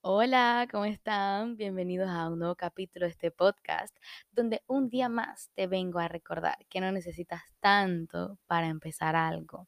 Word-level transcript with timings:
Hola, 0.00 0.68
¿cómo 0.70 0.84
están? 0.84 1.56
Bienvenidos 1.56 2.08
a 2.08 2.28
un 2.28 2.38
nuevo 2.38 2.54
capítulo 2.54 3.06
de 3.06 3.10
este 3.10 3.32
podcast, 3.32 3.94
donde 4.30 4.62
un 4.68 4.88
día 4.88 5.08
más 5.08 5.50
te 5.54 5.66
vengo 5.66 5.98
a 5.98 6.06
recordar 6.06 6.56
que 6.70 6.80
no 6.80 6.92
necesitas 6.92 7.42
tanto 7.58 8.38
para 8.46 8.68
empezar 8.68 9.16
algo. 9.16 9.66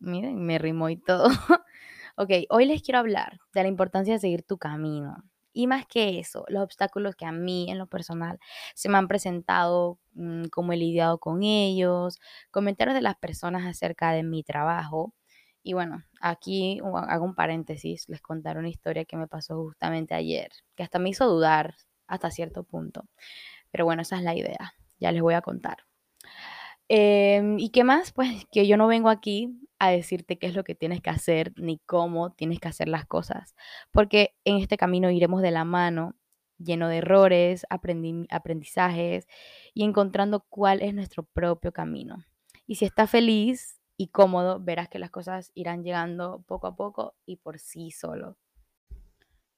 Miren, 0.00 0.44
me 0.44 0.58
rimó 0.58 0.88
y 0.88 0.96
todo. 0.96 1.28
ok, 2.16 2.30
hoy 2.50 2.66
les 2.66 2.82
quiero 2.82 2.98
hablar 2.98 3.38
de 3.54 3.62
la 3.62 3.68
importancia 3.68 4.14
de 4.14 4.18
seguir 4.20 4.42
tu 4.42 4.58
camino. 4.58 5.22
Y 5.52 5.68
más 5.68 5.86
que 5.86 6.18
eso, 6.18 6.44
los 6.48 6.64
obstáculos 6.64 7.14
que 7.14 7.24
a 7.26 7.32
mí 7.32 7.70
en 7.70 7.78
lo 7.78 7.86
personal 7.86 8.40
se 8.74 8.88
me 8.88 8.98
han 8.98 9.06
presentado, 9.06 9.98
mm, 10.14 10.46
cómo 10.46 10.72
he 10.72 10.76
lidiado 10.76 11.18
con 11.18 11.44
ellos, 11.44 12.18
comentarios 12.50 12.96
de 12.96 13.02
las 13.02 13.16
personas 13.16 13.64
acerca 13.64 14.10
de 14.10 14.24
mi 14.24 14.42
trabajo 14.42 15.14
y 15.62 15.74
bueno, 15.74 16.02
aquí 16.20 16.80
hago 16.80 17.24
un 17.24 17.34
paréntesis, 17.34 18.08
les 18.08 18.20
contaré 18.20 18.58
una 18.58 18.68
historia 18.68 19.04
que 19.04 19.16
me 19.16 19.28
pasó 19.28 19.56
justamente 19.56 20.14
ayer, 20.14 20.50
que 20.76 20.82
hasta 20.82 20.98
me 20.98 21.10
hizo 21.10 21.26
dudar 21.28 21.74
hasta 22.06 22.30
cierto 22.30 22.64
punto. 22.64 23.04
Pero 23.70 23.84
bueno, 23.84 24.02
esa 24.02 24.16
es 24.16 24.22
la 24.22 24.34
idea, 24.36 24.74
ya 24.98 25.12
les 25.12 25.22
voy 25.22 25.34
a 25.34 25.42
contar. 25.42 25.78
Em, 26.88 27.58
¿y 27.58 27.70
qué 27.70 27.84
más? 27.84 28.12
Pues 28.12 28.44
que 28.50 28.66
yo 28.66 28.76
no 28.76 28.86
vengo 28.86 29.08
aquí 29.08 29.58
a 29.78 29.90
decirte 29.90 30.38
qué 30.38 30.46
es 30.46 30.54
lo 30.54 30.64
que 30.64 30.74
tienes 30.74 31.00
que 31.00 31.10
hacer 31.10 31.52
ni 31.56 31.78
cómo 31.86 32.32
tienes 32.32 32.60
que 32.60 32.68
hacer 32.68 32.88
las 32.88 33.06
cosas, 33.06 33.54
porque 33.92 34.34
en 34.44 34.58
este 34.58 34.76
camino 34.76 35.10
iremos 35.10 35.42
de 35.42 35.50
la 35.50 35.64
mano, 35.64 36.14
lleno 36.58 36.88
de 36.88 36.98
errores, 36.98 37.66
aprendi- 37.70 38.26
aprendizajes 38.30 39.26
y 39.74 39.84
encontrando 39.84 40.44
cuál 40.48 40.82
es 40.82 40.94
nuestro 40.94 41.24
propio 41.24 41.72
camino. 41.72 42.24
Y 42.66 42.76
si 42.76 42.84
estás 42.84 43.10
feliz 43.10 43.81
y 43.96 44.08
cómodo, 44.08 44.60
verás 44.60 44.88
que 44.88 44.98
las 44.98 45.10
cosas 45.10 45.50
irán 45.54 45.84
llegando 45.84 46.42
poco 46.46 46.66
a 46.66 46.76
poco 46.76 47.14
y 47.26 47.36
por 47.36 47.58
sí 47.58 47.90
solo. 47.90 48.36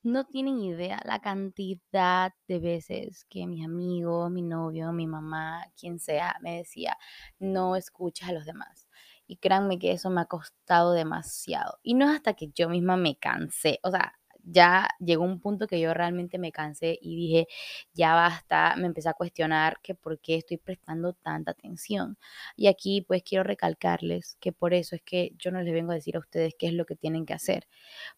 No 0.02 0.26
tienen 0.26 0.60
idea 0.60 1.00
la 1.06 1.20
cantidad 1.20 2.34
de 2.46 2.58
veces 2.58 3.24
que 3.30 3.46
mis 3.46 3.64
amigos, 3.64 4.30
mi 4.30 4.42
novio, 4.42 4.92
mi 4.92 5.06
mamá, 5.06 5.64
quien 5.80 5.98
sea, 5.98 6.36
me 6.42 6.58
decía, 6.58 6.98
no 7.38 7.74
escuches 7.74 8.28
a 8.28 8.32
los 8.32 8.44
demás. 8.44 8.86
Y 9.26 9.38
créanme 9.38 9.78
que 9.78 9.92
eso 9.92 10.10
me 10.10 10.20
ha 10.20 10.26
costado 10.26 10.92
demasiado. 10.92 11.78
Y 11.82 11.94
no 11.94 12.04
es 12.10 12.16
hasta 12.16 12.34
que 12.34 12.50
yo 12.54 12.68
misma 12.68 12.98
me 12.98 13.16
cansé. 13.18 13.80
O 13.82 13.90
sea, 13.90 14.12
ya 14.44 14.88
llegó 15.00 15.24
un 15.24 15.40
punto 15.40 15.66
que 15.66 15.80
yo 15.80 15.94
realmente 15.94 16.38
me 16.38 16.52
cansé 16.52 16.98
y 17.00 17.16
dije, 17.16 17.46
ya 17.94 18.14
basta, 18.14 18.74
me 18.76 18.86
empecé 18.86 19.08
a 19.08 19.14
cuestionar 19.14 19.78
que 19.82 19.94
por 19.94 20.18
qué 20.20 20.36
estoy 20.36 20.58
prestando 20.58 21.12
tanta 21.14 21.52
atención. 21.52 22.18
Y 22.56 22.66
aquí 22.68 23.02
pues 23.02 23.22
quiero 23.22 23.44
recalcarles 23.44 24.36
que 24.40 24.52
por 24.52 24.74
eso 24.74 24.96
es 24.96 25.02
que 25.02 25.32
yo 25.38 25.50
no 25.50 25.62
les 25.62 25.72
vengo 25.74 25.92
a 25.92 25.94
decir 25.96 26.16
a 26.16 26.20
ustedes 26.20 26.54
qué 26.58 26.68
es 26.68 26.74
lo 26.74 26.86
que 26.86 26.96
tienen 26.96 27.26
que 27.26 27.34
hacer 27.34 27.66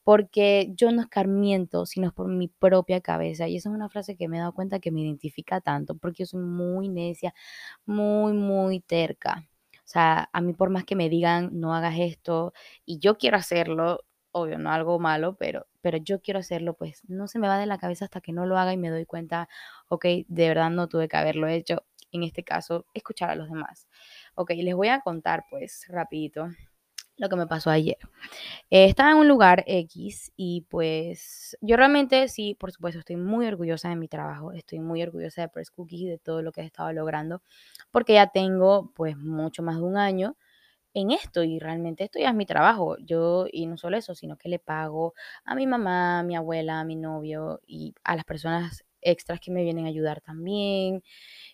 porque 0.05 0.73
yo 0.77 0.93
no 0.93 1.03
escarmiento, 1.03 1.87
sino 1.87 2.13
por 2.13 2.29
mi 2.29 2.49
propia 2.49 3.01
cabeza. 3.01 3.49
Y 3.49 3.57
esa 3.57 3.69
es 3.71 3.75
una 3.75 3.89
frase 3.89 4.17
que 4.17 4.29
me 4.29 4.37
he 4.39 4.41
dado 4.41 4.53
cuenta 4.55 4.81
que 4.81 4.91
me 4.93 5.01
identifica 5.03 5.61
tanto, 5.61 5.97
porque 5.97 6.25
yo 6.25 6.27
soy 6.27 6.41
muy 6.43 6.89
necia, 6.89 7.35
muy, 7.87 8.33
muy 8.33 8.81
terca. 8.81 9.47
O 9.87 9.89
sea, 9.89 10.29
a 10.33 10.41
mí 10.41 10.53
por 10.53 10.71
más 10.71 10.85
que 10.85 10.97
me 10.97 11.09
digan, 11.09 11.51
no 11.61 11.75
hagas 11.75 11.97
esto, 11.99 12.53
y 12.85 12.99
yo 12.99 13.19
quiero 13.19 13.37
hacerlo, 13.37 14.01
obvio, 14.37 14.59
no 14.59 14.71
algo 14.71 14.99
malo, 14.99 15.37
pero, 15.37 15.67
pero 15.81 15.97
yo 15.99 16.21
quiero 16.21 16.41
hacerlo, 16.41 16.75
pues 16.75 17.03
no 17.09 17.27
se 17.27 17.39
me 17.39 17.49
va 17.49 17.59
de 17.59 17.67
la 17.67 17.79
cabeza 17.79 18.05
hasta 18.05 18.21
que 18.21 18.33
no 18.33 18.45
lo 18.47 18.59
haga 18.59 18.73
y 18.73 18.77
me 18.77 18.91
doy 18.91 19.07
cuenta, 19.07 19.49
ok, 19.89 20.05
de 20.29 20.49
verdad 20.49 20.71
no 20.71 20.89
tuve 20.89 21.09
que 21.09 21.17
haberlo 21.17 21.49
hecho. 21.49 21.85
En 22.13 22.23
este 22.23 22.45
caso, 22.45 22.87
escuchar 22.95 23.31
a 23.31 23.35
los 23.35 23.49
demás. 23.49 23.89
Ok, 24.37 24.51
les 24.57 24.75
voy 24.75 24.89
a 24.89 25.01
contar 25.01 25.45
pues 25.51 25.87
rapidito 25.89 26.49
lo 27.19 27.29
que 27.29 27.37
me 27.37 27.47
pasó 27.47 27.71
ayer. 27.71 27.97
Eh, 28.71 28.87
estaba 28.87 29.11
en 29.13 29.19
un 29.19 29.29
lugar 29.29 29.65
X 29.67 30.33
y 30.37 30.63
pues 30.69 31.57
yo 31.61 31.77
realmente 31.77 32.29
sí, 32.29 32.55
por 32.55 32.73
supuesto, 32.73 33.01
estoy 33.01 33.17
muy 33.17 33.47
orgullosa 33.47 33.89
de 33.89 33.97
mi 33.97 34.09
trabajo, 34.09 34.53
estoy 34.53 34.81
muy 34.81 35.03
orgullosa 35.03 35.43
de 35.43 35.49
Press 35.49 35.71
Cookies 35.71 36.03
y 36.03 36.07
de 36.09 36.19
todo 36.19 36.43
lo 36.43 36.53
que 36.53 36.61
he 36.63 36.65
estado 36.65 36.93
logrando, 36.93 37.43
porque 37.91 38.15
ya 38.15 38.29
tengo 38.29 38.93
pues 38.95 39.17
mucho 39.17 39.63
más 39.63 39.77
de 39.77 39.83
un 39.83 39.97
año 39.97 40.37
en 40.97 41.11
esto 41.13 41.45
y 41.45 41.59
realmente 41.59 42.05
esto 42.05 42.19
ya 42.19 42.31
es 42.31 42.35
mi 42.35 42.47
trabajo. 42.47 42.97
Yo, 43.01 43.47
y 43.53 43.67
no 43.67 43.77
solo 43.79 43.97
eso, 43.99 44.15
sino 44.15 44.37
que 44.39 44.49
le 44.49 44.59
pago 44.59 45.15
a 45.45 45.55
mi 45.55 45.67
mamá, 45.67 46.21
a 46.21 46.23
mi 46.23 46.37
abuela, 46.37 46.81
a 46.81 46.85
mi 46.85 46.97
novio 46.97 47.61
y 47.67 47.95
a 48.05 48.17
las 48.17 48.25
personas 48.25 48.85
extras 49.03 49.41
que 49.41 49.51
me 49.53 49.63
vienen 49.63 49.85
a 49.87 49.89
ayudar 49.89 50.21
también. 50.23 51.03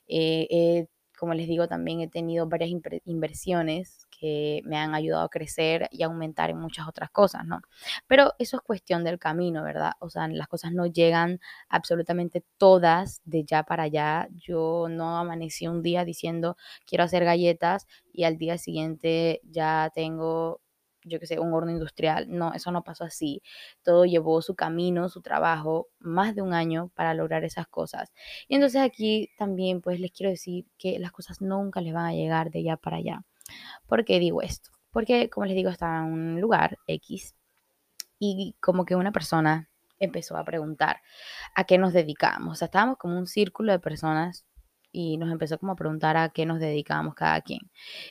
Eh, 0.09 0.87
como 1.19 1.35
les 1.35 1.49
digo, 1.49 1.69
también 1.69 2.01
he 2.01 2.09
tenido 2.09 2.49
varias 2.49 2.71
inversiones 3.05 4.07
que 4.23 4.63
me 4.65 4.77
han 4.79 4.95
ayudado 4.95 5.25
a 5.25 5.29
crecer 5.29 5.89
y 5.91 6.05
aumentar 6.05 6.49
en 6.51 6.59
muchas 6.59 6.87
otras 6.87 7.11
cosas, 7.11 7.45
¿no? 7.45 7.61
Pero 8.07 8.35
eso 8.39 8.57
es 8.57 8.63
cuestión 8.63 9.03
del 9.03 9.19
camino, 9.19 9.65
¿verdad? 9.65 9.95
O 9.99 10.11
sea, 10.11 10.29
las 10.29 10.47
cosas 10.47 10.71
no 10.73 10.87
llegan 10.87 11.41
absolutamente 11.69 12.45
todas 12.57 13.21
de 13.25 13.45
ya 13.45 13.65
para 13.65 13.83
allá. 13.85 14.29
Yo 14.33 14.87
no 14.89 15.19
amanecí 15.19 15.67
un 15.67 15.83
día 15.83 16.05
diciendo 16.05 16.57
quiero 16.87 17.03
hacer 17.05 17.25
galletas 17.25 17.87
y 18.13 18.23
al 18.25 18.39
día 18.39 18.59
siguiente 18.59 19.41
ya 19.45 19.91
tengo, 19.93 20.61
yo 21.05 21.19
qué 21.19 21.27
sé, 21.27 21.41
un 21.41 21.53
horno 21.53 21.73
industrial. 21.73 22.27
No, 22.29 22.53
eso 22.55 22.71
no 22.71 22.85
pasó 22.85 23.03
así. 23.05 23.43
Todo 23.83 24.05
llevó 24.05 24.41
su 24.41 24.55
camino, 24.55 25.09
su 25.09 25.21
trabajo, 25.21 25.89
más 25.99 26.37
de 26.37 26.43
un 26.43 26.55
año 26.55 26.91
para 26.95 27.13
lograr 27.15 27.43
esas 27.45 27.67
cosas. 27.67 28.13
Y 28.49 28.55
entonces 28.55 28.83
aquí 28.83 29.31
también 29.37 29.81
pues 29.81 29.99
les 29.99 30.13
quiero 30.13 30.31
decir 30.31 30.67
que 30.79 30.99
las 31.01 31.11
cosas 31.13 31.41
nunca 31.41 31.81
les 31.81 31.93
van 31.93 32.07
a 32.07 32.13
llegar 32.15 32.51
de 32.53 32.61
allá 32.61 32.77
para 32.77 32.99
allá. 32.99 33.25
¿Por 33.87 34.05
qué 34.05 34.19
digo 34.19 34.43
esto? 34.43 34.71
Porque 34.91 35.31
como 35.31 35.47
les 35.47 35.57
digo, 35.57 35.71
estaba 35.71 35.99
en 35.99 36.13
un 36.13 36.41
lugar 36.41 36.79
X 36.87 37.35
y 38.19 38.57
como 38.61 38.85
que 38.85 38.95
una 38.95 39.13
persona 39.13 39.71
empezó 39.99 40.37
a 40.37 40.45
preguntar 40.45 41.01
a 41.55 41.65
qué 41.65 41.79
nos 41.79 41.93
dedicamos. 41.93 42.53
O 42.53 42.55
sea, 42.57 42.67
estábamos 42.67 42.99
como 42.99 43.19
un 43.19 43.27
círculo 43.27 43.73
de 43.73 43.79
personas 43.79 44.45
y 44.93 45.17
nos 45.19 45.31
empezó 45.33 45.59
como 45.59 45.73
a 45.73 45.77
preguntar 45.77 46.17
a 46.17 46.29
qué 46.31 46.47
nos 46.47 46.61
dedicábamos 46.61 47.15
cada 47.15 47.41
quien. 47.41 47.61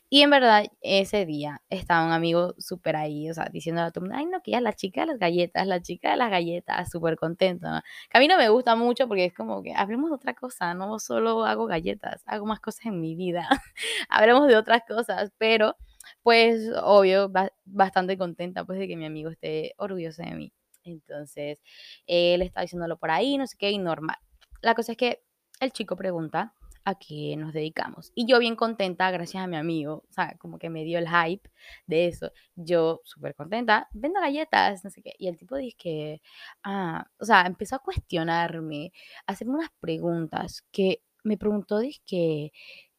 Y 0.09 0.22
en 0.22 0.30
verdad, 0.30 0.66
ese 0.81 1.25
día 1.25 1.62
estaba 1.69 2.06
un 2.06 2.12
amigo 2.12 2.53
súper 2.58 2.96
ahí, 2.96 3.30
o 3.30 3.34
sea, 3.34 3.50
diciendo 3.52 3.81
a 3.81 3.92
todo 3.92 4.02
mundo, 4.06 4.18
ay, 4.18 4.25
no, 4.25 4.42
que 4.42 4.52
ya 4.52 4.62
la 4.62 4.74
chica 4.74 5.02
de 5.02 5.08
las 5.08 5.20
galletas, 5.20 5.68
la 5.68 5.81
chica 5.81 6.12
de 6.12 6.18
las 6.18 6.30
galletas, 6.31 6.90
súper 6.91 7.16
contento, 7.18 7.70
¿no? 7.70 7.81
Que 8.09 8.18
a 8.18 8.22
mí 8.22 8.28
no 8.28 8.38
me 8.38 8.50
gusta 8.50 8.75
mucho 8.75 9.08
porque 9.08 9.25
es 9.25 9.34
como 9.34 9.64
que 9.64 9.74
hablemos 9.74 10.09
de 10.09 10.16
otra 10.16 10.34
cosa, 10.34 10.74
no 10.74 11.00
solo 11.00 11.46
hago 11.46 11.66
galletas, 11.68 12.24
hago 12.25 12.46
más 12.46 12.59
cosas 12.59 12.86
en 12.88 13.00
mi 13.02 13.16
vida, 13.16 13.47
hablemos 14.09 14.47
de 14.47 14.56
otras 14.58 14.81
cosas, 14.88 15.31
pero 15.38 15.75
pues 16.24 16.70
obvio, 16.84 17.30
ba- 17.30 17.52
bastante 17.66 18.18
contenta 18.18 18.66
pues 18.66 18.80
de 18.80 18.88
que 18.88 18.97
mi 18.97 19.06
amigo 19.06 19.30
esté 19.30 19.74
orgulloso 19.78 20.24
de 20.24 20.36
mí. 20.36 20.53
Entonces, 20.84 21.62
él 22.08 22.41
está 22.41 22.62
diciéndolo 22.62 22.97
por 22.97 23.12
ahí, 23.12 23.38
no 23.38 23.46
sé 23.47 23.56
qué, 23.58 23.70
y 23.72 23.78
normal. 23.78 24.18
La 24.62 24.74
cosa 24.75 24.94
es 24.94 24.97
que 24.97 25.24
el 25.59 25.72
chico 25.72 25.96
pregunta 25.96 26.56
a 26.86 26.96
qué 26.96 27.36
nos 27.38 27.53
dedicamos. 27.53 28.12
Y 28.16 28.25
yo 28.28 28.40
bien 28.40 28.56
contenta, 28.56 29.12
gracias 29.12 29.44
a 29.44 29.47
mi 29.47 29.58
amigo, 29.58 30.03
o 30.09 30.14
sea, 30.14 30.36
como 30.40 30.58
que 30.59 30.69
me 30.69 30.84
dio 30.84 31.00
el 31.00 31.08
hype 31.08 31.50
de 31.88 32.08
eso. 32.08 32.31
Yo 32.56 33.02
súper 33.03 33.36
contenta, 33.36 33.88
vendo 33.94 34.19
galletas, 34.19 34.84
no 34.84 34.90
sé 34.90 35.02
qué. 35.02 35.14
Y 35.18 35.28
el 35.28 35.38
tipo 35.38 35.58
dice 35.58 35.75
que, 35.78 36.22
ah, 36.64 37.06
o 37.20 37.25
sea, 37.25 37.41
empezó 37.46 37.75
a 37.75 37.80
cuestionarme, 37.80 38.91
a 39.28 39.34
hacerme 39.34 39.56
unas 39.56 39.72
preguntas 39.80 40.64
que 40.72 41.02
me 41.24 41.38
preguntó, 41.38 41.80
dice 41.80 42.02
que, 42.06 42.52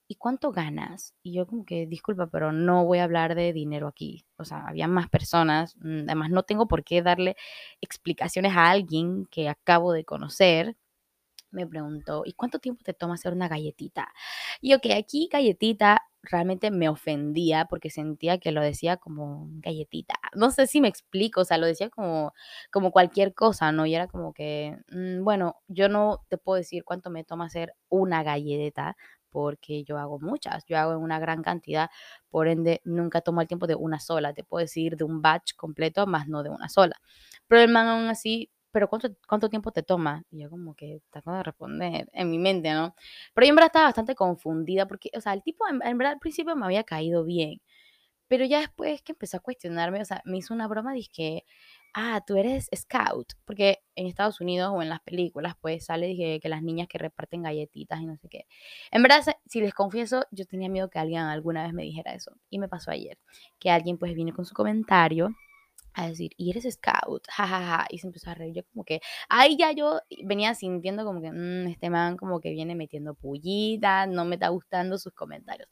¿y 0.09 0.17
cuánto 0.17 0.53
ganas? 0.53 1.15
Y 1.23 1.35
yo 1.35 1.47
como 1.47 1.65
que, 1.65 1.87
disculpa, 1.87 2.29
pero 2.29 2.53
no 2.53 2.85
voy 2.85 2.99
a 2.99 3.05
hablar 3.05 3.35
de 3.35 3.53
dinero 3.53 3.89
aquí. 3.89 4.27
O 4.37 4.45
sea, 4.45 4.67
había 4.69 4.89
más 4.89 5.09
personas, 5.09 5.77
mm, 5.79 6.03
además 6.05 6.31
no 6.31 6.43
tengo 6.45 6.69
por 6.69 6.85
qué 6.85 7.03
darle 7.03 7.37
explicaciones 7.81 8.53
a 8.57 8.71
alguien 8.71 9.27
que 9.31 9.49
acabo 9.49 9.93
de 9.93 10.05
conocer 10.05 10.77
me 11.53 11.67
preguntó, 11.67 12.23
¿y 12.25 12.33
cuánto 12.33 12.59
tiempo 12.59 12.83
te 12.85 12.95
toma 12.95 13.15
hacer 13.15 13.33
una 13.33 13.49
galletita? 13.49 14.13
Y 14.61 14.77
que 14.81 14.95
aquí 14.95 15.29
galletita 15.31 16.03
realmente 16.23 16.71
me 16.71 16.89
ofendía 16.89 17.67
porque 17.67 17.91
sentía 17.91 18.39
que 18.39 18.53
lo 18.53 18.63
decía 18.63 18.97
como 18.97 19.49
galletita. 19.61 20.15
No 20.35 20.51
sé 20.51 20.67
si 20.67 20.81
me 20.81 20.89
explico, 20.89 21.43
o 21.43 21.45
sea, 21.45 21.59
lo 21.59 21.67
decía 21.67 21.91
como, 21.91 22.33
como 22.71 22.93
cualquier 22.93 23.35
cosa, 23.35 23.73
¿no? 23.73 23.87
Y 23.87 23.95
era 23.95 24.07
como 24.07 24.33
que, 24.33 24.77
mm, 24.91 25.25
bueno, 25.25 25.57
yo 25.69 25.89
no 25.89 26.25
te 26.29 26.39
puedo 26.39 26.57
decir 26.59 26.85
cuánto 26.85 27.11
me 27.11 27.25
toma 27.25 27.47
hacer 27.47 27.75
una 27.89 28.23
galleta 28.23 28.97
porque 29.31 29.83
yo 29.85 29.99
hago 29.99 30.21
muchas, 30.21 30.65
yo 30.67 30.79
hago 30.79 30.99
una 30.99 31.19
gran 31.19 31.43
cantidad, 31.43 31.91
por 32.31 32.49
ende 32.49 32.83
nunca 32.85 33.23
tomo 33.23 33.41
el 33.41 33.49
tiempo 33.49 33.67
de 33.67 33.75
una 33.75 33.99
sola, 33.99 34.35
te 34.35 34.45
puedo 34.45 34.61
decir 34.61 34.97
de 34.97 35.05
un 35.05 35.23
batch 35.23 35.55
completo, 35.57 36.07
más 36.07 36.29
no 36.29 36.43
de 36.43 36.51
una 36.51 36.69
sola. 36.69 36.97
Pero 37.49 37.63
el 37.63 37.71
man 37.71 37.89
aún 37.89 38.09
así 38.09 38.51
pero 38.73 38.89
¿cuánto, 38.89 39.11
cuánto 39.29 39.49
tiempo 39.49 39.73
te 39.73 39.83
toma? 39.83 40.25
Y 40.31 40.41
yo 40.43 40.51
como 40.51 40.75
que 40.75 41.01
tratando 41.11 41.39
de 41.39 41.45
responder 41.45 42.09
en 42.13 42.31
mi 42.31 42.39
mente, 42.39 42.73
¿no? 42.73 42.95
Pero 43.35 43.47
yo 43.47 43.51
en 43.51 43.57
verdad 43.57 43.67
estaba 43.69 43.87
bastante 43.87 44.15
confundida 44.15 44.87
porque, 44.89 45.11
o 45.17 45.21
sea, 45.21 45.35
el 45.35 45.43
tipo 45.43 45.67
en, 45.69 45.81
en 45.83 45.99
verdad 45.99 46.15
al 46.15 46.21
principio 46.21 46.57
me 46.57 46.65
había 46.67 46.85
caído 46.85 47.25
bien, 47.25 47.61
pero 48.33 48.47
ya 48.47 48.61
después 48.61 49.03
que 49.03 49.13
empezó 49.13 49.37
a 49.37 49.41
cuestionarme, 49.41 50.01
o 50.01 50.05
sea, 50.07 50.23
me 50.25 50.39
hizo 50.39 50.55
una 50.55 50.67
broma, 50.67 50.95
dije, 50.95 51.45
ah, 51.93 52.23
tú 52.27 52.37
eres 52.37 52.71
scout, 52.75 53.35
porque 53.45 53.81
en 53.95 54.07
Estados 54.07 54.41
Unidos 54.41 54.73
o 54.75 54.81
en 54.81 54.89
las 54.89 55.03
películas, 55.03 55.55
pues 55.61 55.85
sale 55.85 56.07
dije, 56.07 56.41
que 56.41 56.49
las 56.49 56.63
niñas 56.63 56.89
que 56.89 56.97
reparten 56.97 57.43
galletitas 57.43 58.01
y 58.01 58.07
no 58.07 58.17
sé 58.17 58.31
qué. 58.31 58.47
En 58.91 59.03
verdad, 59.03 59.23
si 59.47 59.61
les 59.61 59.75
confieso, 59.75 60.25
yo 60.31 60.47
tenía 60.47 60.71
miedo 60.71 60.89
que 60.89 60.99
alguien 60.99 61.21
alguna 61.21 61.63
vez 61.63 61.75
me 61.75 61.83
dijera 61.83 62.15
eso, 62.15 62.33
y 62.49 62.59
me 62.59 62.69
pasó 62.69 62.91
ayer, 62.91 63.19
que 63.59 63.71
alguien 63.71 63.99
pues 63.99 64.15
vino 64.15 64.35
con 64.35 64.47
su 64.47 64.55
comentario 64.55 65.35
a 65.95 66.09
decir, 66.09 66.33
y 66.37 66.51
eres 66.51 66.65
scout, 66.73 67.27
jajaja, 67.29 67.87
y 67.91 67.99
se 67.99 68.07
empezó 68.09 68.31
a 68.31 68.35
reír. 68.35 68.55
Yo 68.55 68.63
como 68.73 68.85
que, 68.85 69.01
ahí 69.29 69.57
ya 69.59 69.73
yo 69.73 70.01
venía 70.25 70.55
sintiendo 70.55 71.05
como 71.05 71.21
que, 71.23 71.31
"Mm, 71.33 71.69
este 71.69 71.91
man 71.91 72.17
como 72.17 72.41
que 72.41 72.51
viene 72.53 72.75
metiendo 72.75 73.15
pullita, 73.15 74.07
no 74.07 74.25
me 74.25 74.37
está 74.37 74.49
gustando 74.49 74.99
sus 74.99 75.13
comentarios. 75.15 75.69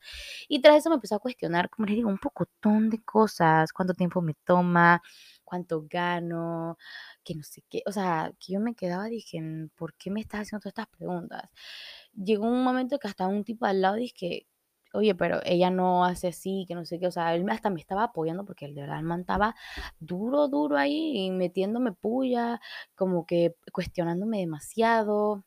Y 0.48 0.60
tras 0.62 0.76
eso 0.78 0.90
me 0.90 0.96
empezó 0.96 1.16
a 1.16 1.18
cuestionar, 1.20 1.70
como 1.70 1.86
les 1.86 1.96
digo, 1.96 2.08
un 2.10 2.18
pocotón 2.18 2.90
de 2.90 2.98
cosas, 3.04 3.72
cuánto 3.72 3.94
tiempo 3.94 4.22
me 4.22 4.34
toma, 4.44 5.02
cuánto 5.44 5.84
gano, 5.88 6.78
que 7.24 7.34
no 7.34 7.42
sé 7.44 7.62
qué, 7.70 7.82
o 7.86 7.92
sea, 7.92 8.32
que 8.38 8.52
yo 8.54 8.60
me 8.60 8.74
quedaba, 8.74 9.06
dije, 9.06 9.40
"Mm, 9.42 9.70
¿por 9.76 9.94
qué 9.94 10.10
me 10.10 10.20
estás 10.20 10.42
haciendo 10.42 10.60
todas 10.62 10.72
estas 10.72 10.88
preguntas? 10.96 11.50
Llegó 12.14 12.46
un 12.46 12.62
momento 12.64 12.98
que 12.98 13.08
hasta 13.08 13.26
un 13.28 13.44
tipo 13.44 13.66
al 13.66 13.80
lado 13.82 13.96
dije, 13.96 14.46
oye, 14.92 15.14
pero 15.14 15.40
ella 15.44 15.70
no 15.70 16.04
hace 16.04 16.28
así, 16.28 16.64
que 16.68 16.74
no 16.74 16.84
sé 16.84 16.98
qué, 16.98 17.06
o 17.06 17.10
sea, 17.12 17.34
él 17.34 17.48
hasta 17.50 17.70
me 17.70 17.80
estaba 17.80 18.04
apoyando 18.04 18.44
porque 18.44 18.66
el 18.66 18.74
de 18.74 18.82
verdad 18.82 18.98
el 18.98 19.04
man 19.04 19.24
duro, 20.00 20.48
duro 20.48 20.76
ahí 20.76 21.30
metiéndome 21.30 21.92
puya, 21.92 22.60
como 22.94 23.26
que 23.26 23.56
cuestionándome 23.72 24.38
demasiado. 24.38 25.44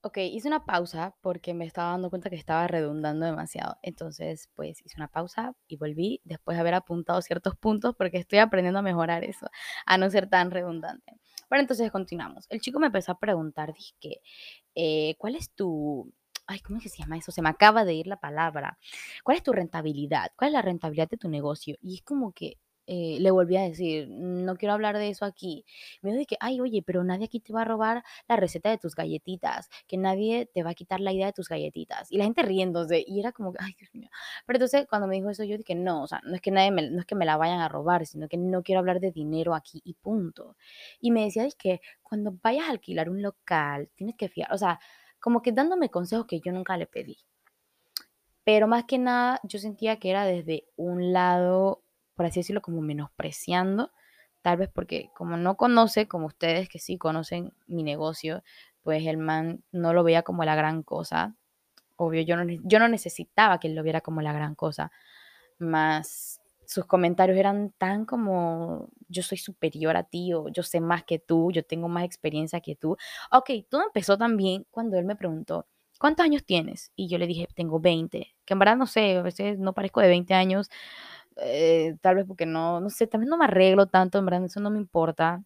Ok, 0.00 0.16
hice 0.18 0.46
una 0.46 0.64
pausa 0.64 1.16
porque 1.22 1.54
me 1.54 1.66
estaba 1.66 1.90
dando 1.90 2.08
cuenta 2.08 2.30
que 2.30 2.36
estaba 2.36 2.68
redundando 2.68 3.26
demasiado. 3.26 3.78
Entonces, 3.82 4.48
pues 4.54 4.80
hice 4.84 4.94
una 4.96 5.08
pausa 5.08 5.54
y 5.66 5.76
volví 5.76 6.20
después 6.24 6.56
de 6.56 6.60
haber 6.60 6.74
apuntado 6.74 7.20
ciertos 7.20 7.56
puntos 7.56 7.96
porque 7.96 8.18
estoy 8.18 8.38
aprendiendo 8.38 8.78
a 8.78 8.82
mejorar 8.82 9.24
eso, 9.24 9.48
a 9.86 9.98
no 9.98 10.08
ser 10.08 10.28
tan 10.30 10.52
redundante. 10.52 11.18
Bueno, 11.50 11.62
entonces 11.62 11.90
continuamos. 11.90 12.46
El 12.48 12.60
chico 12.60 12.78
me 12.78 12.86
empezó 12.86 13.12
a 13.12 13.18
preguntar, 13.18 13.72
dije, 13.74 14.20
eh, 14.74 15.16
¿cuál 15.18 15.34
es 15.34 15.50
tu... 15.50 16.12
Ay, 16.50 16.60
¿cómo 16.60 16.78
es 16.78 16.84
que 16.84 16.88
se 16.88 16.98
llama 17.02 17.18
eso? 17.18 17.30
Se 17.30 17.42
me 17.42 17.50
acaba 17.50 17.84
de 17.84 17.92
ir 17.94 18.06
la 18.06 18.16
palabra. 18.18 18.78
¿Cuál 19.22 19.36
es 19.36 19.42
tu 19.42 19.52
rentabilidad? 19.52 20.32
¿Cuál 20.34 20.48
es 20.48 20.54
la 20.54 20.62
rentabilidad 20.62 21.08
de 21.08 21.18
tu 21.18 21.28
negocio? 21.28 21.76
Y 21.82 21.96
es 21.96 22.02
como 22.02 22.32
que 22.32 22.56
eh, 22.86 23.18
le 23.20 23.30
volví 23.30 23.54
a 23.58 23.62
decir, 23.64 24.08
no 24.08 24.56
quiero 24.56 24.72
hablar 24.72 24.96
de 24.96 25.10
eso 25.10 25.26
aquí. 25.26 25.66
Me 26.00 26.10
dijo 26.10 26.24
que, 26.26 26.36
ay, 26.40 26.58
oye, 26.60 26.82
pero 26.82 27.04
nadie 27.04 27.26
aquí 27.26 27.38
te 27.40 27.52
va 27.52 27.60
a 27.62 27.64
robar 27.66 28.02
la 28.28 28.36
receta 28.36 28.70
de 28.70 28.78
tus 28.78 28.94
galletitas, 28.94 29.68
que 29.86 29.98
nadie 29.98 30.46
te 30.46 30.62
va 30.62 30.70
a 30.70 30.74
quitar 30.74 31.00
la 31.00 31.12
idea 31.12 31.26
de 31.26 31.34
tus 31.34 31.50
galletitas. 31.50 32.10
Y 32.10 32.16
la 32.16 32.24
gente 32.24 32.40
riéndose, 32.42 33.04
y 33.06 33.20
era 33.20 33.32
como 33.32 33.52
ay, 33.58 33.74
Dios 33.78 33.90
mío. 33.92 34.08
Pero 34.46 34.56
entonces 34.56 34.86
cuando 34.88 35.06
me 35.06 35.16
dijo 35.16 35.28
eso, 35.28 35.44
yo 35.44 35.58
dije, 35.58 35.74
no, 35.74 36.02
o 36.04 36.06
sea, 36.06 36.22
no 36.24 36.34
es 36.34 36.40
que 36.40 36.50
nadie 36.50 36.70
me, 36.70 36.90
no 36.90 37.00
es 37.00 37.04
que 37.06 37.14
me 37.14 37.26
la 37.26 37.36
vayan 37.36 37.60
a 37.60 37.68
robar, 37.68 38.06
sino 38.06 38.26
que 38.26 38.38
no 38.38 38.62
quiero 38.62 38.78
hablar 38.78 39.00
de 39.00 39.12
dinero 39.12 39.54
aquí 39.54 39.82
y 39.84 39.92
punto. 39.94 40.56
Y 40.98 41.10
me 41.10 41.24
decía, 41.24 41.44
es 41.44 41.56
que 41.56 41.80
cuando 42.02 42.38
vayas 42.42 42.68
a 42.68 42.70
alquilar 42.70 43.10
un 43.10 43.20
local, 43.20 43.90
tienes 43.96 44.16
que 44.16 44.28
fiar, 44.30 44.50
o 44.52 44.56
sea, 44.58 44.80
como 45.20 45.42
que 45.42 45.52
dándome 45.52 45.90
consejos 45.90 46.26
que 46.26 46.40
yo 46.40 46.52
nunca 46.52 46.76
le 46.76 46.86
pedí. 46.86 47.18
Pero 48.44 48.66
más 48.66 48.84
que 48.84 48.98
nada, 48.98 49.40
yo 49.42 49.58
sentía 49.58 49.98
que 49.98 50.10
era 50.10 50.24
desde 50.24 50.64
un 50.76 51.12
lado, 51.12 51.82
por 52.14 52.26
así 52.26 52.40
decirlo, 52.40 52.62
como 52.62 52.80
menospreciando, 52.80 53.92
tal 54.42 54.56
vez 54.56 54.70
porque 54.72 55.10
como 55.14 55.36
no 55.36 55.56
conoce, 55.56 56.08
como 56.08 56.26
ustedes 56.26 56.68
que 56.68 56.78
sí 56.78 56.96
conocen 56.96 57.52
mi 57.66 57.82
negocio, 57.82 58.42
pues 58.82 59.06
el 59.06 59.18
man 59.18 59.62
no 59.70 59.92
lo 59.92 60.04
veía 60.04 60.22
como 60.22 60.44
la 60.44 60.54
gran 60.54 60.82
cosa. 60.82 61.34
Obvio, 61.96 62.22
yo 62.22 62.36
no, 62.36 62.44
yo 62.64 62.78
no 62.78 62.88
necesitaba 62.88 63.60
que 63.60 63.68
él 63.68 63.74
lo 63.74 63.82
viera 63.82 64.00
como 64.00 64.22
la 64.22 64.32
gran 64.32 64.54
cosa, 64.54 64.92
más 65.58 66.40
sus 66.68 66.84
comentarios 66.84 67.38
eran 67.38 67.72
tan 67.78 68.04
como 68.04 68.90
yo 69.08 69.22
soy 69.22 69.38
superior 69.38 69.96
a 69.96 70.02
ti 70.04 70.34
o 70.34 70.48
yo 70.50 70.62
sé 70.62 70.80
más 70.82 71.02
que 71.02 71.18
tú, 71.18 71.50
yo 71.50 71.64
tengo 71.64 71.88
más 71.88 72.04
experiencia 72.04 72.60
que 72.60 72.76
tú. 72.76 72.96
Ok, 73.32 73.50
todo 73.70 73.82
empezó 73.84 74.18
también 74.18 74.66
cuando 74.70 74.98
él 74.98 75.06
me 75.06 75.16
preguntó, 75.16 75.66
¿cuántos 75.98 76.24
años 76.24 76.44
tienes? 76.44 76.92
Y 76.94 77.08
yo 77.08 77.16
le 77.16 77.26
dije, 77.26 77.48
tengo 77.54 77.80
20, 77.80 78.34
que 78.44 78.52
en 78.52 78.58
verdad 78.58 78.76
no 78.76 78.86
sé, 78.86 79.16
a 79.16 79.22
veces 79.22 79.58
no 79.58 79.72
parezco 79.72 80.02
de 80.02 80.08
20 80.08 80.34
años, 80.34 80.68
eh, 81.36 81.96
tal 82.02 82.16
vez 82.16 82.26
porque 82.26 82.44
no, 82.46 82.80
no 82.80 82.90
sé, 82.90 83.06
también 83.06 83.30
no 83.30 83.38
me 83.38 83.46
arreglo 83.46 83.86
tanto, 83.86 84.18
en 84.18 84.26
verdad 84.26 84.44
eso 84.44 84.60
no 84.60 84.70
me 84.70 84.78
importa. 84.78 85.42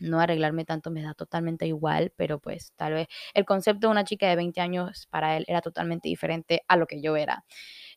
No 0.00 0.20
arreglarme 0.20 0.64
tanto 0.64 0.90
me 0.90 1.02
da 1.02 1.14
totalmente 1.14 1.66
igual, 1.66 2.12
pero 2.16 2.40
pues 2.40 2.72
tal 2.76 2.94
vez 2.94 3.08
el 3.34 3.44
concepto 3.44 3.86
de 3.86 3.92
una 3.92 4.04
chica 4.04 4.28
de 4.28 4.36
20 4.36 4.60
años 4.60 5.06
para 5.10 5.36
él 5.36 5.44
era 5.48 5.60
totalmente 5.60 6.08
diferente 6.08 6.62
a 6.68 6.76
lo 6.76 6.86
que 6.88 7.00
yo 7.00 7.16
era 7.16 7.44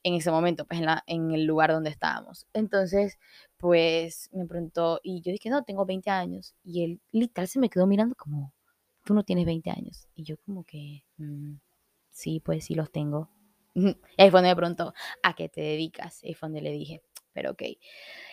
en 0.07 0.15
ese 0.15 0.31
momento, 0.31 0.65
pues 0.65 0.79
en, 0.79 0.85
la, 0.87 1.03
en 1.07 1.31
el 1.31 1.45
lugar 1.45 1.71
donde 1.71 1.89
estábamos. 1.89 2.45
Entonces, 2.53 3.17
pues 3.57 4.29
me 4.33 4.45
preguntó 4.45 4.99
y 5.03 5.21
yo 5.21 5.31
dije, 5.31 5.49
no, 5.49 5.63
tengo 5.63 5.85
20 5.85 6.09
años. 6.09 6.55
Y 6.63 6.83
él 6.83 7.01
literal 7.11 7.47
se 7.47 7.59
me 7.59 7.69
quedó 7.69 7.87
mirando 7.87 8.15
como, 8.15 8.53
tú 9.05 9.13
no 9.13 9.23
tienes 9.23 9.45
20 9.45 9.69
años. 9.71 10.07
Y 10.15 10.23
yo 10.23 10.37
como 10.45 10.63
que, 10.65 11.03
"Mm, 11.17 11.55
sí, 12.11 12.39
pues 12.41 12.65
sí 12.65 12.75
los 12.75 12.91
tengo. 12.91 13.29
Y 13.75 13.85
ahí 14.17 14.31
fue 14.31 14.39
donde 14.39 14.49
me 14.49 14.55
preguntó, 14.55 14.93
¿a 15.23 15.33
qué 15.35 15.49
te 15.49 15.61
dedicas? 15.61 16.23
Y 16.23 16.29
ahí 16.29 16.33
fue 16.35 16.49
donde 16.49 16.61
le 16.61 16.71
dije, 16.71 17.01
pero 17.33 17.51
ok. 17.51 17.63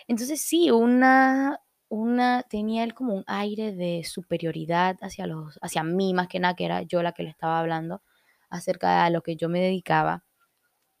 Entonces 0.07 0.41
sí, 0.41 0.71
una, 0.71 1.59
una, 1.89 2.43
tenía 2.43 2.83
él 2.83 2.93
como 2.93 3.13
un 3.15 3.23
aire 3.27 3.73
de 3.73 4.03
superioridad 4.03 4.97
hacia 5.01 5.27
los, 5.27 5.59
hacia 5.61 5.83
mí, 5.83 6.13
más 6.13 6.27
que 6.27 6.39
nada, 6.39 6.55
que 6.55 6.65
era 6.65 6.81
yo 6.83 7.03
la 7.03 7.13
que 7.13 7.23
le 7.23 7.29
estaba 7.29 7.59
hablando 7.59 8.01
acerca 8.49 8.89
de 8.91 8.99
a 9.01 9.09
lo 9.09 9.21
que 9.23 9.35
yo 9.35 9.49
me 9.49 9.59
dedicaba. 9.61 10.23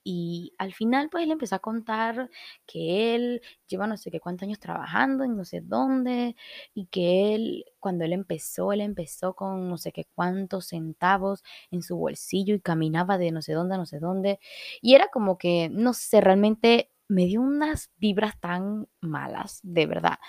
Y 0.07 0.53
al 0.59 0.71
final, 0.73 1.09
pues, 1.09 1.23
él 1.23 1.31
empezó 1.31 1.55
a 1.55 1.59
contar 1.59 2.29
que 2.67 3.15
él 3.15 3.41
lleva 3.67 3.87
no 3.87 3.97
sé 3.97 4.11
qué 4.11 4.19
cuántos 4.19 4.43
años 4.47 4.59
trabajando 4.59 5.23
en 5.23 5.35
no 5.35 5.45
sé 5.45 5.61
dónde, 5.61 6.35
y 6.75 6.85
que 6.87 7.33
él, 7.33 7.65
cuando 7.79 8.05
él 8.05 8.13
empezó, 8.13 8.71
él 8.71 8.81
empezó 8.81 9.33
con 9.35 9.67
no 9.67 9.77
sé 9.77 9.91
qué 9.91 10.05
cuántos 10.13 10.67
centavos 10.67 11.43
en 11.71 11.81
su 11.81 11.97
bolsillo 11.97 12.53
y 12.55 12.61
caminaba 12.61 13.17
de 13.17 13.31
no 13.31 13.41
sé 13.41 13.53
dónde 13.53 13.75
a 13.75 13.77
no 13.79 13.87
sé 13.87 13.99
dónde. 13.99 14.39
Y 14.81 14.93
era 14.95 15.07
como 15.09 15.37
que, 15.39 15.69
no 15.71 15.93
sé, 15.93 16.21
realmente 16.21 16.91
me 17.07 17.25
dio 17.25 17.41
unas 17.41 17.89
vibras 17.97 18.39
tan 18.39 18.87
malas, 19.01 19.59
de 19.63 19.87
verdad. 19.87 20.19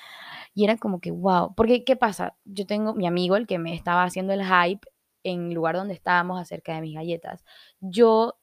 Y 0.54 0.64
era 0.64 0.76
como 0.78 1.00
que, 1.00 1.10
wow, 1.10 1.54
porque 1.54 1.84
¿qué 1.84 1.96
pasa? 1.96 2.36
Yo 2.44 2.66
tengo 2.66 2.94
mi 2.94 3.06
amigo, 3.06 3.36
el 3.36 3.46
que 3.46 3.58
me 3.58 3.74
estaba 3.74 4.04
haciendo 4.04 4.32
el 4.32 4.42
hype 4.44 4.88
en 5.24 5.48
el 5.48 5.54
lugar 5.54 5.76
donde 5.76 5.94
estábamos 5.94 6.40
acerca 6.40 6.74
de 6.74 6.80
mis 6.82 6.94
galletas. 6.94 7.44
Yo 7.80 8.38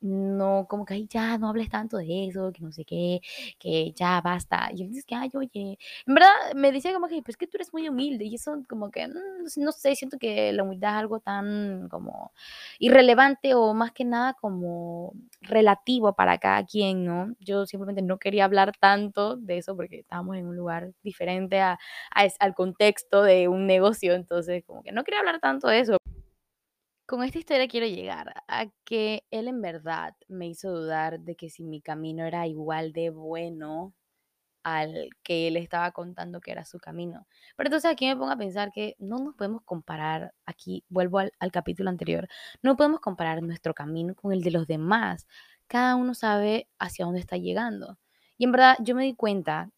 no, 0.00 0.66
como 0.68 0.84
que, 0.84 0.94
ay, 0.94 1.06
ya, 1.08 1.38
no 1.38 1.48
hables 1.48 1.68
tanto 1.70 1.96
de 1.98 2.26
eso, 2.28 2.52
que 2.52 2.62
no 2.62 2.72
sé 2.72 2.84
qué, 2.84 3.20
que 3.58 3.92
ya 3.92 4.20
basta. 4.20 4.68
Y 4.74 4.82
él 4.84 5.04
que, 5.06 5.14
ay, 5.14 5.30
oye, 5.34 5.78
en 6.06 6.14
verdad 6.14 6.28
me 6.54 6.72
decía 6.72 6.92
como 6.92 7.08
que, 7.08 7.22
pues 7.22 7.36
que 7.36 7.46
tú 7.46 7.56
eres 7.56 7.72
muy 7.72 7.88
humilde 7.88 8.24
y 8.24 8.34
eso 8.34 8.62
como 8.68 8.90
que, 8.90 9.08
mm, 9.08 9.12
no 9.58 9.72
sé, 9.72 9.94
siento 9.96 10.18
que 10.18 10.52
la 10.52 10.62
humildad 10.62 10.90
es 10.92 10.96
algo 11.00 11.20
tan 11.20 11.88
como 11.88 12.32
irrelevante 12.78 13.54
o 13.54 13.74
más 13.74 13.92
que 13.92 14.04
nada 14.04 14.34
como 14.34 15.12
relativo 15.40 16.14
para 16.14 16.38
cada 16.38 16.64
quien, 16.64 17.04
¿no? 17.04 17.34
Yo 17.40 17.66
simplemente 17.66 18.02
no 18.02 18.18
quería 18.18 18.44
hablar 18.44 18.72
tanto 18.78 19.36
de 19.36 19.58
eso 19.58 19.76
porque 19.76 20.00
estábamos 20.00 20.36
en 20.36 20.46
un 20.46 20.56
lugar 20.56 20.92
diferente 21.02 21.60
a, 21.60 21.78
al 22.38 22.54
contexto 22.54 23.22
de 23.22 23.48
un 23.48 23.66
negocio, 23.66 24.14
entonces 24.14 24.64
como 24.66 24.82
que 24.82 24.92
no 24.92 25.04
quería 25.04 25.20
hablar 25.20 25.40
tanto 25.40 25.68
de 25.68 25.80
eso. 25.80 25.96
Con 27.06 27.22
esta 27.22 27.38
historia 27.38 27.68
quiero 27.68 27.86
llegar 27.86 28.34
a 28.48 28.66
que 28.84 29.24
él 29.30 29.46
en 29.46 29.62
verdad 29.62 30.16
me 30.26 30.48
hizo 30.48 30.72
dudar 30.72 31.20
de 31.20 31.36
que 31.36 31.50
si 31.50 31.62
mi 31.62 31.80
camino 31.80 32.24
era 32.24 32.48
igual 32.48 32.92
de 32.92 33.10
bueno 33.10 33.94
al 34.64 35.10
que 35.22 35.46
él 35.46 35.56
estaba 35.56 35.92
contando 35.92 36.40
que 36.40 36.50
era 36.50 36.64
su 36.64 36.80
camino. 36.80 37.28
Pero 37.56 37.68
entonces 37.68 37.92
aquí 37.92 38.06
me 38.06 38.16
pongo 38.16 38.32
a 38.32 38.36
pensar 38.36 38.72
que 38.72 38.96
no 38.98 39.18
nos 39.18 39.36
podemos 39.36 39.62
comparar, 39.62 40.34
aquí 40.46 40.84
vuelvo 40.88 41.20
al, 41.20 41.52
capítulo 41.52 41.90
anterior, 41.90 42.28
no 42.62 42.76
podemos 42.76 43.00
comparar 43.00 43.40
nuestro 43.40 43.72
camino 43.74 44.16
con 44.16 44.32
el 44.32 44.42
de 44.42 44.50
los 44.50 44.66
demás. 44.66 45.28
Cada 45.68 45.94
uno 45.94 46.14
sabe 46.14 46.68
hacia 46.80 47.04
dónde 47.04 47.20
está 47.20 47.36
llegando. 47.36 47.98
Y 48.36 48.44
en 48.44 48.52
verdad 48.52 48.76
yo 48.80 48.96
me 48.96 49.04
di 49.04 49.14
cuenta 49.14 49.70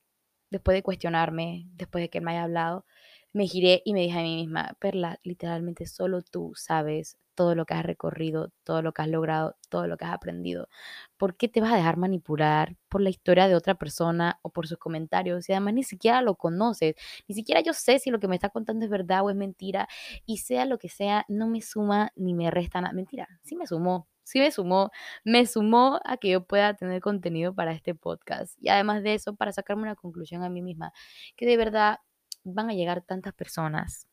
después 0.50 0.74
de 0.74 0.82
cuestionarme, 0.82 1.66
después 1.74 2.02
de 2.02 2.10
que 2.10 2.18
él 2.18 2.24
me 2.24 2.32
haya 2.32 2.44
hablado, 2.44 2.86
me 3.32 3.46
giré 3.46 3.82
y 3.84 3.92
me 3.94 4.00
dije 4.00 4.18
a 4.18 4.22
mí 4.22 4.36
misma, 4.36 4.76
Perla, 4.80 5.18
literalmente 5.22 5.86
solo 5.86 6.22
tú 6.22 6.52
sabes 6.54 7.18
todo 7.38 7.54
lo 7.54 7.66
que 7.66 7.74
has 7.74 7.84
recorrido, 7.84 8.50
todo 8.64 8.82
lo 8.82 8.92
que 8.92 9.02
has 9.02 9.08
logrado, 9.08 9.56
todo 9.68 9.86
lo 9.86 9.96
que 9.96 10.04
has 10.04 10.12
aprendido. 10.12 10.68
¿Por 11.16 11.36
qué 11.36 11.46
te 11.48 11.60
vas 11.60 11.72
a 11.72 11.76
dejar 11.76 11.96
manipular 11.96 12.76
por 12.88 13.00
la 13.00 13.10
historia 13.10 13.46
de 13.46 13.54
otra 13.54 13.76
persona 13.76 14.40
o 14.42 14.50
por 14.50 14.66
sus 14.66 14.78
comentarios? 14.78 15.48
Y 15.48 15.52
además 15.52 15.74
ni 15.74 15.84
siquiera 15.84 16.20
lo 16.20 16.34
conoces, 16.34 16.96
ni 17.28 17.36
siquiera 17.36 17.60
yo 17.60 17.74
sé 17.74 18.00
si 18.00 18.10
lo 18.10 18.18
que 18.18 18.26
me 18.26 18.34
está 18.34 18.48
contando 18.48 18.84
es 18.84 18.90
verdad 18.90 19.22
o 19.22 19.30
es 19.30 19.36
mentira. 19.36 19.86
Y 20.26 20.38
sea 20.38 20.64
lo 20.64 20.78
que 20.78 20.88
sea, 20.88 21.24
no 21.28 21.46
me 21.46 21.60
suma 21.60 22.10
ni 22.16 22.34
me 22.34 22.50
resta 22.50 22.80
nada. 22.80 22.92
Mentira, 22.92 23.28
sí 23.44 23.54
me 23.54 23.68
sumó, 23.68 24.08
sí 24.24 24.40
me 24.40 24.50
sumó, 24.50 24.90
me 25.24 25.46
sumó 25.46 26.00
a 26.04 26.16
que 26.16 26.30
yo 26.30 26.44
pueda 26.44 26.74
tener 26.74 27.00
contenido 27.00 27.54
para 27.54 27.72
este 27.72 27.94
podcast. 27.94 28.56
Y 28.60 28.68
además 28.68 29.04
de 29.04 29.14
eso, 29.14 29.36
para 29.36 29.52
sacarme 29.52 29.82
una 29.82 29.94
conclusión 29.94 30.42
a 30.42 30.48
mí 30.50 30.60
misma, 30.60 30.92
que 31.36 31.46
de 31.46 31.56
verdad 31.56 31.98
van 32.54 32.70
a 32.70 32.74
llegar 32.74 33.02
tantas 33.02 33.34
personas 33.34 34.08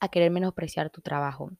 a 0.00 0.08
querer 0.08 0.30
menospreciar 0.30 0.90
tu 0.90 1.00
trabajo. 1.00 1.50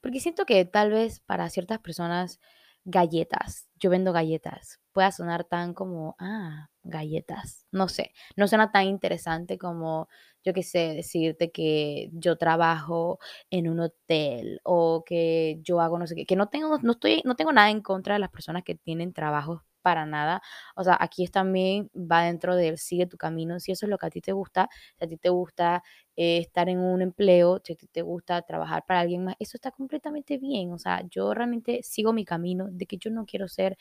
Porque 0.00 0.20
siento 0.20 0.44
que 0.44 0.64
tal 0.64 0.90
vez 0.90 1.20
para 1.20 1.48
ciertas 1.50 1.78
personas 1.78 2.40
galletas, 2.84 3.68
yo 3.78 3.90
vendo 3.90 4.12
galletas, 4.12 4.80
pueda 4.92 5.12
sonar 5.12 5.44
tan 5.44 5.72
como, 5.72 6.16
ah, 6.18 6.68
galletas, 6.82 7.66
no 7.70 7.88
sé, 7.88 8.12
no 8.36 8.48
suena 8.48 8.72
tan 8.72 8.86
interesante 8.86 9.56
como, 9.56 10.08
yo 10.44 10.52
qué 10.52 10.64
sé, 10.64 10.94
decirte 10.94 11.52
que 11.52 12.10
yo 12.12 12.36
trabajo 12.36 13.20
en 13.50 13.68
un 13.68 13.80
hotel 13.80 14.60
o 14.64 15.04
que 15.06 15.60
yo 15.62 15.80
hago 15.80 15.98
no 15.98 16.06
sé 16.08 16.16
qué, 16.16 16.26
que 16.26 16.36
no 16.36 16.48
tengo, 16.48 16.78
no 16.82 16.92
estoy, 16.92 17.22
no 17.24 17.36
tengo 17.36 17.52
nada 17.52 17.70
en 17.70 17.82
contra 17.82 18.14
de 18.14 18.20
las 18.20 18.30
personas 18.30 18.64
que 18.64 18.74
tienen 18.74 19.12
trabajos 19.12 19.62
para 19.82 20.06
nada. 20.06 20.42
O 20.76 20.84
sea, 20.84 20.96
aquí 21.00 21.24
es 21.24 21.30
también 21.30 21.90
va 21.94 22.22
dentro 22.24 22.56
del 22.56 22.78
sigue 22.78 23.06
tu 23.06 23.16
camino, 23.18 23.60
si 23.60 23.72
eso 23.72 23.86
es 23.86 23.90
lo 23.90 23.98
que 23.98 24.06
a 24.06 24.10
ti 24.10 24.20
te 24.20 24.32
gusta, 24.32 24.68
si 24.98 25.04
a 25.04 25.08
ti 25.08 25.16
te 25.16 25.28
gusta 25.30 25.82
eh, 26.16 26.38
estar 26.38 26.68
en 26.68 26.78
un 26.80 27.02
empleo, 27.02 27.60
si 27.64 27.72
a 27.74 27.76
ti 27.76 27.86
te 27.88 28.02
gusta 28.02 28.42
trabajar 28.42 28.84
para 28.86 29.00
alguien 29.00 29.24
más, 29.24 29.36
eso 29.38 29.56
está 29.56 29.70
completamente 29.70 30.38
bien. 30.38 30.72
O 30.72 30.78
sea, 30.78 31.02
yo 31.10 31.34
realmente 31.34 31.80
sigo 31.82 32.12
mi 32.12 32.24
camino 32.24 32.68
de 32.70 32.86
que 32.86 32.98
yo 32.98 33.10
no 33.10 33.24
quiero 33.26 33.48
ser 33.48 33.76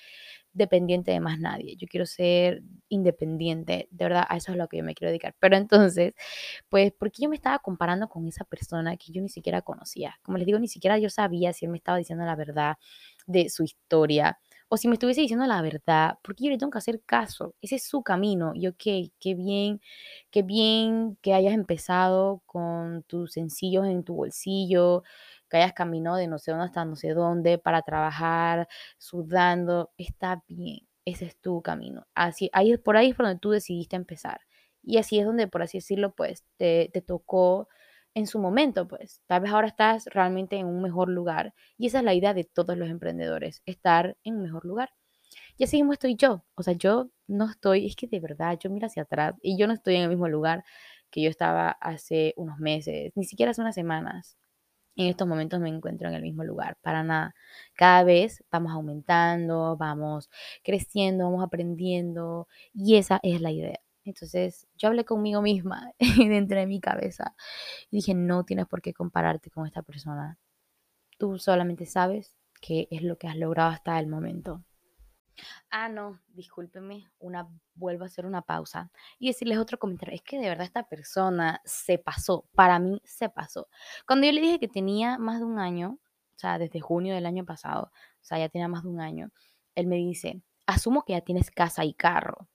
dependiente 0.53 1.11
de 1.11 1.19
más 1.19 1.39
nadie, 1.39 1.75
yo 1.77 1.87
quiero 1.87 2.05
ser 2.05 2.61
independiente, 2.89 3.87
de 3.91 4.05
verdad, 4.05 4.25
a 4.29 4.37
eso 4.37 4.51
es 4.51 4.57
lo 4.57 4.67
que 4.67 4.77
yo 4.77 4.83
me 4.83 4.93
quiero 4.95 5.09
dedicar. 5.11 5.35
Pero 5.39 5.55
entonces, 5.57 6.13
pues, 6.69 6.91
¿por 6.93 7.11
qué 7.11 7.23
yo 7.23 7.29
me 7.29 7.35
estaba 7.35 7.59
comparando 7.59 8.07
con 8.09 8.27
esa 8.27 8.45
persona 8.45 8.97
que 8.97 9.11
yo 9.13 9.21
ni 9.21 9.29
siquiera 9.29 9.61
conocía? 9.61 10.17
Como 10.23 10.37
les 10.37 10.45
digo, 10.47 10.59
ni 10.59 10.67
siquiera 10.67 10.97
yo 10.99 11.09
sabía 11.09 11.53
si 11.53 11.65
él 11.65 11.71
me 11.71 11.77
estaba 11.77 11.97
diciendo 11.97 12.25
la 12.25 12.35
verdad 12.35 12.77
de 13.27 13.49
su 13.49 13.63
historia 13.63 14.39
o 14.73 14.77
si 14.77 14.87
me 14.87 14.93
estuviese 14.95 15.19
diciendo 15.21 15.45
la 15.47 15.61
verdad, 15.61 16.17
porque 16.23 16.45
yo 16.45 16.49
le 16.49 16.57
tengo 16.57 16.71
que 16.71 16.77
hacer 16.77 17.01
caso. 17.05 17.55
Ese 17.61 17.75
es 17.75 17.83
su 17.83 18.03
camino. 18.03 18.53
Y 18.55 18.67
ok, 18.67 18.83
qué 19.19 19.35
bien, 19.35 19.81
qué 20.31 20.43
bien 20.43 21.17
que 21.21 21.33
hayas 21.33 21.53
empezado 21.53 22.41
con 22.45 23.03
tus 23.03 23.33
sencillos 23.33 23.85
en 23.85 24.03
tu 24.05 24.15
bolsillo, 24.15 25.03
que 25.49 25.57
hayas 25.57 25.73
caminado 25.73 26.15
de 26.15 26.27
no 26.27 26.39
sé 26.39 26.51
dónde 26.51 26.65
hasta 26.67 26.85
no 26.85 26.95
sé 26.95 27.09
dónde 27.13 27.57
para 27.57 27.81
trabajar, 27.81 28.67
sudando. 28.97 29.91
Está 29.97 30.41
bien. 30.47 30.87
Ese 31.05 31.25
es 31.25 31.35
tu 31.37 31.61
camino. 31.61 32.05
Así, 32.15 32.49
ahí, 32.53 32.77
por 32.77 32.95
ahí 32.95 33.09
es 33.09 33.15
por 33.15 33.25
donde 33.25 33.39
tú 33.41 33.49
decidiste 33.51 33.97
empezar. 33.97 34.39
Y 34.83 34.97
así 34.99 35.19
es 35.19 35.25
donde, 35.25 35.47
por 35.47 35.63
así 35.63 35.79
decirlo, 35.79 36.13
pues 36.15 36.45
te, 36.57 36.89
te 36.93 37.01
tocó 37.01 37.67
en 38.15 38.27
su 38.27 38.39
momento, 38.39 38.87
pues 38.87 39.21
tal 39.27 39.41
vez 39.41 39.51
ahora 39.51 39.67
estás 39.67 40.05
realmente 40.07 40.57
en 40.57 40.67
un 40.67 40.81
mejor 40.81 41.09
lugar 41.09 41.53
y 41.77 41.87
esa 41.87 41.99
es 41.99 42.05
la 42.05 42.13
idea 42.13 42.33
de 42.33 42.43
todos 42.45 42.77
los 42.77 42.89
emprendedores, 42.89 43.61
estar 43.65 44.17
en 44.23 44.35
un 44.37 44.43
mejor 44.43 44.65
lugar. 44.65 44.91
Y 45.57 45.63
así 45.65 45.77
mismo 45.77 45.93
estoy 45.93 46.15
yo, 46.15 46.43
o 46.55 46.63
sea, 46.63 46.73
yo 46.73 47.09
no 47.27 47.49
estoy, 47.49 47.87
es 47.87 47.95
que 47.95 48.07
de 48.07 48.19
verdad, 48.19 48.57
yo 48.59 48.69
miro 48.69 48.87
hacia 48.87 49.03
atrás 49.03 49.35
y 49.41 49.57
yo 49.57 49.67
no 49.67 49.73
estoy 49.73 49.95
en 49.95 50.03
el 50.03 50.09
mismo 50.09 50.27
lugar 50.27 50.63
que 51.11 51.21
yo 51.21 51.29
estaba 51.29 51.71
hace 51.71 52.33
unos 52.37 52.59
meses, 52.59 53.11
ni 53.15 53.25
siquiera 53.25 53.51
hace 53.51 53.61
unas 53.61 53.75
semanas. 53.75 54.37
En 54.95 55.07
estos 55.07 55.27
momentos 55.27 55.59
me 55.59 55.69
encuentro 55.69 56.07
en 56.09 56.15
el 56.15 56.21
mismo 56.23 56.43
lugar, 56.45 56.77
para 56.81 57.03
nada. 57.03 57.35
Cada 57.75 58.03
vez 58.03 58.43
vamos 58.51 58.71
aumentando, 58.73 59.77
vamos 59.77 60.29
creciendo, 60.63 61.25
vamos 61.25 61.43
aprendiendo 61.43 62.47
y 62.73 62.97
esa 62.97 63.19
es 63.23 63.41
la 63.41 63.51
idea. 63.51 63.79
Entonces 64.03 64.67
yo 64.77 64.87
hablé 64.87 65.05
conmigo 65.05 65.41
misma 65.41 65.91
dentro 66.17 66.59
de 66.59 66.65
mi 66.65 66.79
cabeza 66.79 67.35
y 67.89 67.97
dije, 67.97 68.13
no 68.13 68.43
tienes 68.43 68.67
por 68.67 68.81
qué 68.81 68.93
compararte 68.93 69.49
con 69.51 69.67
esta 69.67 69.81
persona. 69.81 70.37
Tú 71.17 71.37
solamente 71.37 71.85
sabes 71.85 72.37
qué 72.61 72.87
es 72.91 73.03
lo 73.03 73.17
que 73.17 73.27
has 73.27 73.35
logrado 73.35 73.69
hasta 73.69 73.99
el 73.99 74.07
momento. 74.07 74.63
Ah, 75.69 75.89
no, 75.89 76.19
discúlpeme, 76.29 77.09
una, 77.19 77.47
vuelvo 77.75 78.03
a 78.03 78.07
hacer 78.07 78.25
una 78.25 78.41
pausa 78.41 78.91
y 79.19 79.27
decirles 79.27 79.57
otro 79.57 79.79
comentario. 79.79 80.15
Es 80.15 80.21
que 80.21 80.39
de 80.39 80.49
verdad 80.49 80.65
esta 80.65 80.87
persona 80.87 81.61
se 81.65 81.97
pasó, 81.97 82.45
para 82.53 82.79
mí 82.79 83.01
se 83.03 83.29
pasó. 83.29 83.67
Cuando 84.05 84.27
yo 84.27 84.33
le 84.33 84.41
dije 84.41 84.59
que 84.59 84.67
tenía 84.67 85.17
más 85.17 85.39
de 85.39 85.45
un 85.45 85.59
año, 85.59 85.99
o 86.35 86.39
sea, 86.39 86.57
desde 86.57 86.79
junio 86.79 87.13
del 87.15 87.25
año 87.25 87.45
pasado, 87.45 87.91
o 87.93 88.23
sea, 88.23 88.39
ya 88.39 88.49
tenía 88.49 88.67
más 88.67 88.83
de 88.83 88.89
un 88.89 88.99
año, 88.99 89.31
él 89.75 89.87
me 89.87 89.95
dice, 89.95 90.41
asumo 90.65 91.03
que 91.03 91.13
ya 91.13 91.21
tienes 91.21 91.51
casa 91.51 91.85
y 91.85 91.93
carro. 91.93 92.47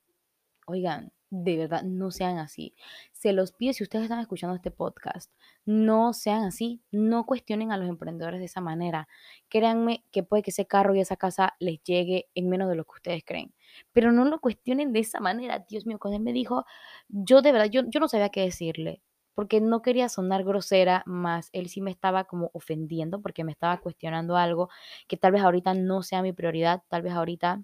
Oigan, 0.67 1.12
de 1.45 1.57
verdad, 1.57 1.83
no 1.83 2.11
sean 2.11 2.38
así. 2.38 2.75
Se 3.12 3.33
los 3.33 3.52
pido 3.52 3.73
si 3.73 3.83
ustedes 3.83 4.05
están 4.05 4.21
escuchando 4.21 4.57
este 4.57 4.71
podcast, 4.71 5.33
no 5.64 6.12
sean 6.12 6.45
así, 6.45 6.81
no 6.90 7.26
cuestionen 7.26 7.73
a 7.73 7.76
los 7.76 7.88
emprendedores 7.88 8.40
de 8.40 8.47
esa 8.47 8.61
manera. 8.61 9.09
Créanme 9.49 10.05
que 10.12 10.23
puede 10.23 10.43
que 10.43 10.50
ese 10.50 10.66
carro 10.66 10.95
y 10.95 11.00
esa 11.00 11.16
casa 11.16 11.55
les 11.59 11.83
llegue 11.83 12.28
en 12.35 12.49
menos 12.49 12.69
de 12.69 12.76
lo 12.76 12.85
que 12.85 12.95
ustedes 12.95 13.23
creen, 13.25 13.52
pero 13.93 14.12
no 14.12 14.25
lo 14.25 14.40
cuestionen 14.40 14.93
de 14.93 15.00
esa 15.00 15.21
manera. 15.21 15.64
Dios 15.69 15.87
mío, 15.87 15.99
cuando 15.99 16.16
él 16.16 16.23
me 16.23 16.33
dijo, 16.33 16.64
yo 17.09 17.43
de 17.43 17.52
verdad, 17.52 17.71
yo, 17.71 17.83
yo 17.87 18.00
no 18.00 18.09
sabía 18.09 18.31
qué 18.31 18.43
decirle, 18.43 19.02
porque 19.35 19.61
no 19.61 19.83
quería 19.83 20.09
sonar 20.09 20.45
grosera, 20.45 21.02
más 21.07 21.50
él 21.52 21.69
sí 21.69 21.83
me 21.83 21.90
estaba 21.90 22.25
como 22.25 22.50
ofendiendo 22.55 23.21
porque 23.21 23.45
me 23.45 23.52
estaba 23.52 23.78
cuestionando 23.81 24.37
algo 24.37 24.71
que 25.09 25.19
tal 25.19 25.33
vez 25.33 25.43
ahorita 25.43 25.75
no 25.75 26.02
sea 26.02 26.23
mi 26.23 26.33
prioridad, 26.33 26.83
tal 26.88 27.02
vez 27.02 27.12
ahorita 27.12 27.62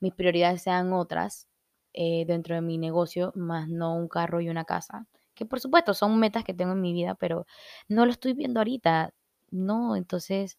mis 0.00 0.14
prioridades 0.14 0.62
sean 0.62 0.92
otras 0.92 1.48
eh, 1.94 2.24
dentro 2.26 2.54
de 2.54 2.60
mi 2.62 2.78
negocio, 2.78 3.32
más 3.36 3.68
no 3.68 3.94
un 3.96 4.08
carro 4.08 4.40
y 4.40 4.48
una 4.48 4.64
casa. 4.64 5.06
Que 5.34 5.46
por 5.46 5.60
supuesto 5.60 5.94
son 5.94 6.18
metas 6.20 6.44
que 6.44 6.54
tengo 6.54 6.72
en 6.72 6.80
mi 6.80 6.92
vida, 6.92 7.14
pero 7.16 7.46
no 7.88 8.04
lo 8.06 8.12
estoy 8.12 8.34
viendo 8.34 8.60
ahorita. 8.60 9.12
No, 9.50 9.96
entonces, 9.96 10.58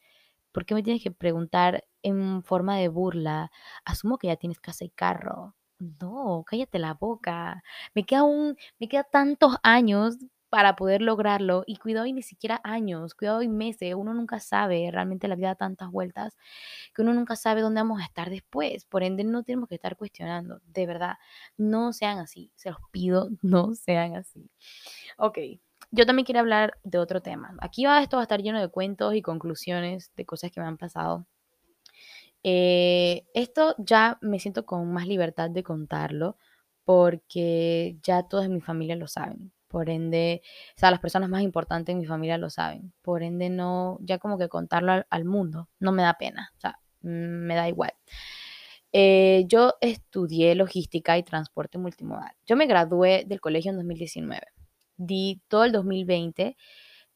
¿por 0.51 0.65
qué 0.65 0.75
me 0.75 0.83
tienes 0.83 1.03
que 1.03 1.11
preguntar 1.11 1.85
en 2.03 2.43
forma 2.43 2.77
de 2.77 2.87
burla? 2.89 3.51
Asumo 3.85 4.17
que 4.17 4.27
ya 4.27 4.35
tienes 4.37 4.59
casa 4.59 4.85
y 4.85 4.89
carro. 4.89 5.55
No, 5.79 6.43
cállate 6.47 6.79
la 6.79 6.93
boca. 6.93 7.63
Me 7.93 8.05
queda 8.05 8.23
un, 8.23 8.57
me 8.79 8.87
queda 8.87 9.03
tantos 9.03 9.55
años 9.63 10.17
para 10.55 10.77
poder 10.77 11.01
lograrlo 11.01 11.65
y 11.67 11.75
cuidado 11.75 12.05
y 12.05 12.13
ni 12.13 12.21
siquiera 12.21 12.61
años, 12.63 13.13
cuidado 13.13 13.41
y 13.41 13.49
meses, 13.49 13.93
uno 13.93 14.13
nunca 14.13 14.39
sabe, 14.39 14.89
realmente 14.89 15.27
la 15.27 15.35
vida 15.35 15.49
da 15.49 15.55
tantas 15.55 15.91
vueltas 15.91 16.37
que 16.93 17.01
uno 17.01 17.13
nunca 17.13 17.35
sabe 17.35 17.59
dónde 17.59 17.81
vamos 17.81 17.99
a 17.99 18.05
estar 18.05 18.29
después, 18.29 18.85
por 18.85 19.03
ende 19.03 19.25
no 19.25 19.43
tenemos 19.43 19.67
que 19.67 19.75
estar 19.75 19.97
cuestionando, 19.97 20.61
de 20.65 20.85
verdad, 20.85 21.15
no 21.57 21.91
sean 21.91 22.19
así, 22.19 22.53
se 22.55 22.69
los 22.69 22.79
pido, 22.89 23.27
no 23.41 23.75
sean 23.75 24.15
así. 24.15 24.49
Ok, 25.17 25.39
yo 25.91 26.05
también 26.05 26.25
quiero 26.25 26.39
hablar 26.39 26.77
de 26.85 26.99
otro 26.99 27.21
tema. 27.21 27.53
Aquí 27.59 27.83
va, 27.83 28.01
esto 28.01 28.15
va 28.15 28.21
a 28.21 28.23
estar 28.23 28.41
lleno 28.41 28.61
de 28.61 28.69
cuentos 28.69 29.13
y 29.13 29.21
conclusiones 29.21 30.13
de 30.15 30.25
cosas 30.25 30.51
que 30.51 30.61
me 30.61 30.67
han 30.67 30.77
pasado. 30.77 31.27
Eh, 32.43 33.25
esto 33.33 33.75
ya 33.77 34.19
me 34.21 34.39
siento 34.39 34.65
con 34.65 34.89
más 34.93 35.05
libertad 35.05 35.49
de 35.49 35.63
contarlo 35.63 36.37
porque 36.85 37.97
ya 38.01 38.23
todos 38.23 38.45
en 38.45 38.53
mi 38.53 38.61
familia 38.61 38.95
lo 38.95 39.09
saben. 39.09 39.51
Por 39.75 39.89
ende, 39.89 40.41
o 40.77 40.79
sea, 40.79 40.89
las 40.89 41.01
personas 41.01 41.27
más 41.27 41.41
importantes 41.41 41.91
en 41.91 41.99
mi 41.99 42.05
familia 42.05 42.37
lo 42.37 42.49
saben. 42.49 42.93
Por 43.01 43.23
ende, 43.23 43.49
no, 43.49 43.97
ya 43.99 44.19
como 44.19 44.37
que 44.37 44.47
contarlo 44.47 45.03
al, 45.09 45.25
mundo 45.25 45.67
no 45.79 45.91
me 45.91 46.01
da 46.01 46.13
pena. 46.13 46.53
O 46.55 46.59
sea, 46.61 46.79
me 47.01 47.55
da 47.55 47.67
igual. 47.67 47.91
Eh, 48.93 49.43
yo 49.49 49.73
estudié 49.81 50.55
logística 50.55 51.17
y 51.17 51.23
transporte 51.23 51.77
multimodal. 51.77 52.31
Yo 52.45 52.55
me 52.55 52.67
gradué 52.67 53.25
del 53.27 53.41
colegio 53.41 53.71
en 53.71 53.75
2019. 53.75 54.47
Di 54.95 55.41
todo 55.49 55.65
el 55.65 55.73
2020 55.73 56.55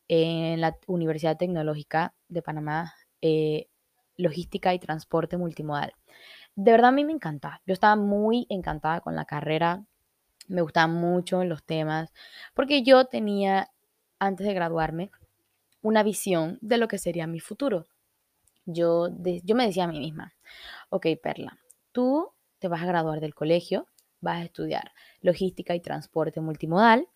en 0.10 0.60
la 0.60 0.78
Universidad 0.88 1.38
Tecnológica 1.38 2.14
de 2.28 2.42
Panamá, 2.42 2.94
eh, 3.22 3.70
logística 4.18 4.74
y 4.74 4.80
transporte 4.80 5.38
multimodal. 5.38 5.94
De 6.56 6.74
verdad 6.74 6.90
a 6.90 6.92
mí 6.92 7.06
me 7.06 7.14
encanta. 7.14 7.62
Yo 7.66 7.72
estaba 7.72 7.96
muy 7.96 8.48
encantada 8.50 9.00
con 9.00 9.16
la 9.16 9.24
carrera 9.24 9.86
me 10.50 10.62
gustaban 10.62 10.94
mucho 10.94 11.44
los 11.46 11.64
temas, 11.64 12.12
porque 12.54 12.84
yo 12.84 13.06
tenía, 13.06 13.70
antes 14.20 14.46
de 14.46 14.54
graduarme, 14.54 15.12
una 15.82 16.04
visión 16.04 16.58
de 16.62 16.78
lo 16.78 16.88
que 16.90 16.98
sería 16.98 17.28
mi 17.28 17.40
futuro. 17.40 17.86
Yo, 18.66 19.10
yo 19.44 19.56
me 19.56 19.66
decía 19.66 19.86
a 19.86 19.88
mí 19.88 20.00
misma, 20.00 20.34
ok, 20.90 21.08
Perla, 21.22 21.58
tú 21.92 22.32
te 22.60 22.68
vas 22.68 22.82
a 22.82 22.88
graduar 22.88 23.22
del 23.22 23.34
colegio, 23.34 23.88
vas 24.22 24.42
a 24.42 24.44
estudiar 24.46 24.92
logística 25.22 25.76
y 25.76 25.80
transporte 25.80 26.42
multimodal, 26.42 27.08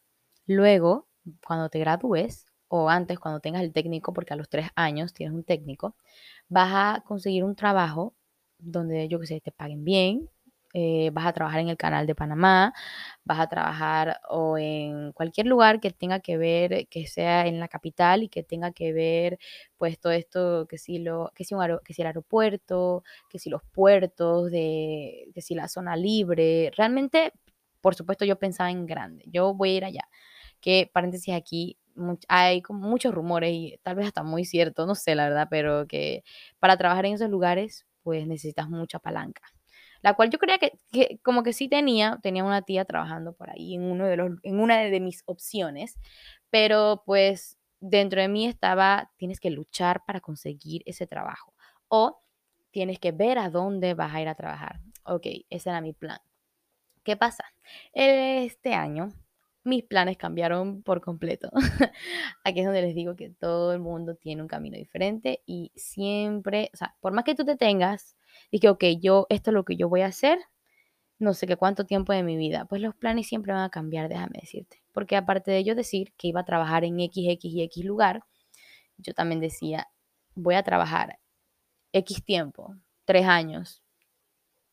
luego, 0.48 1.08
cuando 1.46 1.70
te 1.70 1.80
gradúes, 1.80 2.46
o 2.70 2.90
antes, 2.90 3.20
cuando 3.20 3.40
tengas 3.40 3.62
el 3.62 3.74
técnico, 3.74 4.14
porque 4.14 4.34
a 4.34 4.38
los 4.38 4.50
tres 4.50 4.70
años 4.76 5.14
tienes 5.14 5.36
un 5.36 5.44
técnico, 5.44 5.96
vas 6.50 6.72
a 6.74 7.04
conseguir 7.06 7.44
un 7.44 7.56
trabajo 7.56 8.16
donde, 8.58 9.08
yo 9.08 9.20
que 9.20 9.28
sé, 9.28 9.42
te 9.42 9.52
paguen 9.52 9.84
bien, 9.84 10.30
eh, 10.74 11.12
vas 11.14 11.28
a 11.28 11.34
trabajar 11.34 11.60
en 11.62 11.70
el 11.70 11.78
canal 11.78 12.08
de 12.08 12.16
Panamá, 12.16 12.74
vas 13.24 13.40
a 13.40 13.48
trabajar 13.48 14.20
o 14.30 14.58
en 14.58 15.12
cualquier 15.14 15.48
lugar 15.48 15.80
que 15.80 15.92
tenga 15.92 16.20
que 16.20 16.38
ver, 16.38 16.88
que 16.88 17.08
sea 17.08 17.48
en 17.48 17.60
la 17.60 17.68
capital 17.68 18.24
y 18.24 18.30
que 18.30 18.44
tenga 18.44 18.72
que 18.72 18.92
ver, 18.94 19.40
pues 19.78 20.00
todo 20.00 20.14
esto, 20.14 20.68
que 20.68 20.78
si, 20.78 21.00
lo, 21.00 21.32
que 21.36 21.44
si, 21.44 21.54
un 21.54 21.64
el 21.64 22.06
aeropuerto, 22.08 23.04
que 23.30 23.40
si 23.40 23.50
los 23.50 23.62
puertos, 23.72 24.52
de, 24.52 25.30
que 25.34 25.42
si 25.42 25.56
la 25.56 25.68
zona 25.68 25.96
libre. 25.96 26.72
Realmente, 26.76 27.34
por 27.82 27.96
supuesto, 27.96 28.26
yo 28.26 28.38
pensaba 28.40 28.72
en 28.72 28.86
grande. 28.86 29.26
Yo 29.28 29.54
voy 29.54 29.72
a 29.72 29.78
ir 29.78 29.86
allá. 29.86 30.10
Que 30.62 30.90
paréntesis 30.94 31.34
aquí, 31.36 31.78
hay 32.28 32.62
como 32.62 32.88
muchos 32.88 33.14
rumores 33.14 33.52
y 33.54 33.80
tal 33.84 33.96
vez 33.96 34.08
hasta 34.08 34.24
muy 34.24 34.46
cierto, 34.46 34.86
no 34.88 34.96
sé 34.96 35.16
la 35.16 35.26
verdad, 35.30 35.48
pero 35.52 35.88
que 35.88 36.24
para 36.60 36.78
trabajar 36.78 37.06
en 37.06 37.14
esos 37.16 37.30
lugares, 37.30 37.86
pues 38.04 38.28
necesitas 38.28 38.70
mucha 38.70 39.00
palanca 39.00 39.44
la 40.04 40.14
cual 40.14 40.30
yo 40.30 40.38
creía 40.38 40.60
que, 40.60 41.20
como 41.24 41.42
que 41.44 41.54
sí 41.54 41.70
tenía, 41.70 42.20
tenía 42.22 42.44
una 42.44 42.62
tía 42.62 42.86
trabajando 42.86 43.34
por 43.34 43.50
ahí 43.50 43.76
en, 43.76 43.84
uno 43.84 44.06
de 44.06 44.18
los, 44.18 44.32
en 44.44 44.60
una 44.60 44.80
de 44.80 45.00
mis 45.00 45.24
opciones, 45.26 45.98
pero 46.50 47.04
pues 47.06 47.58
dentro 47.80 48.22
de 48.22 48.28
mí 48.28 48.46
estaba, 48.46 49.12
tienes 49.18 49.40
que 49.40 49.50
luchar 49.50 50.04
para 50.06 50.20
conseguir 50.20 50.84
ese 50.86 51.08
trabajo 51.08 51.54
o 51.88 52.22
tienes 52.72 53.00
que 53.00 53.14
ver 53.14 53.40
a 53.40 53.50
dónde 53.50 53.94
vas 53.94 54.14
a 54.14 54.22
ir 54.22 54.28
a 54.28 54.36
trabajar. 54.36 54.82
Ok, 55.06 55.26
ese 55.50 55.70
era 55.70 55.82
mi 55.82 55.94
plan. 55.94 56.20
¿Qué 57.04 57.16
pasa? 57.16 57.46
Este 57.94 58.74
año 58.74 59.10
mis 59.64 59.84
planes 59.84 60.18
cambiaron 60.18 60.84
por 60.84 61.02
completo. 61.02 61.50
Aquí 62.44 62.60
es 62.60 62.66
donde 62.66 62.82
les 62.82 62.96
digo 62.96 63.16
que 63.16 63.30
todo 63.30 63.74
el 63.74 63.80
mundo 63.80 64.16
tiene 64.16 64.42
un 64.42 64.48
camino 64.48 64.78
diferente 64.78 65.42
y 65.46 65.72
siempre, 65.76 66.70
o 66.74 66.78
sea, 66.78 66.96
por 67.00 67.14
más 67.14 67.24
que 67.24 67.36
tú 67.36 67.46
te 67.46 67.56
tengas 67.56 68.18
dije, 68.54 68.70
ok, 68.70 68.84
yo, 69.02 69.26
esto 69.30 69.50
es 69.50 69.54
lo 69.56 69.66
que 69.66 69.76
yo 69.76 69.90
voy 69.90 70.02
a 70.02 70.08
hacer, 70.08 70.40
no 71.20 71.34
sé 71.34 71.48
qué 71.48 71.58
cuánto 71.58 71.86
tiempo 71.86 72.14
de 72.14 72.24
mi 72.24 72.38
vida. 72.38 72.66
Pues 72.66 72.82
los 72.82 72.96
planes 72.96 73.28
siempre 73.28 73.54
van 73.54 73.64
a 73.64 73.70
cambiar, 73.70 74.10
déjame 74.10 74.40
decirte. 74.42 74.84
Porque 74.92 75.16
aparte 75.16 75.52
de 75.52 75.64
yo 75.64 75.76
decir 75.76 76.14
que 76.18 76.28
iba 76.28 76.42
a 76.42 76.46
trabajar 76.46 76.84
en 76.84 77.00
X, 77.00 77.26
X 77.30 77.52
y 77.54 77.64
X 77.64 77.84
lugar, 77.86 78.24
yo 78.98 79.14
también 79.14 79.42
decía, 79.42 79.88
voy 80.36 80.56
a 80.56 80.64
trabajar 80.64 81.20
X 81.94 82.24
tiempo, 82.24 82.76
tres 83.06 83.26
años, 83.26 83.83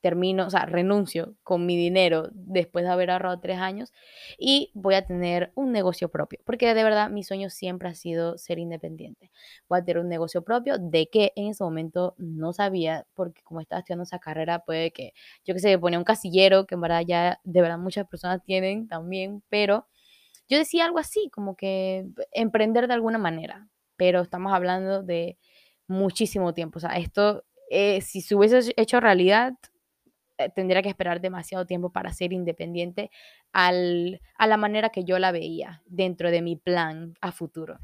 termino, 0.00 0.46
o 0.46 0.50
sea, 0.50 0.66
renuncio 0.66 1.34
con 1.42 1.66
mi 1.66 1.76
dinero 1.76 2.28
después 2.32 2.84
de 2.84 2.90
haber 2.90 3.10
ahorrado 3.10 3.40
tres 3.40 3.58
años 3.58 3.92
y 4.38 4.70
voy 4.74 4.94
a 4.94 5.04
tener 5.06 5.52
un 5.54 5.72
negocio 5.72 6.08
propio, 6.08 6.40
porque 6.44 6.74
de 6.74 6.84
verdad 6.84 7.10
mi 7.10 7.22
sueño 7.22 7.50
siempre 7.50 7.88
ha 7.88 7.94
sido 7.94 8.38
ser 8.38 8.58
independiente. 8.58 9.30
Voy 9.68 9.80
a 9.80 9.84
tener 9.84 10.02
un 10.02 10.08
negocio 10.08 10.42
propio 10.42 10.78
de 10.78 11.08
que 11.08 11.32
en 11.36 11.48
ese 11.48 11.62
momento 11.64 12.14
no 12.18 12.52
sabía, 12.52 13.06
porque 13.14 13.42
como 13.42 13.60
estaba 13.60 13.80
estudiando 13.80 14.04
esa 14.04 14.18
carrera, 14.18 14.60
puede 14.60 14.90
que, 14.90 15.12
yo 15.44 15.54
que 15.54 15.60
sé, 15.60 15.78
ponía 15.78 15.98
un 15.98 16.04
casillero, 16.04 16.66
que 16.66 16.74
en 16.74 16.80
verdad 16.80 17.02
ya 17.06 17.40
de 17.44 17.62
verdad 17.62 17.78
muchas 17.78 18.06
personas 18.08 18.42
tienen 18.44 18.88
también, 18.88 19.42
pero 19.48 19.86
yo 20.48 20.58
decía 20.58 20.84
algo 20.84 20.98
así, 20.98 21.30
como 21.32 21.56
que 21.56 22.06
emprender 22.32 22.88
de 22.88 22.94
alguna 22.94 23.18
manera, 23.18 23.68
pero 23.96 24.22
estamos 24.22 24.52
hablando 24.52 25.02
de 25.02 25.38
muchísimo 25.86 26.54
tiempo, 26.54 26.78
o 26.78 26.80
sea, 26.80 26.96
esto, 26.96 27.44
eh, 27.70 28.00
si 28.00 28.20
se 28.20 28.34
hubiese 28.34 28.72
hecho 28.76 29.00
realidad, 29.00 29.54
tendría 30.48 30.82
que 30.82 30.88
esperar 30.88 31.20
demasiado 31.20 31.66
tiempo 31.66 31.90
para 31.90 32.12
ser 32.12 32.32
independiente 32.32 33.10
al, 33.52 34.20
a 34.38 34.46
la 34.46 34.56
manera 34.56 34.90
que 34.90 35.04
yo 35.04 35.18
la 35.18 35.32
veía 35.32 35.82
dentro 35.86 36.30
de 36.30 36.42
mi 36.42 36.56
plan 36.56 37.14
a 37.20 37.32
futuro. 37.32 37.78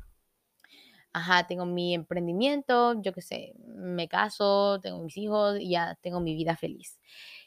Ajá, 1.13 1.47
tengo 1.47 1.65
mi 1.65 1.95
emprendimiento, 1.95 3.01
yo 3.01 3.13
qué 3.15 3.23
sé, 3.23 3.55
me 3.65 4.07
caso, 4.07 4.79
tengo 4.83 5.03
mis 5.03 5.17
hijos 5.17 5.59
y 5.59 5.71
ya 5.71 5.99
tengo 6.03 6.21
mi 6.21 6.35
vida 6.35 6.57
feliz. 6.57 7.01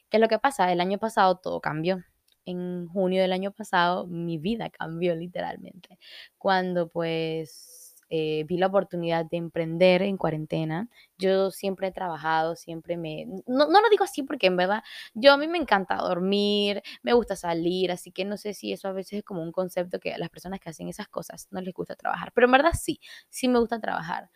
¿Qué 0.09 0.17
es 0.17 0.21
lo 0.21 0.27
que 0.27 0.39
pasa? 0.39 0.71
El 0.71 0.81
año 0.81 0.97
pasado 0.97 1.37
todo 1.37 1.61
cambió. 1.61 2.03
En 2.45 2.87
junio 2.87 3.21
del 3.21 3.31
año 3.31 3.51
pasado 3.51 4.07
mi 4.07 4.39
vida 4.39 4.69
cambió 4.71 5.15
literalmente. 5.15 5.99
Cuando 6.37 6.89
pues 6.89 7.78
eh, 8.09 8.43
vi 8.47 8.57
la 8.57 8.67
oportunidad 8.67 9.25
de 9.25 9.37
emprender 9.37 10.01
en 10.01 10.17
cuarentena. 10.17 10.89
Yo 11.17 11.51
siempre 11.51 11.87
he 11.87 11.91
trabajado, 11.91 12.55
siempre 12.55 12.97
me... 12.97 13.25
No, 13.47 13.67
no, 13.67 13.81
lo 13.81 13.89
digo 13.89 14.03
así 14.03 14.23
porque 14.23 14.47
en 14.47 14.57
verdad 14.57 14.83
yo 15.13 15.33
a 15.33 15.37
mí 15.37 15.47
me 15.47 15.57
encanta 15.57 15.95
dormir, 15.95 16.81
me 17.03 17.13
gusta 17.13 17.35
salir, 17.35 17.91
así 17.91 18.11
que 18.11 18.25
no 18.25 18.37
sé 18.37 18.53
si 18.53 18.73
eso 18.73 18.87
a 18.87 18.93
veces 18.93 19.19
es 19.19 19.23
como 19.23 19.43
un 19.43 19.51
concepto 19.51 19.99
que 19.99 20.13
a 20.13 20.17
las 20.17 20.29
personas 20.29 20.59
que 20.59 20.69
hacen 20.69 20.87
esas 20.89 21.07
cosas 21.07 21.47
no 21.51 21.61
les 21.61 21.73
gusta 21.73 21.95
trabajar, 21.95 22.31
pero 22.33 22.45
en 22.45 22.51
verdad 22.51 22.71
sí, 22.79 22.99
sí 23.29 23.47
me 23.47 23.59
gusta 23.59 23.79
trabajar. 23.79 24.29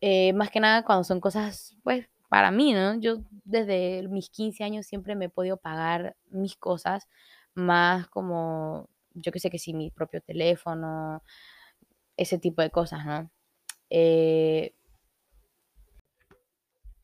Eh, 0.00 0.32
más 0.34 0.50
que 0.50 0.60
nada 0.60 0.84
cuando 0.84 1.04
son 1.04 1.20
cosas, 1.20 1.76
pues, 1.82 2.06
para 2.28 2.50
mí, 2.50 2.72
¿no? 2.72 2.98
Yo 3.00 3.18
desde 3.44 4.06
mis 4.08 4.30
15 4.30 4.64
años 4.64 4.86
siempre 4.86 5.14
me 5.16 5.26
he 5.26 5.28
podido 5.30 5.56
pagar 5.56 6.16
mis 6.30 6.56
cosas, 6.56 7.08
más 7.54 8.08
como, 8.08 8.88
yo 9.14 9.32
que 9.32 9.40
sé 9.40 9.50
que 9.50 9.58
si 9.58 9.72
mi 9.74 9.90
propio 9.90 10.20
teléfono, 10.20 11.22
ese 12.16 12.38
tipo 12.38 12.62
de 12.62 12.70
cosas, 12.70 13.04
¿no? 13.06 13.30
Eh, 13.90 14.74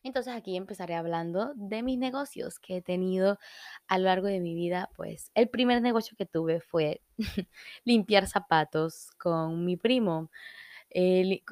entonces 0.05 0.35
aquí 0.35 0.57
empezaré 0.57 0.95
hablando 0.97 1.53
de 1.55 1.83
mis 1.83 1.97
negocios 1.99 2.59
que 2.59 2.79
he 2.79 2.83
tenido 2.83 3.39
a 3.87 3.99
lo 3.99 4.05
largo 4.07 4.27
de 4.27 4.41
mi 4.41 4.55
vida. 4.55 4.91
Pues 4.97 5.31
el 5.35 5.49
primer 5.49 5.81
negocio 5.83 6.17
que 6.17 6.27
tuve 6.27 6.61
fue 6.61 7.03
limpiar 7.85 8.27
zapatos 8.27 9.11
con 9.19 9.65
mi 9.65 9.77
primo. 9.77 10.31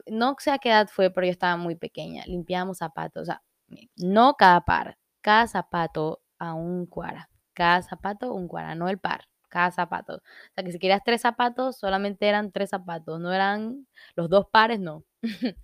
no 0.07 0.37
sé 0.39 0.51
a 0.51 0.59
qué 0.59 0.71
edad 0.71 0.89
fue, 0.89 1.11
pero 1.11 1.27
yo 1.27 1.33
estaba 1.33 1.57
muy 1.57 1.77
pequeña. 1.77 2.25
Limpiábamos 2.27 2.79
zapatos, 2.79 3.23
o 3.23 3.27
sea, 3.27 3.43
no 3.97 4.35
cada 4.35 4.63
par, 4.65 4.99
cada 5.21 5.47
zapato 5.47 6.23
a 6.39 6.55
un 6.55 6.87
cuara. 6.87 7.31
Cada 7.55 7.83
zapato 7.83 8.33
un 8.35 8.49
cuara, 8.49 8.75
no 8.75 8.89
el 8.89 8.99
par 8.99 9.30
cada 9.51 9.71
zapato. 9.73 10.17
O 10.17 10.21
sea, 10.55 10.65
que 10.65 10.73
si 10.73 10.79
querías 10.79 11.03
tres 11.05 11.21
zapatos, 11.23 11.79
solamente 11.79 12.27
eran 12.29 12.53
tres 12.53 12.71
zapatos, 12.71 13.21
no 13.21 13.33
eran 13.33 13.87
los 14.17 14.31
dos 14.31 14.47
pares, 14.51 14.81
no. 14.81 15.05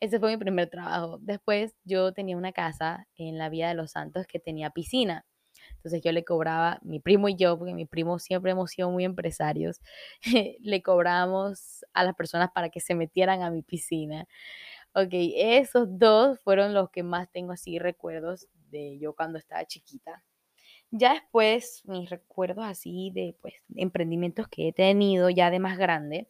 Ese 0.00 0.20
fue 0.20 0.30
mi 0.32 0.38
primer 0.38 0.70
trabajo. 0.70 1.18
Después 1.22 1.74
yo 1.84 2.12
tenía 2.14 2.36
una 2.36 2.52
casa 2.52 3.06
en 3.16 3.38
la 3.38 3.48
Vía 3.50 3.68
de 3.68 3.74
los 3.74 3.92
Santos 3.92 4.26
que 4.26 4.40
tenía 4.40 4.70
piscina. 4.70 5.26
Entonces 5.76 6.02
yo 6.02 6.12
le 6.12 6.24
cobraba, 6.24 6.78
mi 6.82 7.00
primo 7.00 7.28
y 7.28 7.36
yo, 7.36 7.58
porque 7.58 7.74
mi 7.74 7.86
primo 7.86 8.18
siempre 8.18 8.52
hemos 8.52 8.70
sido 8.70 8.90
muy 8.90 9.04
empresarios, 9.04 9.80
le 10.60 10.82
cobrábamos 10.82 11.84
a 11.92 12.04
las 12.04 12.14
personas 12.14 12.50
para 12.54 12.70
que 12.70 12.80
se 12.80 12.94
metieran 12.94 13.42
a 13.42 13.50
mi 13.50 13.62
piscina. 13.62 14.26
Ok, 14.94 15.10
esos 15.12 15.88
dos 15.98 16.40
fueron 16.40 16.74
los 16.74 16.90
que 16.90 17.02
más 17.02 17.30
tengo 17.30 17.52
así 17.52 17.78
recuerdos 17.78 18.48
de 18.70 18.98
yo 18.98 19.14
cuando 19.14 19.38
estaba 19.38 19.64
chiquita. 19.66 20.22
Ya 20.96 21.12
después, 21.14 21.82
mis 21.86 22.08
recuerdos 22.08 22.64
así 22.64 23.10
de 23.12 23.36
pues, 23.42 23.54
emprendimientos 23.74 24.46
que 24.46 24.68
he 24.68 24.72
tenido 24.72 25.28
ya 25.28 25.50
de 25.50 25.58
más 25.58 25.76
grande, 25.76 26.28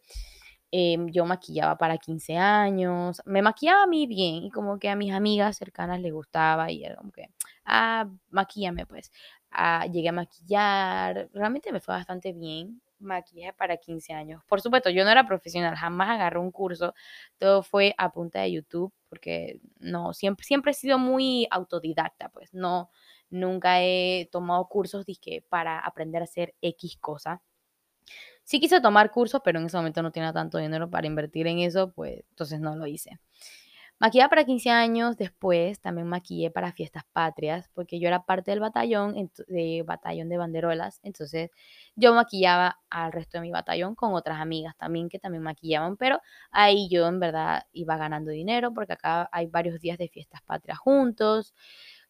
em, 0.71 1.07
yo 1.11 1.25
maquillaba 1.25 1.77
para 1.77 1.97
15 1.99 2.35
años, 2.37 3.21
me 3.25 3.43
maquillaba 3.43 3.83
a 3.83 3.87
mí 3.87 4.07
bien 4.07 4.43
y 4.45 4.49
como 4.51 4.79
que 4.79 4.89
a 4.89 4.95
mis 4.95 5.13
amigas 5.13 5.57
cercanas 5.57 6.01
les 6.01 6.11
gustaba 6.11 6.71
y 6.71 6.83
era 6.83 6.95
como 6.95 7.11
que, 7.11 7.29
ah, 7.65 8.09
maquillame 8.31 8.87
pues. 8.87 9.11
Ah, 9.51 9.85
llegué 9.85 10.09
a 10.09 10.11
maquillar, 10.13 11.29
realmente 11.33 11.71
me 11.71 11.79
fue 11.79 11.93
bastante 11.93 12.33
bien, 12.33 12.81
maquillaje 12.99 13.53
para 13.53 13.77
15 13.77 14.13
años. 14.13 14.43
Por 14.47 14.61
supuesto, 14.61 14.89
yo 14.89 15.03
no 15.05 15.11
era 15.11 15.27
profesional, 15.27 15.75
jamás 15.75 16.09
agarré 16.09 16.39
un 16.39 16.51
curso, 16.51 16.93
todo 17.37 17.61
fue 17.63 17.93
a 17.99 18.11
punta 18.11 18.41
de 18.41 18.51
YouTube, 18.53 18.91
porque 19.09 19.59
no, 19.79 20.11
siempre, 20.13 20.43
siempre 20.45 20.71
he 20.71 20.73
sido 20.73 20.97
muy 20.99 21.47
autodidacta, 21.51 22.29
pues 22.29 22.51
no, 22.53 22.89
nunca 23.29 23.81
he 23.81 24.29
tomado 24.31 24.67
cursos 24.67 25.05
para 25.49 25.79
aprender 25.79 26.21
a 26.21 26.25
hacer 26.25 26.55
X 26.61 26.97
cosa. 26.99 27.41
Sí 28.43 28.59
quise 28.59 28.79
tomar 28.79 29.11
cursos, 29.11 29.41
pero 29.43 29.59
en 29.59 29.65
ese 29.65 29.77
momento 29.77 30.03
no 30.03 30.11
tenía 30.11 30.31
tanto 30.31 30.59
dinero 30.59 30.89
para 30.89 31.07
invertir 31.07 31.47
en 31.47 31.59
eso, 31.59 31.91
pues 31.91 32.23
entonces 32.29 32.59
no 32.59 32.75
lo 32.75 32.85
hice. 32.85 33.19
Maquillaba 33.97 34.29
para 34.29 34.43
15 34.43 34.69
años, 34.71 35.15
después 35.15 35.79
también 35.79 36.07
maquillé 36.07 36.51
para 36.51 36.73
fiestas 36.73 37.05
patrias, 37.13 37.69
porque 37.73 37.97
yo 37.97 38.09
era 38.09 38.25
parte 38.25 38.51
del 38.51 38.59
batallón, 38.59 39.31
de 39.47 39.83
batallón 39.87 40.27
de 40.27 40.37
banderolas, 40.37 40.99
entonces 41.01 41.49
yo 41.95 42.13
maquillaba 42.13 42.81
al 42.89 43.13
resto 43.13 43.37
de 43.37 43.43
mi 43.43 43.51
batallón 43.51 43.95
con 43.95 44.13
otras 44.13 44.41
amigas 44.41 44.75
también 44.75 45.07
que 45.07 45.17
también 45.17 45.43
maquillaban, 45.43 45.95
pero 45.95 46.19
ahí 46.51 46.89
yo 46.89 47.07
en 47.07 47.21
verdad 47.21 47.67
iba 47.71 47.95
ganando 47.95 48.31
dinero, 48.31 48.73
porque 48.73 48.93
acá 48.93 49.29
hay 49.31 49.47
varios 49.47 49.79
días 49.79 49.97
de 49.97 50.09
fiestas 50.09 50.41
patrias 50.41 50.77
juntos, 50.77 51.55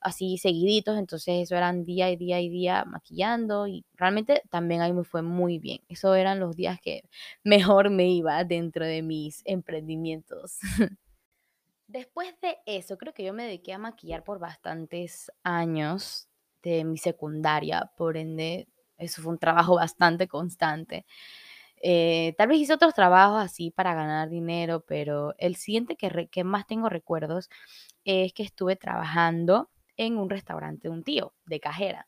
así 0.06 0.38
seguiditos, 0.38 0.98
entonces 1.00 1.44
eso 1.44 1.56
eran 1.56 1.84
día 1.84 2.12
y 2.12 2.16
día 2.16 2.40
y 2.40 2.50
día 2.50 2.86
maquillando 2.86 3.68
y 3.68 3.84
realmente 3.96 4.44
también 4.52 4.82
ahí 4.82 4.94
me 4.94 5.04
fue 5.04 5.24
muy 5.24 5.58
bien. 5.58 5.82
Eso 5.90 6.14
eran 6.16 6.40
los 6.40 6.56
días 6.56 6.80
que 6.80 7.04
mejor 7.44 7.90
me 7.90 8.08
iba 8.10 8.44
dentro 8.44 8.86
de 8.86 9.02
mis 9.02 9.42
emprendimientos. 9.46 10.60
Después 11.88 12.34
de 12.42 12.58
eso, 12.66 12.98
creo 12.98 13.14
que 13.14 13.24
yo 13.24 13.34
me 13.34 13.44
dediqué 13.46 13.74
a 13.74 13.78
maquillar 13.78 14.24
por 14.24 14.40
bastantes 14.40 15.32
años 15.44 16.28
de 16.64 16.84
mi 16.84 16.98
secundaria, 16.98 17.92
por 17.98 18.18
ende, 18.18 18.68
eso 18.98 19.22
fue 19.22 19.34
un 19.34 19.40
trabajo 19.40 19.76
bastante 19.78 20.28
constante. 20.28 21.06
Eh, 21.82 22.34
tal 22.38 22.48
vez 22.50 22.60
hice 22.60 22.74
otros 22.74 22.94
trabajos 22.94 23.44
así 23.44 23.72
para 23.72 23.94
ganar 23.96 24.30
dinero, 24.30 24.82
pero 24.88 25.36
el 25.38 25.56
siguiente 25.56 25.96
que, 25.96 26.28
que 26.32 26.44
más 26.44 26.68
tengo 26.68 26.90
recuerdos 26.90 27.50
es 28.06 28.34
que 28.34 28.44
estuve 28.44 28.76
trabajando 28.76 29.70
en 29.98 30.18
un 30.18 30.30
restaurante 30.30 30.88
de 30.88 30.94
un 30.94 31.04
tío, 31.04 31.34
de 31.46 31.60
cajera. 31.60 32.08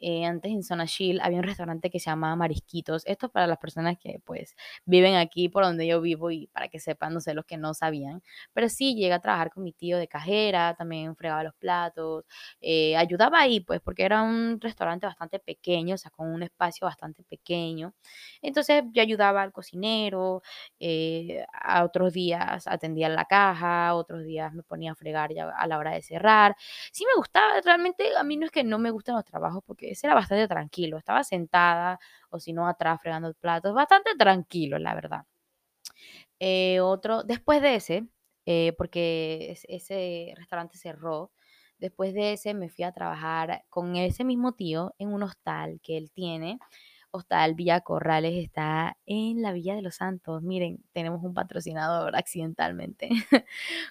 Eh, 0.00 0.24
antes 0.24 0.52
en 0.52 0.62
Zona 0.62 0.86
Chill 0.86 1.20
había 1.22 1.38
un 1.38 1.44
restaurante 1.44 1.90
que 1.90 2.00
se 2.00 2.10
llamaba 2.10 2.36
Marisquitos. 2.36 3.02
Esto 3.06 3.26
es 3.26 3.32
para 3.32 3.46
las 3.46 3.58
personas 3.58 3.96
que 3.98 4.20
pues 4.24 4.54
viven 4.84 5.14
aquí 5.16 5.48
por 5.48 5.64
donde 5.64 5.86
yo 5.86 6.00
vivo 6.00 6.30
y 6.30 6.46
para 6.48 6.68
que 6.68 6.80
sepan, 6.80 7.14
no 7.14 7.20
sé, 7.20 7.34
los 7.34 7.44
que 7.46 7.56
no 7.56 7.74
sabían. 7.74 8.22
Pero 8.52 8.68
sí, 8.68 8.94
llegué 8.94 9.12
a 9.14 9.20
trabajar 9.20 9.50
con 9.50 9.64
mi 9.64 9.72
tío 9.72 9.98
de 9.98 10.08
cajera, 10.08 10.74
también 10.74 11.16
fregaba 11.16 11.42
los 11.44 11.54
platos, 11.54 12.24
eh, 12.60 12.96
ayudaba 12.96 13.40
ahí 13.40 13.60
pues 13.60 13.80
porque 13.80 14.02
era 14.04 14.22
un 14.22 14.60
restaurante 14.60 15.06
bastante 15.06 15.38
pequeño, 15.38 15.94
o 15.94 15.98
sea, 15.98 16.10
con 16.10 16.28
un 16.32 16.42
espacio 16.42 16.86
bastante 16.86 17.22
pequeño. 17.24 17.94
Entonces 18.42 18.84
yo 18.92 19.02
ayudaba 19.02 19.42
al 19.42 19.52
cocinero, 19.52 20.42
eh, 20.80 21.44
a 21.52 21.84
otros 21.84 22.12
días 22.12 22.66
atendía 22.66 23.08
la 23.08 23.24
caja, 23.24 23.94
otros 23.94 24.24
días 24.24 24.52
me 24.54 24.62
ponía 24.62 24.92
a 24.92 24.94
fregar 24.94 25.32
ya 25.34 25.48
a 25.50 25.66
la 25.66 25.78
hora 25.78 25.92
de 25.92 26.02
cerrar. 26.02 26.56
Sí 26.92 27.04
me 27.04 27.16
gustaba, 27.16 27.60
realmente 27.62 28.16
a 28.16 28.22
mí 28.24 28.36
no 28.36 28.46
es 28.46 28.52
que 28.52 28.64
no 28.64 28.78
me 28.78 28.90
gusten 28.90 29.14
los 29.14 29.24
trabajos 29.24 29.62
porque 29.66 29.85
ese 29.90 30.06
era 30.06 30.14
bastante 30.14 30.48
tranquilo. 30.48 30.98
Estaba 30.98 31.24
sentada 31.24 31.98
o 32.30 32.38
si 32.40 32.52
no 32.52 32.68
atrás 32.68 33.00
fregando 33.00 33.32
platos, 33.34 33.74
bastante 33.74 34.10
tranquilo, 34.16 34.78
la 34.78 34.94
verdad. 34.94 35.24
Eh, 36.40 36.80
otro, 36.80 37.22
después 37.22 37.62
de 37.62 37.76
ese, 37.76 38.06
eh, 38.46 38.74
porque 38.78 39.56
ese 39.68 40.34
restaurante 40.36 40.78
cerró, 40.78 41.32
después 41.78 42.14
de 42.14 42.34
ese 42.34 42.54
me 42.54 42.68
fui 42.68 42.84
a 42.84 42.92
trabajar 42.92 43.64
con 43.70 43.96
ese 43.96 44.24
mismo 44.24 44.52
tío 44.52 44.94
en 44.98 45.12
un 45.12 45.22
hostal 45.22 45.80
que 45.82 45.96
él 45.96 46.10
tiene. 46.12 46.58
Hostal 47.10 47.54
Villa 47.54 47.80
Corrales 47.80 48.34
está 48.34 48.98
en 49.06 49.42
la 49.42 49.52
Villa 49.52 49.74
de 49.74 49.82
los 49.82 49.96
Santos. 49.96 50.42
Miren, 50.42 50.84
tenemos 50.92 51.22
un 51.24 51.34
patrocinador 51.34 52.14
accidentalmente. 52.16 53.08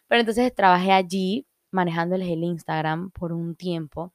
Pero 0.08 0.19
entonces 0.21 0.53
trabajé 0.53 0.91
allí 0.91 1.47
manejándoles 1.71 2.29
el 2.29 2.43
Instagram 2.43 3.12
por 3.12 3.34
un 3.34 3.55
tiempo. 3.55 4.13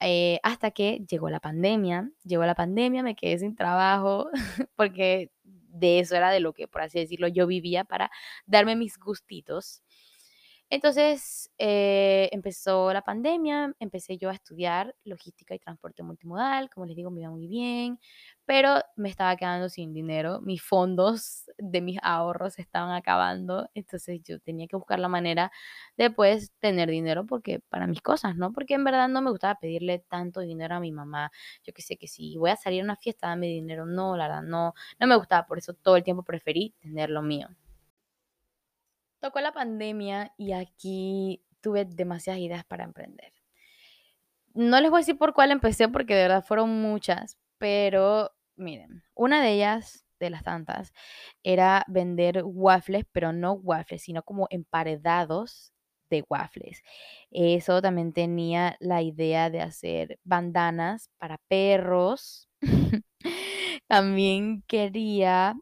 Eh, 0.00 0.38
hasta 0.44 0.70
que 0.70 1.04
llegó 1.08 1.28
la 1.28 1.40
pandemia, 1.40 2.10
llegó 2.24 2.44
la 2.46 2.54
pandemia, 2.54 3.02
me 3.02 3.16
quedé 3.16 3.38
sin 3.38 3.56
trabajo, 3.56 4.30
porque 4.76 5.32
de 5.44 6.00
eso 6.00 6.16
era 6.16 6.30
de 6.30 6.40
lo 6.40 6.52
que, 6.52 6.68
por 6.68 6.82
así 6.82 6.98
decirlo, 7.00 7.28
yo 7.28 7.46
vivía 7.46 7.84
para 7.84 8.10
darme 8.46 8.76
mis 8.76 8.98
gustitos. 8.98 9.82
Entonces 10.70 11.50
eh, 11.56 12.28
empezó 12.30 12.92
la 12.92 13.00
pandemia, 13.02 13.74
empecé 13.80 14.18
yo 14.18 14.28
a 14.28 14.34
estudiar 14.34 14.94
logística 15.04 15.54
y 15.54 15.58
transporte 15.58 16.02
multimodal, 16.02 16.68
como 16.68 16.84
les 16.84 16.94
digo, 16.94 17.10
me 17.10 17.22
iba 17.22 17.30
muy 17.30 17.46
bien, 17.48 17.98
pero 18.44 18.74
me 18.96 19.08
estaba 19.08 19.34
quedando 19.36 19.70
sin 19.70 19.94
dinero, 19.94 20.40
mis 20.42 20.62
fondos 20.62 21.44
de 21.56 21.80
mis 21.80 21.98
ahorros 22.02 22.58
estaban 22.58 22.92
acabando, 22.94 23.68
entonces 23.74 24.20
yo 24.22 24.40
tenía 24.40 24.66
que 24.66 24.76
buscar 24.76 24.98
la 25.00 25.08
manera 25.08 25.50
de 25.96 26.10
pues 26.10 26.52
tener 26.60 26.90
dinero 26.90 27.24
porque 27.26 27.60
para 27.70 27.86
mis 27.86 28.02
cosas, 28.02 28.36
¿no? 28.36 28.52
Porque 28.52 28.74
en 28.74 28.84
verdad 28.84 29.08
no 29.08 29.22
me 29.22 29.30
gustaba 29.30 29.54
pedirle 29.58 30.00
tanto 30.08 30.40
dinero 30.40 30.74
a 30.76 30.80
mi 30.80 30.92
mamá, 30.92 31.30
yo 31.64 31.72
que 31.72 31.80
sé 31.82 31.96
que 31.96 32.08
si 32.08 32.36
voy 32.36 32.50
a 32.50 32.56
salir 32.56 32.82
a 32.82 32.84
una 32.84 32.96
fiesta, 32.96 33.28
dame 33.28 33.46
dinero, 33.46 33.86
no, 33.86 34.16
la 34.18 34.28
verdad, 34.28 34.42
no, 34.42 34.74
no 35.00 35.06
me 35.06 35.16
gustaba, 35.16 35.46
por 35.46 35.56
eso 35.58 35.72
todo 35.74 35.96
el 35.96 36.04
tiempo 36.04 36.22
preferí 36.22 36.74
tener 36.80 37.08
lo 37.10 37.22
mío. 37.22 37.48
Tocó 39.20 39.40
la 39.40 39.52
pandemia 39.52 40.32
y 40.36 40.52
aquí 40.52 41.44
tuve 41.60 41.84
demasiadas 41.84 42.40
ideas 42.40 42.64
para 42.64 42.84
emprender. 42.84 43.32
No 44.54 44.80
les 44.80 44.90
voy 44.90 44.98
a 44.98 45.00
decir 45.00 45.18
por 45.18 45.34
cuál 45.34 45.50
empecé 45.50 45.88
porque 45.88 46.14
de 46.14 46.22
verdad 46.22 46.44
fueron 46.44 46.80
muchas, 46.80 47.38
pero 47.58 48.32
miren, 48.56 49.02
una 49.14 49.42
de 49.42 49.52
ellas, 49.52 50.04
de 50.20 50.30
las 50.30 50.42
tantas, 50.42 50.92
era 51.42 51.84
vender 51.88 52.42
waffles, 52.44 53.04
pero 53.12 53.32
no 53.32 53.52
waffles, 53.52 54.02
sino 54.02 54.22
como 54.22 54.46
emparedados 54.50 55.72
de 56.10 56.24
waffles. 56.28 56.82
Eso 57.30 57.82
también 57.82 58.12
tenía 58.12 58.76
la 58.80 59.02
idea 59.02 59.50
de 59.50 59.60
hacer 59.60 60.18
bandanas 60.24 61.10
para 61.18 61.38
perros. 61.48 62.48
también 63.88 64.62
quería 64.66 65.54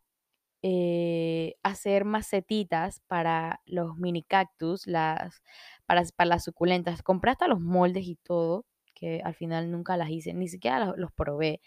eh, 0.63 1.55
hacer 1.63 2.05
macetitas 2.05 3.01
para 3.07 3.61
los 3.67 3.97
mini 3.99 4.23
cactus, 4.23 4.87
las, 4.87 5.43
para, 5.87 6.03
para 6.17 6.29
las 6.29 6.45
suculentas. 6.45 7.03
Compré 7.03 7.33
hasta 7.33 7.49
los 7.49 7.61
moldes 7.61 8.05
y 8.07 8.17
todo, 8.17 8.67
que 8.95 9.21
al 9.25 9.35
final 9.35 9.71
nunca 9.71 9.97
las 9.97 10.11
hice, 10.11 10.35
ni 10.35 10.49
siquiera 10.49 10.95
los, 10.97 11.13
probé, 11.13 11.61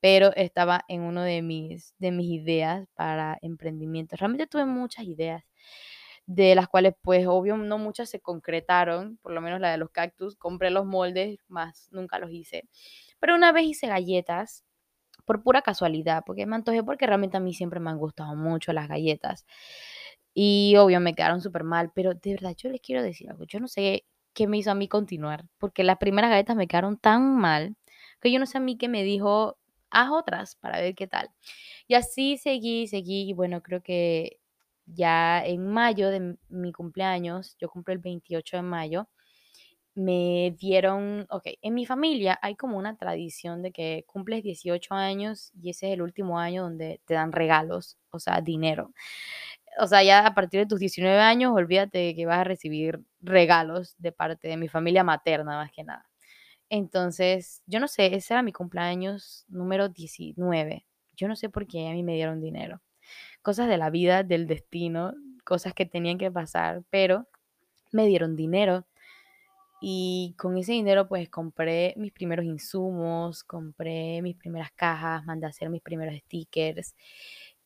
pero 0.00 0.34
estaba 0.36 0.84
en 0.88 1.02
uno 1.02 1.22
de 1.22 1.42
mis, 1.42 1.94
de 1.98 2.10
mis 2.12 2.28
ideas 2.30 2.88
para 2.94 3.38
emprendimiento. 3.42 4.16
Realmente 4.16 4.46
tuve 4.46 4.66
muchas 4.66 5.06
ideas, 5.06 5.44
de 6.26 6.54
las 6.54 6.68
cuales 6.68 6.94
pues 7.02 7.26
obvio 7.26 7.56
no 7.56 7.78
muchas 7.78 8.10
se 8.10 8.20
concretaron, 8.20 9.18
por 9.22 9.32
lo 9.32 9.40
menos 9.40 9.60
la 9.60 9.70
de 9.70 9.78
los 9.78 9.90
cactus, 9.90 10.36
compré 10.36 10.70
los 10.70 10.86
moldes, 10.86 11.38
más 11.48 11.88
nunca 11.92 12.18
los 12.18 12.30
hice. 12.32 12.68
Pero 13.20 13.34
una 13.34 13.52
vez 13.52 13.64
hice 13.66 13.86
galletas 13.88 14.64
por 15.24 15.42
pura 15.42 15.62
casualidad, 15.62 16.24
porque 16.26 16.46
me 16.46 16.56
antojé 16.56 16.82
porque 16.82 17.06
realmente 17.06 17.36
a 17.36 17.40
mí 17.40 17.54
siempre 17.54 17.80
me 17.80 17.90
han 17.90 17.98
gustado 17.98 18.34
mucho 18.36 18.72
las 18.72 18.88
galletas. 18.88 19.46
Y 20.34 20.76
obvio 20.78 21.00
me 21.00 21.14
quedaron 21.14 21.40
súper 21.40 21.64
mal, 21.64 21.92
pero 21.94 22.14
de 22.14 22.32
verdad 22.32 22.54
yo 22.56 22.70
les 22.70 22.80
quiero 22.80 23.02
decir 23.02 23.30
algo, 23.30 23.44
yo 23.44 23.60
no 23.60 23.68
sé 23.68 24.06
qué 24.34 24.46
me 24.46 24.58
hizo 24.58 24.70
a 24.70 24.74
mí 24.74 24.88
continuar, 24.88 25.44
porque 25.58 25.84
las 25.84 25.98
primeras 25.98 26.30
galletas 26.30 26.56
me 26.56 26.66
quedaron 26.66 26.96
tan 26.98 27.36
mal 27.36 27.76
que 28.20 28.32
yo 28.32 28.38
no 28.38 28.46
sé 28.46 28.58
a 28.58 28.60
mí 28.60 28.78
qué 28.78 28.88
me 28.88 29.02
dijo, 29.04 29.58
haz 29.90 30.10
otras 30.10 30.56
para 30.56 30.80
ver 30.80 30.94
qué 30.94 31.06
tal. 31.06 31.30
Y 31.88 31.94
así 31.94 32.38
seguí, 32.38 32.86
seguí, 32.86 33.28
y 33.28 33.32
bueno, 33.34 33.62
creo 33.62 33.82
que 33.82 34.38
ya 34.86 35.44
en 35.44 35.66
mayo 35.68 36.10
de 36.10 36.36
mi 36.48 36.72
cumpleaños, 36.72 37.56
yo 37.58 37.68
cumplo 37.68 37.92
el 37.92 38.00
28 38.00 38.56
de 38.58 38.62
mayo, 38.62 39.08
me 39.94 40.54
dieron, 40.58 41.26
ok, 41.30 41.48
en 41.60 41.74
mi 41.74 41.86
familia 41.86 42.38
hay 42.42 42.56
como 42.56 42.78
una 42.78 42.96
tradición 42.96 43.62
de 43.62 43.72
que 43.72 44.04
cumples 44.06 44.42
18 44.42 44.94
años 44.94 45.52
y 45.60 45.70
ese 45.70 45.88
es 45.88 45.94
el 45.94 46.02
último 46.02 46.38
año 46.38 46.62
donde 46.62 47.00
te 47.04 47.14
dan 47.14 47.32
regalos, 47.32 47.98
o 48.10 48.18
sea, 48.18 48.40
dinero. 48.40 48.92
O 49.80 49.86
sea, 49.86 50.02
ya 50.02 50.26
a 50.26 50.34
partir 50.34 50.60
de 50.60 50.66
tus 50.66 50.80
19 50.80 51.18
años, 51.20 51.52
olvídate 51.54 52.14
que 52.14 52.26
vas 52.26 52.40
a 52.40 52.44
recibir 52.44 53.00
regalos 53.20 53.94
de 53.98 54.12
parte 54.12 54.48
de 54.48 54.56
mi 54.56 54.68
familia 54.68 55.04
materna, 55.04 55.56
más 55.56 55.72
que 55.72 55.84
nada. 55.84 56.06
Entonces, 56.70 57.62
yo 57.66 57.80
no 57.80 57.88
sé, 57.88 58.14
ese 58.14 58.34
era 58.34 58.42
mi 58.42 58.52
cumpleaños 58.52 59.44
número 59.48 59.88
19. 59.90 60.86
Yo 61.16 61.28
no 61.28 61.36
sé 61.36 61.50
por 61.50 61.66
qué 61.66 61.88
a 61.88 61.92
mí 61.92 62.02
me 62.02 62.14
dieron 62.14 62.40
dinero. 62.40 62.82
Cosas 63.42 63.68
de 63.68 63.78
la 63.78 63.90
vida, 63.90 64.24
del 64.24 64.46
destino, 64.46 65.14
cosas 65.44 65.74
que 65.74 65.86
tenían 65.86 66.18
que 66.18 66.30
pasar, 66.30 66.82
pero 66.90 67.28
me 67.92 68.06
dieron 68.06 68.36
dinero 68.36 68.86
y 69.82 70.34
con 70.38 70.56
ese 70.56 70.72
dinero 70.72 71.08
pues 71.08 71.28
compré 71.28 71.94
mis 71.96 72.12
primeros 72.12 72.46
insumos, 72.46 73.42
compré 73.44 74.22
mis 74.22 74.36
primeras 74.36 74.70
cajas, 74.72 75.24
mandé 75.24 75.46
a 75.46 75.50
hacer 75.50 75.70
mis 75.70 75.82
primeros 75.82 76.14
stickers. 76.16 76.94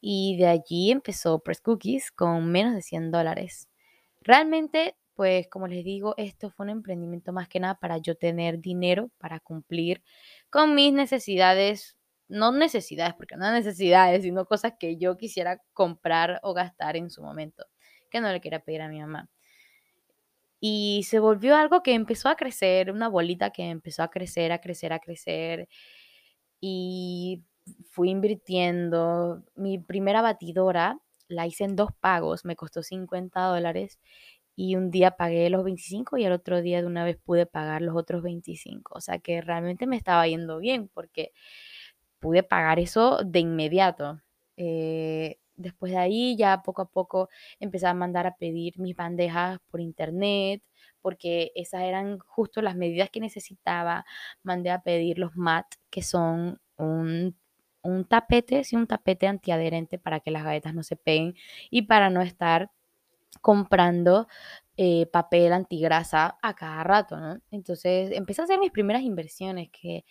Y 0.01 0.37
de 0.39 0.47
allí 0.47 0.91
empezó 0.93 1.41
Press 1.41 1.61
Cookies 1.61 2.11
con 2.13 2.51
menos 2.51 2.75
de 2.75 2.83
100 2.83 3.11
dólares. 3.11 3.69
Realmente, 4.23 4.97
pues 5.15 5.49
como 5.49 5.69
les 5.69 5.85
digo, 5.85 6.15
esto 6.17 6.51
fue 6.51 6.65
un 6.65 6.71
emprendimiento 6.71 7.33
más 7.33 7.49
que 7.49 7.61
nada 7.61 7.77
para 7.79 7.99
yo 7.99 8.17
tener 8.17 8.61
dinero 8.61 9.11
para 9.19 9.41
cumplir 9.41 10.03
con 10.51 10.75
mis 10.75 10.93
necesidades, 10.95 11.99
no 12.29 12.53
necesidades, 12.53 13.15
porque 13.15 13.37
no 13.37 13.53
necesidades, 13.53 14.23
sino 14.23 14.47
cosas 14.47 14.75
que 14.79 14.97
yo 14.97 15.17
quisiera 15.19 15.61
comprar 15.75 16.41
o 16.43 16.55
gastar 16.55 16.97
en 16.97 17.11
su 17.11 17.23
momento, 17.23 17.67
que 18.11 18.21
no 18.21 18.33
le 18.33 18.41
quería 18.41 18.61
pedir 18.61 18.83
a 18.83 18.89
mi 18.89 19.01
mamá. 19.01 19.29
Y 20.61 21.03
se 21.05 21.19
volvió 21.21 21.57
algo 21.57 21.83
que 21.83 21.95
empezó 21.95 22.29
a 22.29 22.37
crecer, 22.37 22.91
una 22.91 23.09
bolita 23.09 23.51
que 23.51 23.65
empezó 23.71 24.03
a 24.03 24.11
crecer, 24.11 24.53
a 24.53 24.61
crecer, 24.61 24.93
a 24.93 24.99
crecer. 25.01 25.69
Y 26.61 27.45
fui 27.91 28.11
invirtiendo. 28.11 29.43
Mi 29.57 29.79
primera 29.79 30.23
batidora 30.23 30.99
la 31.29 31.47
hice 31.47 31.65
en 31.65 31.77
dos 31.77 31.91
pagos, 32.01 32.45
me 32.45 32.57
costó 32.57 32.83
50 32.83 33.41
dólares 33.47 33.99
y 34.57 34.77
un 34.77 34.91
día 34.91 35.13
pagué 35.13 35.51
los 35.51 35.65
25 35.65 36.17
y 36.19 36.25
el 36.25 36.33
otro 36.33 36.63
día 36.63 36.81
de 36.81 36.87
una 36.87 37.05
vez 37.05 37.19
pude 37.19 37.47
pagar 37.47 37.83
los 37.83 37.97
otros 37.97 38.23
25. 38.23 38.95
O 38.97 39.01
sea 39.01 39.19
que 39.21 39.41
realmente 39.43 39.87
me 39.87 39.97
estaba 39.97 40.27
yendo 40.29 40.59
bien 40.59 40.89
porque 40.89 41.33
pude 42.21 42.43
pagar 42.43 42.79
eso 42.79 43.21
de 43.25 43.41
inmediato. 43.41 44.21
Eh, 44.57 45.39
después 45.57 45.93
de 45.93 45.99
ahí 45.99 46.37
ya 46.37 46.63
poco 46.63 46.83
a 46.83 46.89
poco 46.89 47.29
empecé 47.61 47.87
a 47.87 47.95
mandar 47.95 48.27
a 48.27 48.37
pedir 48.37 48.79
mis 48.79 48.97
bandejas 48.97 49.59
por 49.71 49.81
internet, 49.81 50.63
porque 51.03 51.53
esas 51.55 51.83
eran 51.83 52.19
justo 52.19 52.63
las 52.63 52.77
medidas 52.77 53.11
que 53.11 53.21
necesitaba. 53.21 54.05
Mandé 54.43 54.71
a 54.71 54.83
pedir 54.83 55.19
los 55.19 55.37
mat, 55.37 55.67
que 55.91 56.03
son 56.03 56.61
un, 56.77 57.37
un 57.83 58.05
tapete, 58.05 58.65
sí, 58.65 58.77
un 58.77 58.87
tapete 58.87 59.27
antiadherente 59.27 59.99
para 59.99 60.21
que 60.21 60.31
las 60.31 60.45
galletas 60.45 60.75
no 60.75 60.83
se 60.83 60.97
peguen 60.97 61.35
y 61.71 61.83
para 61.83 62.11
no 62.11 62.23
estar 62.23 62.71
comprando 63.41 64.29
eh, 64.77 65.07
papel 65.07 65.53
antigrasa 65.53 66.39
a 66.43 66.55
cada 66.55 66.85
rato, 66.85 67.19
¿no? 67.19 67.41
Entonces 67.51 68.11
empecé 68.13 68.43
a 68.43 68.45
hacer 68.45 68.59
mis 68.59 68.73
primeras 68.73 69.03
inversiones 69.03 69.71
que 69.71 70.05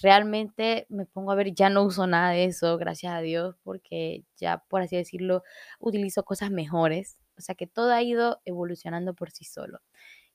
realmente 0.00 0.86
me 0.88 1.06
pongo 1.06 1.32
a 1.32 1.34
ver, 1.34 1.52
ya 1.54 1.70
no 1.70 1.82
uso 1.84 2.06
nada 2.06 2.30
de 2.30 2.44
eso, 2.44 2.78
gracias 2.78 3.12
a 3.14 3.20
Dios, 3.20 3.56
porque 3.64 4.24
ya, 4.36 4.58
por 4.68 4.82
así 4.82 4.96
decirlo, 4.96 5.42
utilizo 5.80 6.24
cosas 6.24 6.50
mejores. 6.50 7.18
O 7.38 7.40
sea 7.40 7.54
que 7.54 7.66
todo 7.66 7.92
ha 7.92 8.02
ido 8.02 8.40
evolucionando 8.44 9.14
por 9.14 9.30
sí 9.30 9.44
solo. 9.44 9.80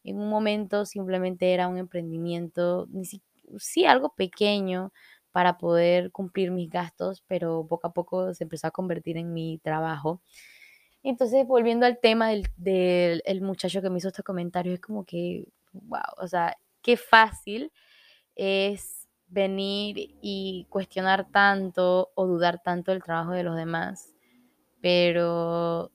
En 0.03 0.19
un 0.19 0.29
momento 0.29 0.85
simplemente 0.85 1.53
era 1.53 1.67
un 1.67 1.77
emprendimiento, 1.77 2.87
ni 2.91 3.05
sí 3.05 3.85
algo 3.85 4.13
pequeño 4.15 4.91
para 5.31 5.57
poder 5.57 6.11
cumplir 6.11 6.51
mis 6.51 6.69
gastos, 6.69 7.23
pero 7.27 7.65
poco 7.67 7.87
a 7.87 7.93
poco 7.93 8.33
se 8.33 8.43
empezó 8.45 8.67
a 8.67 8.71
convertir 8.71 9.17
en 9.17 9.33
mi 9.33 9.59
trabajo. 9.59 10.21
Entonces, 11.09 11.47
volviendo 11.47 11.85
al 11.85 11.99
tema 11.99 12.31
del, 12.57 13.41
muchacho 13.41 13.81
que 13.81 13.89
me 13.89 13.97
hizo 13.97 14.09
estos 14.09 14.25
comentarios, 14.25 14.73
es 14.73 14.81
como 14.81 15.05
que, 15.05 15.45
wow, 15.71 16.01
o 16.17 16.27
sea, 16.27 16.57
qué 16.81 16.97
fácil 16.97 17.71
es 18.35 19.07
venir 19.29 20.17
y 20.21 20.67
cuestionar 20.69 21.31
tanto 21.31 22.11
o 22.13 22.27
dudar 22.27 22.61
tanto 22.61 22.91
del 22.91 23.03
trabajo 23.03 23.31
de 23.31 23.43
los 23.43 23.55
demás, 23.55 24.13
pero 24.81 25.93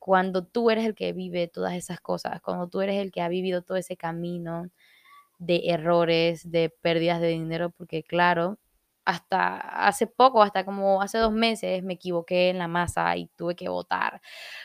cuando 0.00 0.44
tú 0.44 0.70
eres 0.70 0.86
el 0.86 0.96
que 0.96 1.12
vive 1.12 1.46
todas 1.46 1.74
esas 1.74 2.00
cosas, 2.00 2.40
cuando 2.40 2.66
tú 2.66 2.80
eres 2.80 3.00
el 3.00 3.12
que 3.12 3.20
ha 3.20 3.28
vivido 3.28 3.62
todo 3.62 3.76
ese 3.76 3.96
camino 3.96 4.70
de 5.38 5.68
errores, 5.68 6.50
de 6.50 6.68
pérdidas 6.68 7.20
de 7.20 7.28
dinero, 7.28 7.70
porque 7.70 8.02
claro, 8.02 8.58
hasta 9.08 9.56
hace 9.88 10.06
poco, 10.06 10.42
hasta 10.42 10.66
como 10.66 11.00
hace 11.00 11.16
dos 11.16 11.32
meses, 11.32 11.82
me 11.82 11.94
equivoqué 11.94 12.50
en 12.50 12.58
la 12.58 12.68
masa 12.68 13.16
y 13.16 13.28
tuve 13.36 13.56
que 13.56 13.70
botar 13.70 14.20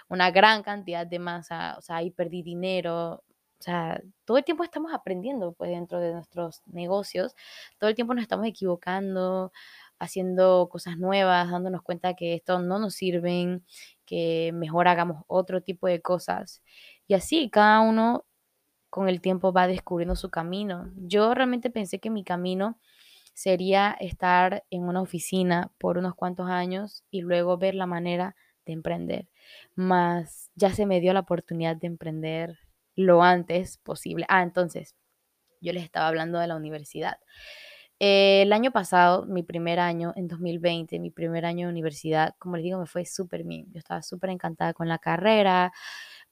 una 0.10 0.32
gran 0.32 0.64
cantidad 0.64 1.08
de 1.08 1.18
masa, 1.18 1.78
o 1.78 1.82
sea, 1.82 1.98
ahí 1.98 2.12
perdí 2.12 2.44
dinero. 2.44 3.24
O 3.60 3.64
sea, 3.64 4.02
todo 4.26 4.38
el 4.38 4.44
tiempo 4.44 4.66
estamos 4.66 4.94
aprendiendo, 4.94 5.54
pues, 5.54 5.72
dentro 5.72 6.02
de 6.02 6.12
nuestros 6.12 6.62
negocios, 6.66 7.36
todo 7.78 7.90
el 7.90 7.96
tiempo 7.96 8.14
nos 8.14 8.24
estamos 8.24 8.46
equivocando, 8.46 9.54
haciendo 9.98 10.68
cosas 10.70 10.98
nuevas, 10.98 11.50
dándonos 11.50 11.82
cuenta 11.82 12.14
que 12.14 12.34
esto 12.34 12.60
no 12.60 12.80
nos 12.80 12.96
sirven, 12.96 13.66
que 14.06 14.52
mejor 14.54 14.90
hagamos 14.90 15.24
otro 15.28 15.62
tipo 15.62 15.88
de 15.88 16.02
cosas. 16.02 16.62
Y 17.08 17.14
así, 17.14 17.50
cada 17.50 17.80
uno 17.80 18.26
con 18.90 19.08
el 19.08 19.22
tiempo 19.22 19.54
va 19.54 19.68
descubriendo 19.68 20.18
su 20.18 20.30
camino. 20.30 20.92
Yo 20.98 21.34
realmente 21.34 21.70
pensé 21.70 22.00
que 22.00 22.10
mi 22.10 22.26
camino 22.26 22.78
sería 23.34 23.96
estar 24.00 24.64
en 24.70 24.84
una 24.84 25.02
oficina 25.02 25.72
por 25.80 25.98
unos 25.98 26.16
cuantos 26.16 26.50
años 26.50 27.04
y 27.12 27.22
luego 27.22 27.58
ver 27.58 27.76
la 27.76 27.86
manera 27.88 28.36
de 28.66 28.74
emprender. 28.74 29.30
Más 29.76 30.52
ya 30.56 30.72
se 30.74 30.86
me 30.86 31.00
dio 31.00 31.14
la 31.14 31.22
oportunidad 31.22 31.76
de 31.76 31.88
emprender 31.88 32.60
lo 32.96 33.24
antes 33.24 33.78
posible. 33.80 34.26
Ah, 34.30 34.44
entonces, 34.44 34.96
yo 35.62 35.74
les 35.74 35.84
estaba 35.84 36.08
hablando 36.08 36.40
de 36.40 36.48
la 36.48 36.56
universidad. 36.56 37.18
el 38.00 38.52
año 38.54 38.72
pasado, 38.72 39.26
mi 39.26 39.44
primer 39.44 39.80
año, 39.80 40.14
en 40.16 40.28
2020, 40.28 41.00
mi 41.00 41.12
primer 41.12 41.46
año 41.46 41.68
de 41.68 41.72
universidad, 41.74 42.36
como 42.40 42.58
les 42.58 42.64
digo, 42.66 42.80
me 42.80 42.86
fue 42.88 43.06
súper 43.06 43.44
bien. 43.44 43.68
Yo 43.72 43.80
estaba 43.80 44.02
súper 44.02 44.30
encantada 44.32 44.74
con 44.74 44.90
la 44.90 45.00
carrera. 45.00 45.72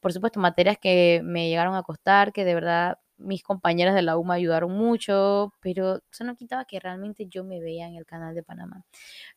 Por 0.02 0.14
supuesto, 0.14 0.40
materias 0.42 0.78
que 0.80 1.22
me 1.24 1.50
llegaron 1.50 1.76
a 1.76 1.84
costar, 1.84 2.34
que 2.34 2.46
de 2.46 2.56
verdad 2.56 3.00
mis 3.22 3.44
compañeras 3.44 3.96
de 3.96 4.02
la 4.02 4.18
U 4.18 4.24
me 4.26 4.36
ayudaron 4.36 4.72
mucho, 4.72 5.54
pero 5.62 6.02
eso 6.12 6.24
no 6.24 6.36
quitaba 6.36 6.66
que 6.66 6.80
realmente 6.80 7.28
yo 7.28 7.44
me 7.44 7.60
veía 7.60 7.88
en 7.88 7.96
el 7.96 8.06
canal 8.06 8.36
de 8.36 8.44
Panamá. 8.44 8.86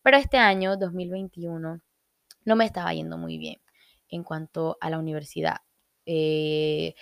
Pero 0.02 0.16
este 0.16 0.38
año, 0.38 0.76
2021, 0.76 1.80
no 2.44 2.56
me 2.56 2.64
estaba 2.64 2.92
yendo 2.94 3.18
muy 3.18 3.38
bien 3.38 3.60
en 4.08 4.24
cuanto 4.24 4.76
a 4.80 4.90
la 4.90 4.98
universidad. 4.98 5.58
Eh, 6.06 6.94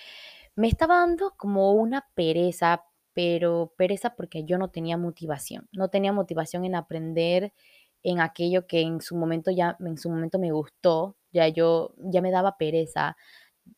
me 0.56 0.68
estaba 0.68 0.98
dando 0.98 1.32
como 1.36 1.72
una 1.72 2.06
pereza, 2.14 2.84
pero 3.14 3.72
pereza 3.76 4.14
porque 4.16 4.44
yo 4.44 4.58
no 4.58 4.68
tenía 4.70 4.96
motivación, 4.96 5.68
no 5.72 5.88
tenía 5.88 6.12
motivación 6.12 6.64
en 6.64 6.74
aprender 6.74 7.52
en 8.02 8.20
aquello 8.20 8.66
que 8.66 8.80
en 8.80 9.00
su 9.00 9.16
momento 9.16 9.50
ya 9.50 9.76
en 9.80 9.98
su 9.98 10.10
momento 10.10 10.38
me 10.38 10.52
gustó, 10.52 11.16
ya 11.32 11.48
yo 11.48 11.94
ya 11.98 12.20
me 12.22 12.30
daba 12.30 12.56
pereza, 12.58 13.16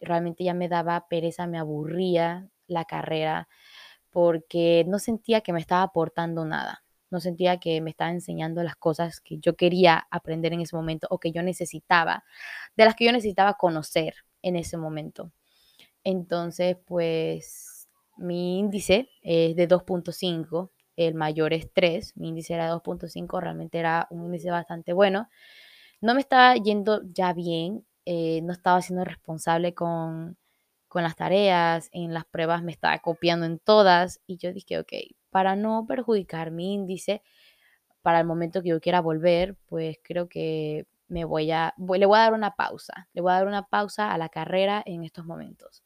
realmente 0.01 0.45
ya 0.45 0.55
me 0.55 0.69
daba 0.69 1.09
pereza, 1.09 1.47
me 1.47 1.59
aburría 1.59 2.49
la 2.66 2.85
carrera 2.85 3.48
porque 4.11 4.85
no 4.87 4.98
sentía 5.00 5.40
que 5.40 5.53
me 5.53 5.61
estaba 5.61 5.83
aportando 5.83 6.44
nada. 6.44 6.85
No 7.11 7.20
sentía 7.20 7.59
que 7.59 7.81
me 7.81 7.90
estaba 7.90 8.11
enseñando 8.11 8.62
las 8.62 8.77
cosas 8.77 9.20
que 9.20 9.38
yo 9.38 9.57
quería 9.57 10.07
aprender 10.11 10.53
en 10.53 10.61
ese 10.61 10.77
momento 10.77 11.09
o 11.11 11.18
que 11.18 11.33
yo 11.33 11.42
necesitaba, 11.42 12.24
de 12.77 12.85
las 12.85 12.94
que 12.94 13.07
yo 13.07 13.12
necesitaba 13.12 13.55
conocer 13.55 14.14
en 14.42 14.57
ese 14.57 14.77
momento. 14.77 15.33
Entonces, 16.05 16.77
pues 16.87 17.88
mi 18.16 18.59
índice 18.59 19.11
es 19.22 19.57
de 19.57 19.68
2.5, 19.68 20.70
el 20.96 21.14
mayor 21.14 21.53
es 21.53 21.72
3, 21.72 22.16
mi 22.16 22.29
índice 22.29 22.55
era 22.55 22.70
2.5, 22.70 23.40
realmente 23.40 23.79
era 23.79 24.07
un 24.11 24.27
índice 24.27 24.50
bastante 24.50 24.92
bueno. 24.92 25.29
No 26.00 26.14
me 26.14 26.20
estaba 26.20 26.55
yendo 26.57 27.03
ya 27.12 27.33
bien, 27.33 27.87
eh, 28.05 28.40
no 28.42 28.53
estaba 28.53 28.83
siendo 28.83 29.05
responsable 29.05 29.74
con, 29.74 30.37
con 30.94 31.02
las 31.02 31.16
tareas, 31.16 31.88
en 31.90 32.14
las 32.14 32.24
pruebas 32.24 32.62
me 32.62 32.70
estaba 32.70 32.96
copiando 33.00 33.46
en 33.46 33.59
todas 33.59 34.20
y 34.28 34.37
yo 34.37 34.52
dije, 34.52 34.78
ok, 34.78 34.92
para 35.28 35.57
no 35.57 35.87
perjudicar 35.88 36.52
mi 36.52 36.72
índice, 36.72 37.20
para 38.00 38.20
el 38.20 38.26
momento 38.26 38.62
que 38.62 38.68
yo 38.68 38.80
quiera 38.80 39.00
volver, 39.00 39.57
pues 39.66 39.98
creo 40.04 40.28
que 40.28 40.87
me 41.09 41.24
voy 41.24 41.50
a, 41.50 41.74
le 41.76 42.07
voy 42.07 42.16
a 42.16 42.22
dar 42.22 42.33
una 42.33 42.54
pausa, 42.54 43.09
le 43.12 43.22
voy 43.22 43.33
a 43.33 43.35
dar 43.35 43.48
una 43.48 43.66
pausa 43.66 44.12
a 44.12 44.18
la 44.18 44.28
carrera 44.28 44.85
en 44.87 45.02
estos 45.02 45.26
momentos. 45.26 45.83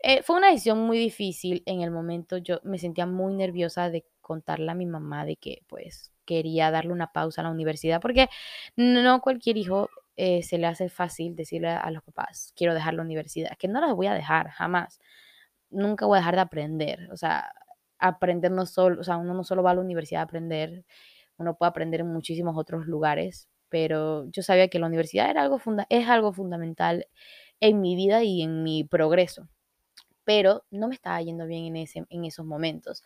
Eh, 0.00 0.22
fue 0.22 0.36
una 0.36 0.48
decisión 0.48 0.80
muy 0.80 0.98
difícil 0.98 1.62
en 1.64 1.80
el 1.80 1.90
momento, 1.90 2.36
yo 2.36 2.60
me 2.64 2.78
sentía 2.78 3.06
muy 3.06 3.32
nerviosa 3.32 3.88
de 3.88 4.04
contarle 4.20 4.70
a 4.70 4.74
mi 4.74 4.84
mamá 4.84 5.24
de 5.24 5.36
que 5.36 5.62
pues 5.68 6.12
quería 6.26 6.70
darle 6.70 6.92
una 6.92 7.12
pausa 7.12 7.40
a 7.40 7.44
la 7.44 7.50
universidad, 7.50 8.02
porque 8.02 8.28
no 8.76 9.22
cualquier 9.22 9.56
hijo 9.56 9.88
eh, 10.18 10.42
se 10.42 10.58
le 10.58 10.66
hace 10.66 10.88
fácil 10.88 11.36
decirle 11.36 11.68
a 11.68 11.90
los 11.92 12.02
papás, 12.02 12.52
quiero 12.56 12.74
dejar 12.74 12.94
la 12.94 13.02
universidad, 13.02 13.56
que 13.56 13.68
no 13.68 13.80
las 13.80 13.94
voy 13.94 14.08
a 14.08 14.14
dejar 14.14 14.48
jamás, 14.50 15.00
nunca 15.70 16.06
voy 16.06 16.16
a 16.16 16.20
dejar 16.20 16.34
de 16.34 16.40
aprender, 16.40 17.08
o 17.12 17.16
sea, 17.16 17.52
aprender 18.00 18.50
no 18.50 18.66
solo, 18.66 19.00
o 19.00 19.04
sea, 19.04 19.16
uno 19.16 19.32
no 19.32 19.44
solo 19.44 19.62
va 19.62 19.70
a 19.70 19.74
la 19.74 19.80
universidad 19.80 20.22
a 20.22 20.24
aprender, 20.24 20.84
uno 21.38 21.56
puede 21.56 21.70
aprender 21.70 22.00
en 22.00 22.08
muchísimos 22.12 22.56
otros 22.58 22.86
lugares, 22.86 23.48
pero 23.68 24.28
yo 24.32 24.42
sabía 24.42 24.66
que 24.68 24.80
la 24.80 24.86
universidad 24.88 25.30
era 25.30 25.42
algo 25.42 25.60
funda 25.60 25.86
es 25.88 26.08
algo 26.08 26.32
fundamental 26.32 27.06
en 27.60 27.80
mi 27.80 27.94
vida 27.96 28.24
y 28.24 28.42
en 28.42 28.64
mi 28.64 28.82
progreso, 28.84 29.48
pero 30.24 30.64
no 30.70 30.88
me 30.88 30.94
estaba 30.96 31.22
yendo 31.22 31.46
bien 31.46 31.66
en, 31.66 31.76
ese, 31.76 32.04
en 32.10 32.24
esos 32.24 32.46
momentos. 32.46 33.04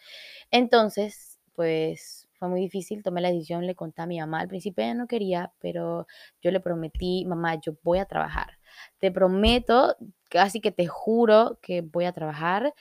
Entonces, 0.51 1.41
pues 1.55 2.29
fue 2.43 2.49
muy 2.49 2.61
difícil, 2.61 3.05
tomé 3.05 3.21
la 3.21 3.31
decisión, 3.31 3.69
le 3.69 3.77
conté 3.77 4.03
a 4.03 4.07
mi 4.07 4.19
mamá, 4.19 4.41
al 4.41 4.49
principio 4.49 4.83
ella 4.83 4.95
no 4.95 5.07
quería, 5.07 5.53
pero 5.61 6.09
yo 6.41 6.51
le 6.51 6.59
prometí, 6.59 7.25
mamá, 7.25 7.55
yo 7.61 7.77
voy 7.85 8.01
a 8.01 8.05
trabajar, 8.05 8.59
te 8.99 9.13
prometo, 9.13 9.95
casi 10.29 10.61
que 10.61 10.73
te 10.73 10.89
juro 10.89 11.61
que 11.63 11.83
voy 11.83 12.05
a 12.05 12.13
trabajar, 12.13 12.75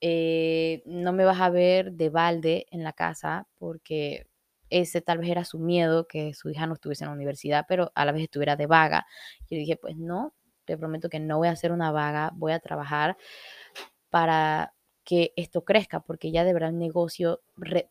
eh, 0.00 0.84
no 0.86 1.12
me 1.12 1.24
vas 1.24 1.40
a 1.40 1.50
ver 1.50 1.94
de 1.94 2.10
balde 2.10 2.66
en 2.70 2.84
la 2.84 2.92
casa 2.92 3.48
porque 3.58 4.28
ese 4.70 5.00
tal 5.00 5.18
vez 5.18 5.30
era 5.30 5.44
su 5.44 5.58
miedo, 5.58 6.06
que 6.06 6.32
su 6.32 6.48
hija 6.50 6.68
no 6.68 6.74
estuviese 6.74 7.02
en 7.02 7.10
la 7.10 7.16
universidad, 7.16 7.66
pero 7.68 7.90
a 7.96 8.04
la 8.04 8.12
vez 8.12 8.22
estuviera 8.22 8.54
de 8.54 8.66
vaga. 8.66 9.04
Yo 9.50 9.56
dije, 9.56 9.76
pues 9.76 9.96
no, 9.96 10.32
te 10.64 10.78
prometo 10.78 11.08
que 11.08 11.18
no 11.18 11.38
voy 11.38 11.48
a 11.48 11.52
hacer 11.52 11.72
una 11.72 11.90
vaga, 11.90 12.30
voy 12.34 12.52
a 12.52 12.60
trabajar 12.60 13.16
para 14.10 14.74
que 15.08 15.32
esto 15.36 15.64
crezca, 15.64 16.00
porque 16.00 16.30
ya 16.30 16.44
de 16.44 16.52
verdad 16.52 16.68
el 16.68 16.78
negocio 16.78 17.40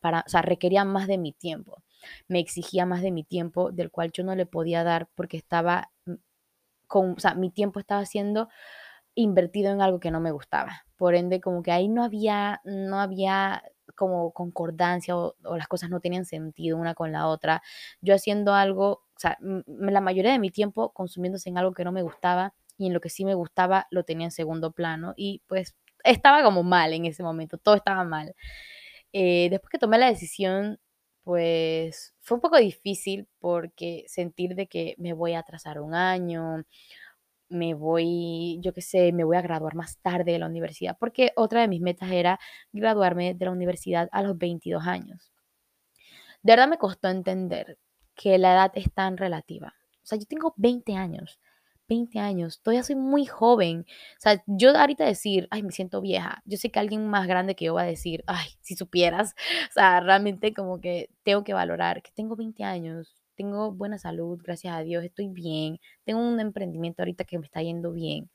para, 0.02 0.24
o 0.28 0.30
sea, 0.30 0.44
requería 0.44 0.86
más 0.86 1.08
de 1.08 1.18
mi 1.18 1.32
tiempo, 1.34 1.82
me 2.28 2.38
exigía 2.38 2.86
más 2.86 3.02
de 3.02 3.10
mi 3.10 3.24
tiempo, 3.24 3.72
del 3.72 3.90
cual 3.90 4.12
yo 4.12 4.24
no 4.24 4.36
le 4.36 4.46
podía 4.46 4.84
dar 4.84 5.10
porque 5.16 5.36
estaba 5.36 5.90
mm, 6.06 6.14
con, 6.86 7.14
o 7.14 7.20
sea, 7.20 7.34
mi 7.34 7.50
tiempo 7.50 7.80
estaba 7.80 8.06
siendo 8.06 8.50
invertido 9.16 9.72
en 9.72 9.82
algo 9.82 10.00
que 10.00 10.12
no 10.12 10.20
me 10.20 10.30
gustaba. 10.30 10.86
Por 10.96 11.16
ende, 11.16 11.42
como 11.42 11.64
que 11.64 11.72
ahí 11.72 11.88
no 11.88 12.04
había, 12.04 12.62
no 12.66 13.00
había 13.00 13.64
como 13.96 14.32
concordancia 14.32 15.18
o, 15.18 15.36
las 15.58 15.68
cosas 15.68 15.90
no 15.90 16.00
tenían 16.00 16.26
sentido 16.26 16.78
una 16.78 16.94
con 16.94 17.12
la 17.12 17.26
otra. 17.26 17.64
Yo 18.00 18.14
haciendo 18.14 18.54
algo, 18.54 18.92
o 18.92 19.20
sea, 19.20 19.40
la 19.40 20.02
mayoría 20.02 20.34
de 20.34 20.40
mi 20.40 20.52
tiempo 20.52 20.92
consumiéndose 20.94 21.50
en 21.50 21.58
algo 21.58 21.74
que 21.74 21.84
no 21.84 21.92
me 21.92 22.04
gustaba 22.04 22.54
y 22.78 22.86
en 22.86 22.94
lo 22.94 23.02
que 23.02 23.10
sí 23.10 23.26
me 23.26 23.34
gustaba 23.34 23.88
lo 23.90 24.04
tenía 24.04 24.26
en 24.28 24.32
segundo 24.32 24.72
plano 24.72 25.16
y 25.18 25.42
pues 25.48 25.76
estaba 26.04 26.44
como 26.44 26.64
mal 26.64 26.94
en 26.94 27.06
ese 27.06 27.24
momento, 27.24 27.58
todo 27.58 27.76
estaba 27.76 28.04
mal. 28.04 28.36
Eh, 29.14 29.50
después 29.50 29.72
que 29.72 29.80
tomé 29.80 29.98
la 29.98 30.08
decisión, 30.08 30.80
pues 31.24 32.16
fue 32.22 32.36
un 32.36 32.42
poco 32.42 32.58
difícil 32.58 33.28
porque 33.40 34.06
sentir 34.08 34.56
de 34.56 34.68
que 34.68 34.96
me 34.98 35.14
voy 35.14 35.34
a 35.34 35.40
atrasar 35.40 35.82
un 35.82 35.94
año 35.96 36.64
me 37.50 37.74
voy, 37.74 38.60
yo 38.62 38.74
qué 38.74 38.82
sé, 38.82 39.12
me 39.14 39.24
voy 39.24 39.38
a 39.38 39.42
graduar 39.42 39.76
más 39.76 39.98
tarde 40.00 40.34
de 40.34 40.40
la 40.40 40.48
universidad, 40.48 40.98
porque 41.00 41.32
otra 41.36 41.62
de 41.62 41.68
mis 41.68 41.82
metas 41.82 42.12
era 42.12 42.40
graduarme 42.72 43.34
de 43.34 43.46
la 43.46 43.52
universidad 43.52 44.10
a 44.12 44.22
los 44.24 44.38
22 44.38 44.86
años. 44.86 45.32
De 46.42 46.54
verdad 46.54 46.68
me 46.68 46.78
costó 46.78 47.10
entender 47.10 47.78
que 48.16 48.38
la 48.38 48.54
edad 48.54 48.72
es 48.76 48.92
tan 48.94 49.18
relativa. 49.18 49.76
O 50.04 50.06
sea, 50.06 50.18
yo 50.18 50.26
tengo 50.26 50.54
20 50.58 50.96
años, 50.96 51.40
20 51.88 52.20
años, 52.20 52.62
todavía 52.62 52.84
soy 52.84 52.96
muy 52.96 53.26
joven. 53.26 53.86
O 54.18 54.20
sea, 54.20 54.44
yo 54.48 54.72
ahorita 54.78 55.06
decir, 55.06 55.48
ay, 55.52 55.64
me 55.64 55.72
siento 55.72 56.02
vieja, 56.02 56.42
yo 56.46 56.58
sé 56.58 56.70
que 56.72 56.80
alguien 56.80 57.08
más 57.08 57.28
grande 57.28 57.56
que 57.56 57.66
yo 57.66 57.74
va 57.76 57.84
a 57.84 57.86
decir, 57.86 58.24
ay, 58.28 58.48
si 58.62 58.76
supieras. 58.76 59.36
O 59.70 59.74
sea, 59.74 60.00
realmente 60.02 60.54
como 60.54 60.80
que 60.82 61.10
tengo 61.24 61.44
que 61.44 61.54
valorar 61.54 62.02
que 62.02 62.12
tengo 62.16 62.36
20 62.36 62.64
años, 62.64 63.16
tengo 63.36 63.72
buena 63.72 63.98
salud, 64.00 64.40
gracias 64.44 64.76
a 64.76 64.82
Dios, 64.82 65.04
estoy 65.04 65.28
bien, 65.30 65.80
tengo 66.06 66.20
un 66.22 66.40
emprendimiento 66.40 67.02
ahorita 67.04 67.24
que 67.26 67.38
me 67.40 67.46
está 67.46 67.62
yendo 67.62 67.94
bien. 67.94 68.30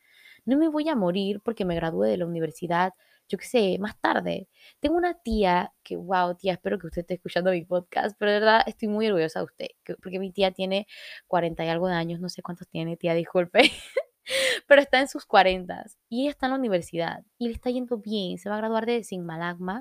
No 0.44 0.56
me 0.56 0.68
voy 0.68 0.88
a 0.88 0.96
morir 0.96 1.40
porque 1.44 1.64
me 1.64 1.74
gradué 1.74 2.08
de 2.08 2.16
la 2.18 2.26
universidad, 2.26 2.92
yo 3.28 3.38
qué 3.38 3.46
sé, 3.46 3.78
más 3.78 3.98
tarde. 4.00 4.48
Tengo 4.80 4.96
una 4.96 5.14
tía 5.14 5.72
que, 5.82 5.96
wow, 5.96 6.36
tía, 6.36 6.54
espero 6.54 6.78
que 6.78 6.86
usted 6.86 7.02
esté 7.02 7.14
escuchando 7.14 7.50
mi 7.50 7.64
podcast, 7.64 8.16
pero 8.18 8.32
de 8.32 8.40
verdad 8.40 8.62
estoy 8.66 8.88
muy 8.88 9.06
orgullosa 9.06 9.40
de 9.40 9.44
usted, 9.44 9.66
porque 10.02 10.18
mi 10.18 10.32
tía 10.32 10.52
tiene 10.52 10.86
40 11.28 11.64
y 11.64 11.68
algo 11.68 11.88
de 11.88 11.94
años, 11.94 12.20
no 12.20 12.28
sé 12.28 12.42
cuántos 12.42 12.68
tiene, 12.68 12.96
tía, 12.96 13.14
disculpe. 13.14 13.62
pero 14.66 14.80
está 14.80 15.00
en 15.00 15.08
sus 15.08 15.26
40 15.26 15.84
y 16.08 16.22
ella 16.22 16.30
está 16.30 16.46
en 16.46 16.52
la 16.52 16.58
universidad 16.58 17.24
y 17.38 17.48
le 17.48 17.54
está 17.54 17.70
yendo 17.70 17.98
bien, 17.98 18.38
se 18.38 18.48
va 18.48 18.56
a 18.56 18.58
graduar 18.58 18.86
de 18.86 19.04
sin 19.04 19.22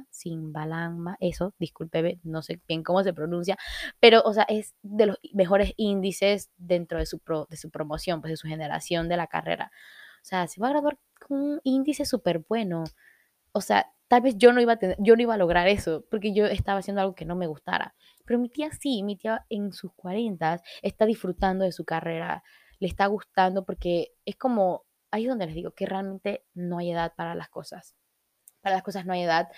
Simbalagma, 0.09 1.17
eso, 1.19 1.53
discúlpeme, 1.59 2.19
no 2.23 2.41
sé 2.41 2.61
bien 2.67 2.83
cómo 2.83 3.03
se 3.03 3.13
pronuncia, 3.13 3.57
pero 3.99 4.21
o 4.23 4.33
sea, 4.33 4.43
es 4.43 4.75
de 4.81 5.07
los 5.07 5.19
mejores 5.33 5.73
índices 5.77 6.51
dentro 6.57 6.99
de 6.99 7.05
su, 7.05 7.21
de 7.49 7.57
su 7.57 7.69
promoción, 7.69 8.21
pues 8.21 8.31
de 8.31 8.37
su 8.37 8.47
generación 8.47 9.09
de 9.09 9.17
la 9.17 9.27
carrera. 9.27 9.71
O 10.21 10.25
sea, 10.25 10.47
se 10.47 10.61
va 10.61 10.67
a 10.67 10.71
graduar 10.71 10.99
con 11.19 11.41
un 11.41 11.61
índice 11.63 12.05
súper 12.05 12.39
bueno. 12.47 12.83
O 13.53 13.61
sea, 13.61 13.91
tal 14.07 14.21
vez 14.21 14.35
yo 14.37 14.53
no 14.53 14.61
iba 14.61 14.73
a 14.73 14.77
tener, 14.77 14.97
yo 14.99 15.15
no 15.15 15.21
iba 15.21 15.33
a 15.35 15.37
lograr 15.37 15.67
eso 15.67 16.05
porque 16.09 16.33
yo 16.33 16.45
estaba 16.45 16.79
haciendo 16.79 17.01
algo 17.01 17.15
que 17.15 17.25
no 17.25 17.35
me 17.35 17.47
gustara. 17.47 17.95
Pero 18.25 18.39
mi 18.39 18.49
tía 18.49 18.69
sí, 18.71 19.03
mi 19.03 19.15
tía 19.15 19.45
en 19.49 19.73
sus 19.73 19.93
40 19.93 20.61
está 20.81 21.05
disfrutando 21.05 21.65
de 21.65 21.71
su 21.71 21.85
carrera, 21.85 22.43
le 22.79 22.87
está 22.87 23.05
gustando 23.07 23.65
porque 23.65 24.13
es 24.25 24.35
como, 24.35 24.85
ahí 25.11 25.23
es 25.23 25.29
donde 25.29 25.45
les 25.45 25.55
digo 25.55 25.71
que 25.71 25.85
realmente 25.85 26.45
no 26.53 26.79
hay 26.79 26.91
edad 26.91 27.13
para 27.15 27.35
las 27.35 27.49
cosas. 27.49 27.95
Para 28.61 28.75
las 28.75 28.83
cosas 28.83 29.05
no 29.05 29.13
hay 29.13 29.23
edad. 29.23 29.49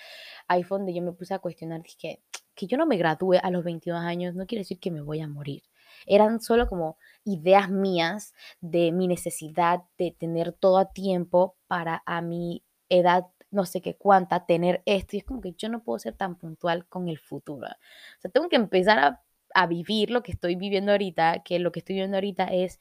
Ahí 0.48 0.62
fue 0.62 0.78
donde 0.78 0.94
yo 0.94 1.02
me 1.02 1.12
puse 1.12 1.34
a 1.34 1.38
cuestionar, 1.38 1.82
dije, 1.82 2.22
que 2.54 2.66
yo 2.66 2.76
no 2.76 2.86
me 2.86 2.96
gradúe 2.96 3.38
a 3.42 3.50
los 3.50 3.64
22 3.64 4.00
años 4.00 4.34
no 4.34 4.46
quiere 4.46 4.60
decir 4.60 4.78
que 4.78 4.90
me 4.90 5.02
voy 5.02 5.20
a 5.20 5.28
morir. 5.28 5.62
Eran 6.06 6.40
solo 6.40 6.68
como 6.68 6.98
ideas 7.24 7.70
mías 7.70 8.34
de 8.60 8.92
mi 8.92 9.08
necesidad 9.08 9.80
de 9.98 10.14
tener 10.18 10.52
todo 10.52 10.78
a 10.78 10.92
tiempo 10.92 11.56
para 11.66 12.02
a 12.06 12.20
mi 12.20 12.64
edad 12.88 13.26
no 13.54 13.64
sé 13.66 13.80
qué 13.80 13.96
cuánta, 13.96 14.46
tener 14.46 14.82
esto. 14.86 15.16
Y 15.16 15.20
es 15.20 15.24
como 15.24 15.40
que 15.40 15.52
yo 15.52 15.68
no 15.68 15.82
puedo 15.82 15.98
ser 15.98 16.14
tan 16.14 16.36
puntual 16.36 16.86
con 16.88 17.08
el 17.08 17.18
futuro. 17.18 17.66
O 17.66 18.20
sea, 18.20 18.30
tengo 18.30 18.48
que 18.48 18.56
empezar 18.56 18.98
a, 18.98 19.22
a 19.54 19.66
vivir 19.66 20.10
lo 20.10 20.22
que 20.22 20.32
estoy 20.32 20.56
viviendo 20.56 20.92
ahorita, 20.92 21.42
que 21.44 21.58
lo 21.58 21.72
que 21.72 21.80
estoy 21.80 21.94
viviendo 21.96 22.16
ahorita 22.16 22.44
es 22.46 22.80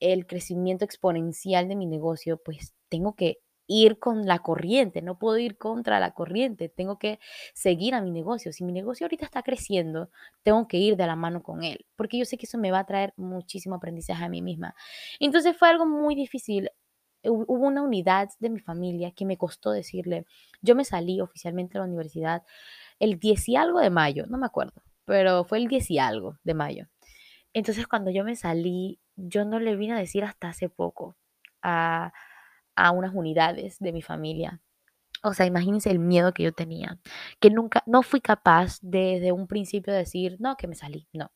el 0.00 0.26
crecimiento 0.26 0.84
exponencial 0.84 1.68
de 1.68 1.76
mi 1.76 1.86
negocio, 1.86 2.38
pues 2.44 2.74
tengo 2.88 3.14
que 3.14 3.40
ir 3.68 3.98
con 3.98 4.26
la 4.26 4.40
corriente, 4.40 5.02
no 5.02 5.18
puedo 5.18 5.38
ir 5.38 5.58
contra 5.58 6.00
la 6.00 6.12
corriente, 6.12 6.68
tengo 6.70 6.98
que 6.98 7.20
seguir 7.54 7.94
a 7.94 8.00
mi 8.00 8.10
negocio. 8.10 8.52
Si 8.52 8.64
mi 8.64 8.72
negocio 8.72 9.04
ahorita 9.04 9.26
está 9.26 9.42
creciendo, 9.42 10.10
tengo 10.42 10.66
que 10.66 10.78
ir 10.78 10.96
de 10.96 11.06
la 11.06 11.16
mano 11.16 11.42
con 11.42 11.62
él, 11.62 11.86
porque 11.94 12.18
yo 12.18 12.24
sé 12.24 12.38
que 12.38 12.46
eso 12.46 12.58
me 12.58 12.70
va 12.70 12.80
a 12.80 12.86
traer 12.86 13.12
muchísimo 13.16 13.76
aprendizaje 13.76 14.24
a 14.24 14.28
mí 14.28 14.42
misma. 14.42 14.74
Entonces 15.20 15.56
fue 15.56 15.68
algo 15.68 15.86
muy 15.86 16.14
difícil. 16.14 16.70
Hubo 17.24 17.66
una 17.66 17.82
unidad 17.82 18.30
de 18.38 18.50
mi 18.50 18.60
familia 18.60 19.12
que 19.12 19.24
me 19.24 19.36
costó 19.36 19.70
decirle, 19.72 20.24
yo 20.62 20.74
me 20.74 20.84
salí 20.84 21.20
oficialmente 21.20 21.74
de 21.74 21.80
la 21.80 21.86
universidad 21.86 22.42
el 23.00 23.18
10 23.18 23.48
y 23.48 23.56
algo 23.56 23.80
de 23.80 23.90
mayo, 23.90 24.26
no 24.28 24.38
me 24.38 24.46
acuerdo, 24.46 24.82
pero 25.04 25.44
fue 25.44 25.58
el 25.58 25.68
10 25.68 25.90
y 25.90 25.98
algo 25.98 26.38
de 26.44 26.54
mayo. 26.54 26.88
Entonces 27.52 27.86
cuando 27.86 28.10
yo 28.10 28.24
me 28.24 28.36
salí, 28.36 29.00
yo 29.16 29.44
no 29.44 29.60
le 29.60 29.76
vine 29.76 29.94
a 29.94 29.98
decir 29.98 30.24
hasta 30.24 30.48
hace 30.48 30.68
poco 30.68 31.16
a 31.62 32.12
a 32.78 32.92
unas 32.92 33.12
unidades 33.14 33.78
de 33.80 33.92
mi 33.92 34.02
familia. 34.02 34.60
O 35.24 35.34
sea, 35.34 35.46
imagínense 35.46 35.90
el 35.90 35.98
miedo 35.98 36.32
que 36.32 36.44
yo 36.44 36.52
tenía, 36.52 36.98
que 37.40 37.50
nunca, 37.50 37.82
no 37.86 38.02
fui 38.02 38.20
capaz 38.20 38.78
desde 38.82 39.32
un 39.32 39.48
principio 39.48 39.92
de 39.92 40.00
decir, 40.00 40.36
no, 40.38 40.56
que 40.56 40.68
me 40.68 40.76
salí, 40.76 41.08
no. 41.12 41.32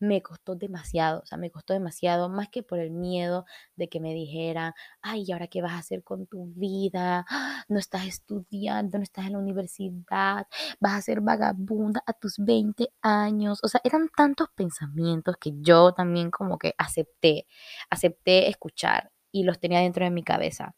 Me 0.00 0.22
costó 0.22 0.54
demasiado, 0.56 1.20
o 1.20 1.26
sea, 1.26 1.36
me 1.36 1.50
costó 1.50 1.74
demasiado, 1.74 2.30
más 2.30 2.48
que 2.48 2.62
por 2.62 2.78
el 2.78 2.90
miedo 2.90 3.44
de 3.76 3.90
que 3.90 4.00
me 4.00 4.14
dijeran, 4.14 4.72
ay, 5.02 5.24
¿y 5.26 5.32
ahora 5.32 5.46
qué 5.46 5.60
vas 5.60 5.72
a 5.72 5.78
hacer 5.78 6.02
con 6.02 6.26
tu 6.26 6.46
vida? 6.56 7.26
No 7.68 7.78
estás 7.78 8.06
estudiando, 8.06 8.98
no 8.98 9.04
estás 9.04 9.26
en 9.26 9.32
la 9.34 9.38
universidad, 9.38 10.46
vas 10.80 10.94
a 10.94 11.02
ser 11.02 11.20
vagabunda 11.20 12.02
a 12.06 12.12
tus 12.14 12.36
20 12.38 12.88
años. 13.02 13.60
O 13.62 13.68
sea, 13.68 13.80
eran 13.84 14.08
tantos 14.16 14.48
pensamientos 14.56 15.36
que 15.38 15.52
yo 15.60 15.92
también 15.92 16.30
como 16.30 16.58
que 16.58 16.74
acepté, 16.78 17.46
acepté 17.90 18.48
escuchar 18.48 19.12
y 19.30 19.44
los 19.44 19.60
tenía 19.60 19.80
dentro 19.80 20.04
de 20.04 20.10
mi 20.10 20.24
cabeza 20.24 20.74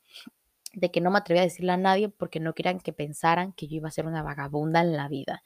de 0.74 0.90
que 0.90 1.00
no 1.02 1.10
me 1.10 1.18
atrevía 1.18 1.42
a 1.42 1.46
decirle 1.46 1.72
a 1.72 1.76
nadie 1.78 2.08
porque 2.10 2.40
no 2.40 2.54
querían 2.54 2.80
que 2.80 2.92
pensaran 2.94 3.52
que 3.54 3.68
yo 3.68 3.76
iba 3.76 3.88
a 3.88 3.92
ser 3.92 4.06
una 4.06 4.22
vagabunda 4.22 4.80
en 4.82 4.96
la 4.96 5.08
vida. 5.08 5.42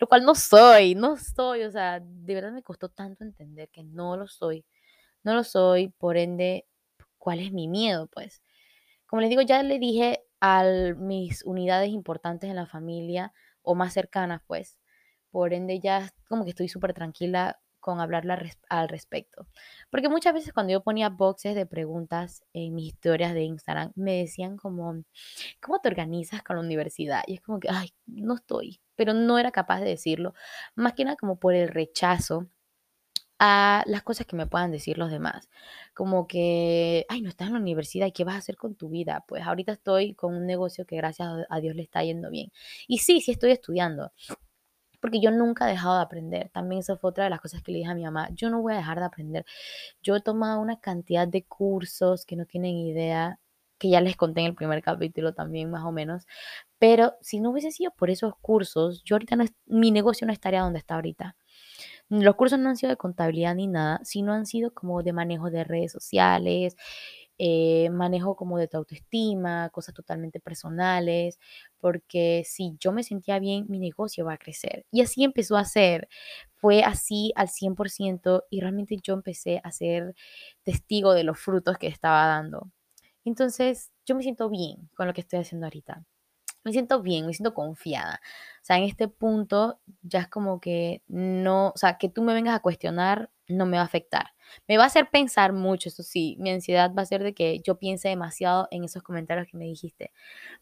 Lo 0.00 0.06
cual 0.08 0.24
no 0.24 0.34
soy, 0.34 0.94
no 0.94 1.16
soy, 1.18 1.62
o 1.64 1.70
sea, 1.70 2.00
de 2.00 2.34
verdad 2.34 2.52
me 2.52 2.62
costó 2.62 2.88
tanto 2.88 3.22
entender 3.22 3.68
que 3.68 3.84
no 3.84 4.16
lo 4.16 4.26
soy. 4.26 4.64
No 5.24 5.34
lo 5.34 5.44
soy, 5.44 5.88
por 5.90 6.16
ende, 6.18 6.66
¿cuál 7.18 7.40
es 7.40 7.52
mi 7.52 7.68
miedo? 7.68 8.08
Pues, 8.08 8.42
como 9.06 9.22
les 9.22 9.30
digo, 9.30 9.42
ya 9.42 9.62
le 9.62 9.78
dije 9.78 10.22
a 10.40 10.64
mis 10.96 11.44
unidades 11.44 11.90
importantes 11.90 12.50
en 12.50 12.56
la 12.56 12.66
familia 12.66 13.32
o 13.62 13.74
más 13.74 13.94
cercanas, 13.94 14.42
pues, 14.46 14.78
por 15.30 15.54
ende 15.54 15.80
ya 15.80 16.10
como 16.28 16.44
que 16.44 16.50
estoy 16.50 16.68
súper 16.68 16.94
tranquila 16.94 17.60
con 17.80 18.00
hablarla 18.00 18.40
al 18.68 18.88
respecto. 18.88 19.46
Porque 19.90 20.08
muchas 20.08 20.34
veces 20.34 20.52
cuando 20.52 20.72
yo 20.72 20.82
ponía 20.82 21.08
boxes 21.08 21.54
de 21.54 21.66
preguntas 21.66 22.44
en 22.52 22.74
mis 22.74 22.88
historias 22.88 23.34
de 23.34 23.42
Instagram, 23.42 23.92
me 23.96 24.18
decían 24.18 24.56
como, 24.56 25.02
¿cómo 25.60 25.80
te 25.80 25.88
organizas 25.88 26.42
con 26.42 26.56
la 26.56 26.62
universidad? 26.62 27.22
Y 27.26 27.34
es 27.34 27.40
como 27.40 27.60
que, 27.60 27.68
ay, 27.70 27.92
no 28.06 28.34
estoy, 28.34 28.80
pero 28.96 29.14
no 29.14 29.38
era 29.38 29.50
capaz 29.50 29.80
de 29.80 29.88
decirlo, 29.88 30.34
más 30.74 30.94
que 30.94 31.04
nada 31.04 31.16
como 31.16 31.38
por 31.38 31.54
el 31.54 31.68
rechazo 31.68 32.48
a 33.42 33.82
las 33.86 34.02
cosas 34.02 34.26
que 34.26 34.36
me 34.36 34.46
puedan 34.46 34.70
decir 34.70 34.98
los 34.98 35.10
demás. 35.10 35.48
Como 35.94 36.26
que, 36.28 37.06
ay, 37.08 37.22
no 37.22 37.30
estás 37.30 37.48
en 37.48 37.54
la 37.54 37.60
universidad, 37.60 38.06
¿y 38.06 38.12
qué 38.12 38.22
vas 38.24 38.34
a 38.34 38.38
hacer 38.38 38.56
con 38.56 38.74
tu 38.74 38.90
vida? 38.90 39.24
Pues 39.26 39.42
ahorita 39.44 39.72
estoy 39.72 40.14
con 40.14 40.34
un 40.36 40.46
negocio 40.46 40.84
que 40.86 40.96
gracias 40.96 41.28
a 41.48 41.60
Dios 41.60 41.74
le 41.74 41.82
está 41.82 42.04
yendo 42.04 42.30
bien. 42.30 42.52
Y 42.86 42.98
sí, 42.98 43.20
sí 43.22 43.32
estoy 43.32 43.52
estudiando, 43.52 44.12
porque 45.00 45.20
yo 45.20 45.30
nunca 45.30 45.66
he 45.66 45.72
dejado 45.72 45.96
de 45.96 46.02
aprender. 46.02 46.50
También 46.50 46.80
esa 46.80 46.96
fue 46.96 47.10
otra 47.10 47.24
de 47.24 47.30
las 47.30 47.40
cosas 47.40 47.62
que 47.62 47.72
le 47.72 47.78
dije 47.78 47.90
a 47.90 47.94
mi 47.94 48.04
mamá, 48.04 48.28
yo 48.32 48.50
no 48.50 48.62
voy 48.62 48.74
a 48.74 48.76
dejar 48.76 48.98
de 48.98 49.06
aprender. 49.06 49.44
Yo 50.02 50.16
he 50.16 50.20
tomado 50.20 50.60
una 50.60 50.80
cantidad 50.80 51.28
de 51.28 51.44
cursos 51.44 52.26
que 52.26 52.36
no 52.36 52.46
tienen 52.46 52.76
idea, 52.76 53.40
que 53.78 53.90
ya 53.90 54.00
les 54.00 54.16
conté 54.16 54.40
en 54.42 54.48
el 54.48 54.54
primer 54.54 54.82
capítulo 54.82 55.32
también 55.34 55.70
más 55.70 55.84
o 55.84 55.92
menos, 55.92 56.26
pero 56.78 57.14
si 57.22 57.40
no 57.40 57.50
hubiese 57.50 57.72
sido 57.72 57.92
por 57.92 58.10
esos 58.10 58.34
cursos, 58.40 59.02
yo 59.04 59.16
ahorita 59.16 59.36
no, 59.36 59.44
mi 59.66 59.90
negocio 59.90 60.26
no 60.26 60.32
estaría 60.32 60.62
donde 60.62 60.78
está 60.78 60.96
ahorita. 60.96 61.36
Los 62.10 62.34
cursos 62.36 62.58
no 62.58 62.68
han 62.68 62.76
sido 62.76 62.90
de 62.90 62.96
contabilidad 62.96 63.54
ni 63.54 63.68
nada, 63.68 64.00
sino 64.04 64.32
han 64.32 64.46
sido 64.46 64.74
como 64.74 65.02
de 65.02 65.12
manejo 65.12 65.50
de 65.50 65.64
redes 65.64 65.92
sociales, 65.92 66.76
eh, 67.42 67.88
manejo 67.90 68.36
como 68.36 68.58
de 68.58 68.68
tu 68.68 68.76
autoestima, 68.76 69.70
cosas 69.70 69.94
totalmente 69.94 70.40
personales, 70.40 71.38
porque 71.78 72.42
si 72.46 72.76
yo 72.78 72.92
me 72.92 73.02
sentía 73.02 73.38
bien, 73.38 73.64
mi 73.68 73.78
negocio 73.78 74.26
va 74.26 74.34
a 74.34 74.38
crecer. 74.38 74.84
Y 74.92 75.00
así 75.00 75.24
empezó 75.24 75.56
a 75.56 75.64
ser. 75.64 76.08
Fue 76.56 76.82
así 76.82 77.32
al 77.36 77.48
100% 77.48 78.44
y 78.50 78.60
realmente 78.60 78.98
yo 79.02 79.14
empecé 79.14 79.60
a 79.64 79.72
ser 79.72 80.14
testigo 80.64 81.14
de 81.14 81.24
los 81.24 81.38
frutos 81.38 81.78
que 81.78 81.86
estaba 81.86 82.26
dando. 82.26 82.70
Entonces, 83.24 83.90
yo 84.06 84.14
me 84.16 84.22
siento 84.22 84.50
bien 84.50 84.90
con 84.96 85.06
lo 85.06 85.14
que 85.14 85.22
estoy 85.22 85.40
haciendo 85.40 85.66
ahorita 85.66 86.04
me 86.64 86.72
siento 86.72 87.02
bien, 87.02 87.26
me 87.26 87.34
siento 87.34 87.54
confiada. 87.54 88.20
O 88.62 88.64
sea, 88.64 88.76
en 88.78 88.84
este 88.84 89.08
punto 89.08 89.80
ya 90.02 90.20
es 90.20 90.28
como 90.28 90.60
que 90.60 91.02
no, 91.08 91.68
o 91.68 91.76
sea, 91.76 91.98
que 91.98 92.08
tú 92.08 92.22
me 92.22 92.34
vengas 92.34 92.54
a 92.56 92.60
cuestionar 92.60 93.30
no 93.50 93.66
me 93.66 93.76
va 93.76 93.82
a 93.82 93.86
afectar. 93.86 94.26
Me 94.66 94.76
va 94.76 94.84
a 94.84 94.86
hacer 94.86 95.10
pensar 95.10 95.52
mucho, 95.52 95.88
eso 95.88 96.02
sí, 96.02 96.36
mi 96.40 96.50
ansiedad 96.50 96.92
va 96.96 97.02
a 97.02 97.06
ser 97.06 97.22
de 97.22 97.34
que 97.34 97.60
yo 97.60 97.78
piense 97.78 98.08
demasiado 98.08 98.68
en 98.70 98.84
esos 98.84 99.02
comentarios 99.02 99.46
que 99.48 99.56
me 99.56 99.64
dijiste, 99.64 100.12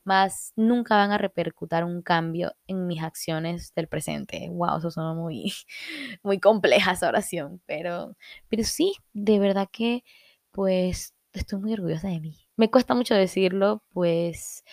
más 0.04 0.52
nunca 0.56 0.96
van 0.96 1.12
a 1.12 1.18
repercutir 1.18 1.84
un 1.84 2.02
cambio 2.02 2.54
en 2.66 2.86
mis 2.86 3.02
acciones 3.02 3.74
del 3.74 3.88
presente. 3.88 4.48
Wow, 4.50 4.78
eso 4.78 4.90
suena 4.90 5.14
muy, 5.14 5.52
muy 6.22 6.40
compleja 6.40 6.92
esa 6.92 7.08
oración, 7.08 7.62
pero, 7.66 8.16
pero 8.48 8.64
sí, 8.64 8.94
de 9.12 9.38
verdad 9.38 9.68
que 9.72 10.04
pues 10.50 11.14
estoy 11.32 11.60
muy 11.60 11.72
orgullosa 11.72 12.08
de 12.08 12.20
mí. 12.20 12.36
Me 12.56 12.70
cuesta 12.70 12.94
mucho 12.94 13.14
decirlo, 13.14 13.84
pues 13.92 14.64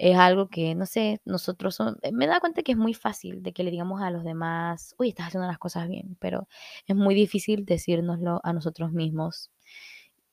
es 0.00 0.16
algo 0.16 0.48
que, 0.48 0.74
no 0.74 0.86
sé, 0.86 1.20
nosotros 1.26 1.78
eh, 2.02 2.12
me 2.12 2.26
da 2.26 2.40
cuenta 2.40 2.62
que 2.62 2.72
es 2.72 2.78
muy 2.78 2.94
fácil 2.94 3.42
de 3.42 3.52
que 3.52 3.62
le 3.64 3.70
digamos 3.70 4.00
a 4.02 4.10
los 4.10 4.24
demás, 4.24 4.94
uy, 4.98 5.10
estás 5.10 5.28
haciendo 5.28 5.46
las 5.46 5.58
cosas 5.58 5.88
bien, 5.88 6.16
pero 6.20 6.48
es 6.86 6.96
muy 6.96 7.14
difícil 7.14 7.66
decírnoslo 7.66 8.40
a 8.42 8.52
nosotros 8.54 8.92
mismos. 8.92 9.50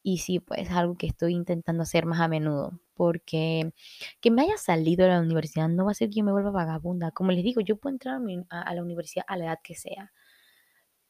Y 0.03 0.19
sí, 0.19 0.39
pues 0.39 0.61
es 0.61 0.71
algo 0.71 0.95
que 0.97 1.07
estoy 1.07 1.33
intentando 1.33 1.83
hacer 1.83 2.05
más 2.05 2.21
a 2.21 2.29
menudo, 2.29 2.79
porque 2.95 3.73
que 4.21 4.31
me 4.31 4.43
haya 4.43 4.57
salido 4.57 5.05
de 5.05 5.11
la 5.11 5.19
universidad 5.21 5.67
no 5.69 5.85
va 5.85 5.91
a 5.91 5.95
ser 5.95 6.09
que 6.09 6.15
yo 6.19 6.23
me 6.23 6.31
vuelva 6.31 6.51
vagabunda. 6.51 7.11
Como 7.11 7.31
les 7.33 7.43
digo, 7.43 7.61
yo 7.61 7.77
puedo 7.77 7.93
entrar 7.93 8.21
a, 8.49 8.75
la 8.75 8.83
universidad 8.83 9.25
a 9.27 9.37
la 9.37 9.45
edad 9.47 9.59
que 9.63 9.75
sea. 9.75 10.13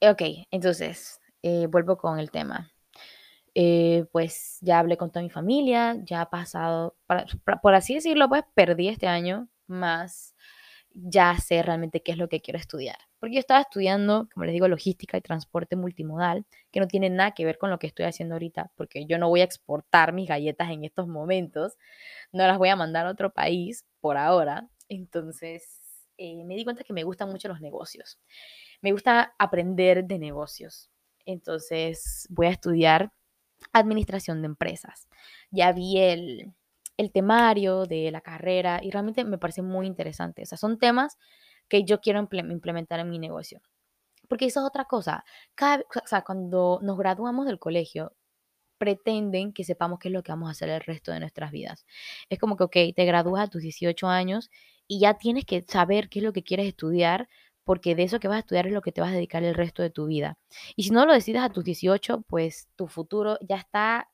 Ok, 0.01 0.21
entonces, 0.51 1.19
eh, 1.43 1.67
vuelvo 1.67 1.97
con 1.97 2.19
el 2.19 2.31
tema. 2.31 2.71
Eh, 3.59 4.05
pues 4.11 4.59
ya 4.61 4.77
hablé 4.77 4.97
con 4.97 5.09
toda 5.09 5.23
mi 5.23 5.31
familia, 5.31 5.97
ya 6.03 6.21
ha 6.21 6.29
pasado, 6.29 6.95
por 7.63 7.73
así 7.73 7.95
decirlo, 7.95 8.29
pues 8.29 8.43
perdí 8.53 8.87
este 8.87 9.07
año, 9.07 9.47
más 9.65 10.35
ya 10.93 11.35
sé 11.39 11.63
realmente 11.63 12.03
qué 12.03 12.11
es 12.11 12.19
lo 12.19 12.29
que 12.29 12.39
quiero 12.39 12.59
estudiar. 12.59 12.97
Porque 13.19 13.33
yo 13.35 13.39
estaba 13.39 13.61
estudiando, 13.61 14.29
como 14.31 14.45
les 14.45 14.53
digo, 14.53 14.67
logística 14.67 15.17
y 15.17 15.21
transporte 15.21 15.75
multimodal, 15.75 16.45
que 16.71 16.79
no 16.79 16.87
tiene 16.87 17.09
nada 17.09 17.31
que 17.31 17.45
ver 17.45 17.57
con 17.57 17.71
lo 17.71 17.79
que 17.79 17.87
estoy 17.87 18.05
haciendo 18.05 18.35
ahorita, 18.35 18.71
porque 18.75 19.07
yo 19.07 19.17
no 19.17 19.27
voy 19.27 19.41
a 19.41 19.45
exportar 19.45 20.13
mis 20.13 20.29
galletas 20.29 20.69
en 20.69 20.83
estos 20.83 21.07
momentos, 21.07 21.77
no 22.31 22.45
las 22.45 22.59
voy 22.59 22.69
a 22.69 22.75
mandar 22.75 23.07
a 23.07 23.11
otro 23.11 23.33
país 23.33 23.87
por 24.01 24.17
ahora. 24.17 24.69
Entonces, 24.87 25.79
eh, 26.19 26.43
me 26.45 26.55
di 26.55 26.63
cuenta 26.63 26.83
que 26.83 26.93
me 26.93 27.03
gustan 27.03 27.29
mucho 27.29 27.47
los 27.47 27.59
negocios. 27.59 28.19
Me 28.81 28.91
gusta 28.91 29.33
aprender 29.39 30.05
de 30.05 30.19
negocios. 30.19 30.91
Entonces, 31.25 32.27
voy 32.29 32.47
a 32.47 32.51
estudiar 32.51 33.11
administración 33.77 34.41
de 34.41 34.47
empresas. 34.47 35.07
Ya 35.51 35.71
vi 35.71 35.97
el, 35.99 36.53
temario 37.13 37.85
de 37.85 38.11
la 38.11 38.21
carrera 38.21 38.79
y 38.81 38.91
realmente 38.91 39.23
me 39.23 39.37
parece 39.37 39.61
muy 39.61 39.87
interesante. 39.87 40.43
O 40.51 40.57
son 40.57 40.79
temas 40.79 41.17
que 41.69 41.83
yo 41.83 41.99
quiero 42.01 42.19
implementar 42.19 42.99
en 42.99 43.09
mi 43.09 43.19
negocio. 43.19 43.61
Porque 44.27 44.45
eso 44.45 44.61
es 44.61 44.65
otra 44.65 44.85
cosa. 44.85 45.23
Cada, 45.55 45.83
o 46.03 46.07
sea, 46.07 46.23
cuando 46.23 46.79
nos 46.81 46.97
graduamos 46.97 47.45
del 47.45 47.59
colegio, 47.59 48.13
pretenden 48.77 49.53
que 49.53 49.63
sepamos 49.63 49.99
qué 49.99 50.09
es 50.09 50.13
lo 50.13 50.23
que 50.23 50.31
vamos 50.31 50.49
a 50.49 50.51
hacer 50.51 50.69
el 50.69 50.81
resto 50.81 51.11
de 51.11 51.19
nuestras 51.19 51.51
vidas. 51.51 51.85
Es 52.29 52.39
como 52.39 52.57
que, 52.57 52.63
ok, 52.63 52.95
te 52.95 53.05
gradúas 53.05 53.43
a 53.43 53.49
tus 53.49 53.61
18 53.61 54.07
años 54.07 54.49
y 54.87 54.99
ya 54.99 55.15
tienes 55.17 55.45
que 55.45 55.63
saber 55.67 56.09
qué 56.09 56.19
es 56.19 56.25
lo 56.25 56.33
que 56.33 56.43
quieres 56.43 56.67
estudiar 56.67 57.27
porque 57.67 57.95
de 57.95 58.03
eso 58.03 58.21
que 58.21 58.29
vas 58.29 58.37
a 58.37 58.39
estudiar 58.39 58.65
es 58.65 58.71
lo 58.71 58.81
que 58.81 58.93
te 58.93 59.01
vas 59.01 59.11
a 59.11 59.15
dedicar 59.15 59.43
el 59.43 59.53
resto 59.53 59.83
de 59.83 59.89
tu 59.89 60.05
vida. 60.05 60.37
Y 60.77 60.83
si 60.83 60.91
no 60.91 61.05
lo 61.05 61.11
decides 61.11 61.41
a 61.41 61.49
tus 61.49 61.65
18, 61.65 62.21
pues 62.21 62.69
tu 62.77 62.87
futuro 62.87 63.37
ya 63.41 63.57
está 63.57 64.09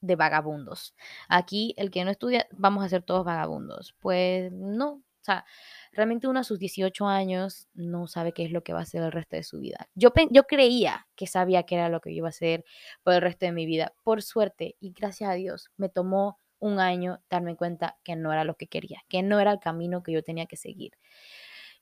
de 0.00 0.16
vagabundos. 0.16 0.94
Aquí 1.28 1.74
el 1.76 1.90
que 1.90 2.02
no 2.02 2.10
estudia, 2.10 2.46
vamos 2.52 2.82
a 2.82 2.88
ser 2.88 3.02
todos 3.02 3.26
vagabundos. 3.26 3.94
Pues 4.00 4.50
no, 4.52 4.92
o 4.92 5.02
sea, 5.20 5.44
realmente 5.92 6.28
uno 6.28 6.40
a 6.40 6.44
sus 6.44 6.58
18 6.58 7.06
años 7.06 7.68
no 7.74 8.06
sabe 8.06 8.32
qué 8.32 8.46
es 8.46 8.52
lo 8.52 8.62
que 8.62 8.72
va 8.72 8.78
a 8.78 8.84
hacer 8.84 9.02
el 9.02 9.12
resto 9.12 9.36
de 9.36 9.42
su 9.42 9.60
vida. 9.60 9.90
Yo, 9.94 10.14
yo 10.30 10.44
creía 10.44 11.06
que 11.14 11.26
sabía 11.26 11.64
qué 11.64 11.74
era 11.74 11.90
lo 11.90 12.00
que 12.00 12.12
iba 12.12 12.28
a 12.28 12.30
hacer 12.30 12.64
por 13.02 13.12
el 13.12 13.20
resto 13.20 13.44
de 13.44 13.52
mi 13.52 13.66
vida. 13.66 13.92
Por 14.02 14.22
suerte 14.22 14.76
y 14.80 14.92
gracias 14.92 15.28
a 15.28 15.34
Dios, 15.34 15.68
me 15.76 15.90
tomó 15.90 16.40
un 16.58 16.80
año 16.80 17.20
darme 17.28 17.54
cuenta 17.54 17.98
que 18.02 18.16
no 18.16 18.32
era 18.32 18.44
lo 18.44 18.54
que 18.54 18.66
quería, 18.66 19.02
que 19.10 19.22
no 19.22 19.40
era 19.40 19.52
el 19.52 19.60
camino 19.60 20.02
que 20.02 20.12
yo 20.12 20.22
tenía 20.22 20.46
que 20.46 20.56
seguir. 20.56 20.92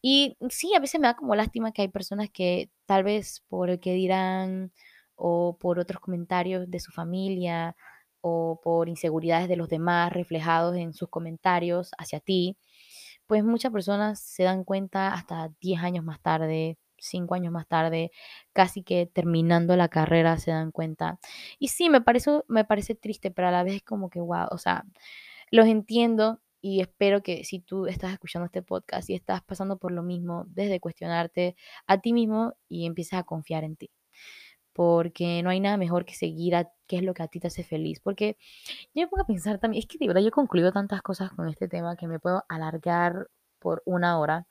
Y 0.07 0.36
sí, 0.50 0.74
a 0.74 0.80
veces 0.80 1.00
me 1.00 1.07
da 1.07 1.14
como 1.16 1.34
lástima 1.34 1.72
que 1.72 1.80
hay 1.80 1.88
personas 1.88 2.28
que 2.30 2.68
tal 2.84 3.05
vez 3.05 3.42
por 3.48 3.70
el 3.70 3.80
que 3.80 3.94
dirán 3.94 4.70
o 5.14 5.57
por 5.59 5.78
otros 5.78 5.98
comentarios 5.98 6.70
de 6.70 6.78
su 6.78 6.92
familia 6.92 7.74
o 8.20 8.61
por 8.62 8.90
inseguridades 8.90 9.48
de 9.48 9.57
los 9.57 9.70
demás 9.70 10.12
reflejados 10.12 10.76
en 10.76 10.92
sus 10.92 11.09
comentarios 11.09 11.92
hacia 11.96 12.20
ti, 12.20 12.59
pues 13.26 13.44
muchas 13.44 13.72
personas 13.72 14.20
se 14.20 14.42
dan 14.44 14.64
cuenta 14.64 15.14
hasta 15.14 15.50
10 15.62 15.80
años 15.82 16.05
más 16.05 16.20
tarde, 16.20 16.76
5 16.98 17.34
años 17.34 17.52
más 17.52 17.66
tarde, 17.66 18.12
casi 18.52 18.82
que 18.82 19.07
terminando 19.07 19.74
la 19.76 19.88
carrera 19.88 20.36
se 20.38 20.50
dan 20.50 20.70
cuenta. 20.70 21.18
Y 21.59 21.68
sí, 21.68 21.88
me 21.88 22.02
parece, 22.02 22.42
me 22.48 22.66
parece 22.66 22.94
triste, 22.94 23.30
pero 23.30 23.48
a 23.48 23.52
la 23.52 23.64
vez 23.64 23.82
como 23.82 24.11
que, 24.11 24.20
wow, 24.20 24.48
o 24.50 24.59
sea, 24.59 24.84
los 25.50 25.66
entiendo 25.66 26.40
y 26.65 26.81
espero 26.81 27.23
que 27.23 27.45
si 27.45 27.61
tú 27.61 27.85
estás 27.85 28.15
escuchando 28.15 28.47
este 28.47 28.62
podcast 28.62 29.11
y 29.11 29.15
estás 29.15 29.43
pasando 29.43 29.77
por 29.77 29.93
lo 29.93 30.03
mismo, 30.03 30.47
desde 30.49 30.81
cuestionarte 30.81 31.57
a 31.87 32.01
ti 32.01 32.15
mismo 32.15 32.55
y 32.71 32.87
empieces 32.87 33.19
a 33.19 33.23
confiar 33.23 33.65
en 33.65 33.77
ti. 33.77 33.91
Porque 34.73 35.43
no 35.43 35.51
hay 35.51 35.61
nada 35.61 35.77
mejor 35.77 36.07
que 36.07 36.15
seguir 36.15 36.57
a 36.57 36.73
qué 36.87 36.97
es 36.97 37.03
lo 37.03 37.12
que 37.12 37.23
a 37.23 37.29
ti 37.29 37.39
te 37.39 37.49
hace 37.49 37.65
feliz. 37.65 38.01
Porque 38.01 38.39
yo 38.95 39.03
me 39.03 39.09
pongo 39.09 39.25
a 39.25 39.27
pensar 39.27 39.59
también, 39.59 39.81
es 39.81 39.87
que 39.87 39.99
de 39.99 40.07
verdad 40.07 40.23
yo 40.23 40.29
he 40.29 40.31
concluido 40.31 40.73
tantas 40.73 41.03
cosas 41.03 41.33
con 41.33 41.51
este 41.51 41.69
tema 41.69 41.97
que 41.97 42.07
me 42.09 42.19
puedo 42.19 42.45
alargar 42.49 43.29
por 43.59 43.83
una 43.85 44.19
hora. 44.19 44.47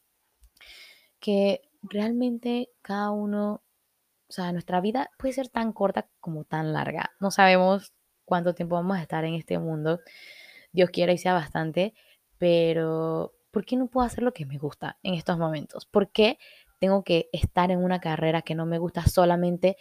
Que 1.19 1.61
realmente 1.81 2.69
cada 2.83 3.09
uno, 3.09 3.63
o 4.27 4.31
sea, 4.31 4.51
nuestra 4.51 4.81
vida 4.81 5.09
puede 5.17 5.33
ser 5.33 5.49
tan 5.49 5.73
corta 5.73 6.07
como 6.19 6.43
tan 6.43 6.73
larga. 6.73 7.11
No 7.19 7.31
sabemos 7.31 7.91
cuánto 8.23 8.53
tiempo 8.53 8.75
vamos 8.75 8.97
a 8.97 9.01
estar 9.01 9.25
en 9.25 9.33
este 9.33 9.57
mundo. 9.57 9.99
Dios 10.73 10.89
quiera 10.89 11.13
y 11.13 11.17
sea 11.17 11.33
bastante, 11.33 11.93
pero 12.37 13.33
¿por 13.51 13.65
qué 13.65 13.77
no 13.77 13.87
puedo 13.87 14.05
hacer 14.05 14.23
lo 14.23 14.33
que 14.33 14.45
me 14.45 14.57
gusta 14.57 14.97
en 15.03 15.13
estos 15.13 15.37
momentos? 15.37 15.85
¿Por 15.85 16.11
qué 16.11 16.37
tengo 16.79 17.03
que 17.03 17.29
estar 17.31 17.71
en 17.71 17.81
una 17.81 18.01
carrera 18.01 18.41
que 18.41 18.55
no 18.55 18.65
me 18.65 18.79
gusta 18.79 19.05
solamente 19.05 19.77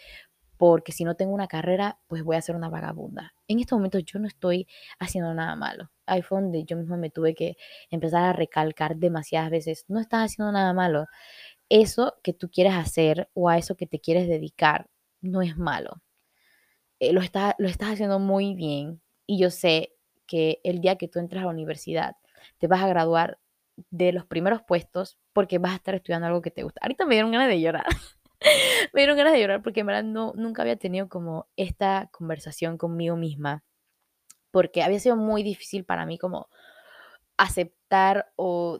porque 0.55 0.93
si 0.93 1.03
no 1.03 1.15
tengo 1.15 1.33
una 1.33 1.47
carrera, 1.47 1.99
pues 2.07 2.23
voy 2.23 2.37
a 2.37 2.41
ser 2.41 2.55
una 2.55 2.69
vagabunda. 2.69 3.33
En 3.49 3.59
estos 3.59 3.77
momentos 3.77 4.05
yo 4.05 4.19
no 4.19 4.27
estoy 4.27 4.67
haciendo 4.99 5.33
nada 5.33 5.57
malo. 5.57 5.91
Ahí 6.05 6.21
fue 6.21 6.39
donde 6.39 6.63
yo 6.63 6.77
misma 6.77 6.95
me 6.95 7.09
tuve 7.09 7.35
que 7.35 7.57
empezar 7.89 8.23
a 8.23 8.31
recalcar 8.31 8.95
demasiadas 8.95 9.49
veces, 9.49 9.85
no 9.89 9.99
estás 9.99 10.31
haciendo 10.31 10.53
nada 10.53 10.71
malo 10.73 11.07
eso 11.69 12.15
que 12.23 12.33
tú 12.33 12.49
quieres 12.51 12.73
hacer 12.75 13.29
o 13.33 13.49
a 13.49 13.57
eso 13.57 13.75
que 13.75 13.87
te 13.87 13.99
quieres 13.99 14.27
dedicar 14.27 14.89
no 15.21 15.41
es 15.41 15.57
malo. 15.57 16.01
Eh, 16.99 17.13
lo, 17.13 17.21
está, 17.21 17.55
lo 17.57 17.67
estás 17.67 17.93
haciendo 17.93 18.19
muy 18.19 18.53
bien 18.53 19.01
y 19.25 19.39
yo 19.39 19.49
sé 19.49 19.92
que 20.33 20.59
el 20.63 20.81
día 20.81 20.95
que 20.95 21.07
tú 21.07 21.19
entras 21.19 21.43
a 21.43 21.45
la 21.45 21.51
universidad 21.51 22.15
te 22.57 22.65
vas 22.65 22.81
a 22.81 22.87
graduar 22.87 23.37
de 23.91 24.11
los 24.11 24.25
primeros 24.25 24.63
puestos 24.63 25.19
porque 25.31 25.59
vas 25.59 25.73
a 25.73 25.75
estar 25.75 25.93
estudiando 25.93 26.25
algo 26.25 26.41
que 26.41 26.49
te 26.49 26.63
gusta. 26.63 26.79
Ahorita 26.81 27.05
me 27.05 27.13
dieron 27.13 27.31
ganas 27.31 27.49
de 27.49 27.61
llorar. 27.61 27.85
me 28.93 29.01
dieron 29.01 29.15
ganas 29.15 29.33
de 29.33 29.41
llorar 29.41 29.61
porque 29.61 29.81
en 29.81 29.85
verdad 29.85 30.03
no, 30.03 30.33
nunca 30.35 30.63
había 30.63 30.75
tenido 30.75 31.07
como 31.07 31.45
esta 31.55 32.09
conversación 32.11 32.79
conmigo 32.79 33.15
misma 33.15 33.63
porque 34.49 34.81
había 34.81 34.99
sido 34.99 35.17
muy 35.17 35.43
difícil 35.43 35.85
para 35.85 36.07
mí 36.07 36.17
como 36.17 36.49
aceptar 37.37 38.33
o 38.35 38.79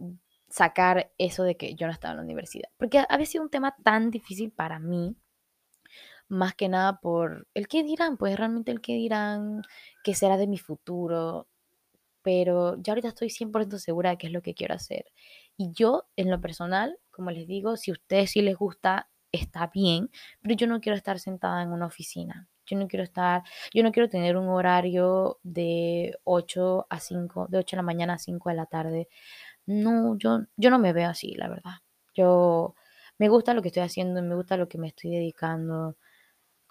sacar 0.49 1.11
eso 1.19 1.43
de 1.43 1.55
que 1.55 1.75
yo 1.75 1.85
no 1.85 1.93
estaba 1.93 2.13
en 2.13 2.17
la 2.17 2.23
universidad. 2.23 2.69
Porque 2.77 3.05
había 3.07 3.27
sido 3.27 3.43
un 3.43 3.51
tema 3.51 3.75
tan 3.83 4.09
difícil 4.09 4.51
para 4.51 4.79
mí, 4.79 5.15
más 6.33 6.55
que 6.55 6.69
nada 6.69 6.99
por 6.99 7.47
el 7.53 7.67
que 7.67 7.83
dirán, 7.83 8.17
pues 8.17 8.37
realmente 8.37 8.71
el 8.71 8.81
que 8.81 8.93
dirán, 8.93 9.61
que 10.03 10.15
será 10.15 10.37
de 10.37 10.47
mi 10.47 10.57
futuro. 10.57 11.47
Pero 12.23 12.77
ya 12.81 12.93
ahorita 12.93 13.09
estoy 13.09 13.29
100% 13.29 13.79
segura 13.79 14.11
de 14.11 14.17
qué 14.17 14.27
es 14.27 14.33
lo 14.33 14.41
que 14.41 14.53
quiero 14.55 14.75
hacer. 14.75 15.05
Y 15.57 15.71
yo, 15.73 16.05
en 16.15 16.31
lo 16.31 16.41
personal, 16.41 16.97
como 17.11 17.31
les 17.31 17.47
digo, 17.47 17.77
si 17.77 17.91
a 17.91 17.93
ustedes 17.95 18.31
sí 18.31 18.41
les 18.41 18.57
gusta, 18.57 19.09
está 19.31 19.67
bien, 19.67 20.09
pero 20.41 20.55
yo 20.55 20.67
no 20.67 20.79
quiero 20.81 20.97
estar 20.97 21.19
sentada 21.19 21.61
en 21.63 21.71
una 21.71 21.87
oficina. 21.87 22.47
Yo 22.65 22.77
no 22.77 22.87
quiero 22.87 23.03
estar, 23.03 23.43
yo 23.73 23.83
no 23.83 23.91
quiero 23.91 24.09
tener 24.09 24.37
un 24.37 24.47
horario 24.49 25.39
de 25.43 26.17
8 26.23 26.87
a 26.89 26.99
5, 26.99 27.47
de 27.49 27.57
8 27.57 27.75
de 27.75 27.77
la 27.77 27.83
mañana 27.83 28.13
a 28.13 28.17
5 28.19 28.49
de 28.49 28.55
la 28.55 28.65
tarde. 28.67 29.09
No, 29.65 30.17
yo, 30.17 30.41
yo 30.57 30.69
no 30.69 30.79
me 30.79 30.93
veo 30.93 31.09
así, 31.09 31.35
la 31.35 31.49
verdad. 31.49 31.73
Yo 32.15 32.75
me 33.17 33.29
gusta 33.29 33.53
lo 33.53 33.61
que 33.61 33.69
estoy 33.69 33.83
haciendo, 33.83 34.21
me 34.21 34.35
gusta 34.35 34.57
lo 34.57 34.67
que 34.69 34.77
me 34.77 34.87
estoy 34.87 35.11
dedicando. 35.11 35.97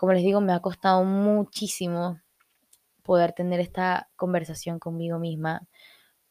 Como 0.03 0.15
les 0.15 0.25
digo, 0.25 0.41
me 0.41 0.53
ha 0.53 0.59
costado 0.59 1.05
muchísimo 1.05 2.21
poder 3.05 3.35
tener 3.35 3.61
esta 3.61 4.11
conversación 4.17 4.81
conmigo 4.81 5.21
misma 5.21 5.69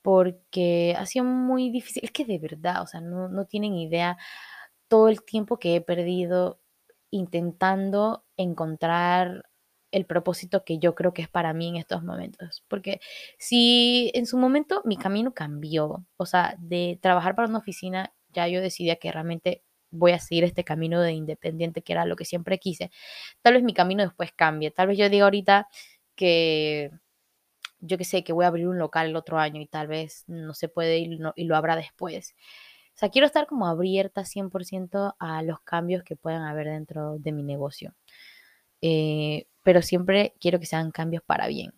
porque 0.02 0.94
ha 1.00 1.06
sido 1.06 1.24
muy 1.24 1.70
difícil. 1.70 2.04
Es 2.04 2.12
que 2.12 2.26
de 2.26 2.38
verdad, 2.38 2.82
o 2.82 2.88
sea, 2.88 3.00
no, 3.00 3.30
no 3.30 3.46
tienen 3.46 3.76
idea 3.76 4.18
todo 4.90 5.08
el 5.08 5.24
tiempo 5.24 5.58
que 5.58 5.78
he 5.78 5.80
perdido 5.80 6.60
intentando 7.12 8.26
encontrar 8.36 9.50
el 9.92 10.06
propósito 10.06 10.66
que 10.66 10.78
yo 10.78 10.94
creo 10.94 11.14
que 11.14 11.22
es 11.22 11.30
para 11.30 11.54
mí 11.54 11.70
en 11.70 11.78
estos 11.78 12.04
momentos. 12.04 12.66
Porque 12.68 13.00
si 13.40 14.12
en 14.16 14.26
su 14.26 14.38
momento 14.38 14.82
mi 14.84 14.98
camino 14.98 15.34
cambió, 15.34 16.06
o 16.18 16.26
sea, 16.26 16.58
de 16.60 17.00
trabajar 17.02 17.36
para 17.36 17.48
una 17.48 17.60
oficina, 17.60 18.14
ya 18.34 18.50
yo 18.50 18.60
decidía 18.60 18.98
que 18.98 19.14
realmente 19.14 19.64
voy 19.92 20.14
a 20.14 20.20
seguir 20.20 20.44
este 20.44 20.64
camino 20.64 21.02
de 21.02 21.14
independiente, 21.14 21.82
que 21.82 21.94
era 21.94 22.06
lo 22.06 22.16
que 22.16 22.26
siempre 22.26 22.60
quise. 22.60 22.92
Tal 23.42 23.54
vez 23.56 23.64
mi 23.64 23.74
camino 23.74 24.04
después 24.04 24.32
cambie. 24.34 24.72
Tal 24.72 24.88
vez 24.88 24.98
yo 24.98 25.10
diga 25.10 25.26
ahorita 25.26 25.68
que 26.16 26.92
yo 27.82 27.98
que 27.98 28.06
sé, 28.06 28.24
que 28.24 28.34
voy 28.34 28.46
a 28.46 28.48
abrir 28.50 28.68
un 28.68 28.78
local 28.78 29.08
el 29.08 29.16
otro 29.16 29.40
año 29.40 29.60
y 29.62 29.68
tal 29.68 29.88
vez 29.88 30.24
no 30.28 30.54
se 30.54 30.70
puede 30.70 31.00
ir 31.00 31.20
y 31.36 31.44
lo 31.46 31.56
habrá 31.56 31.76
después. 31.76 32.36
O 32.96 32.98
sea, 33.02 33.10
quiero 33.10 33.26
estar 33.26 33.48
como 33.48 33.68
abierta 33.68 34.26
100% 34.26 35.16
a 35.20 35.42
los 35.44 35.60
cambios 35.62 36.04
que 36.04 36.16
puedan 36.16 36.44
haber 36.44 36.68
dentro 36.68 37.18
de 37.20 37.32
mi 37.32 37.44
negocio. 37.44 37.96
Eh, 38.82 39.48
pero 39.64 39.82
siempre 39.82 40.34
quiero 40.40 40.60
que 40.60 40.66
sean 40.66 40.92
cambios 40.92 41.24
para 41.24 41.48
bien, 41.48 41.74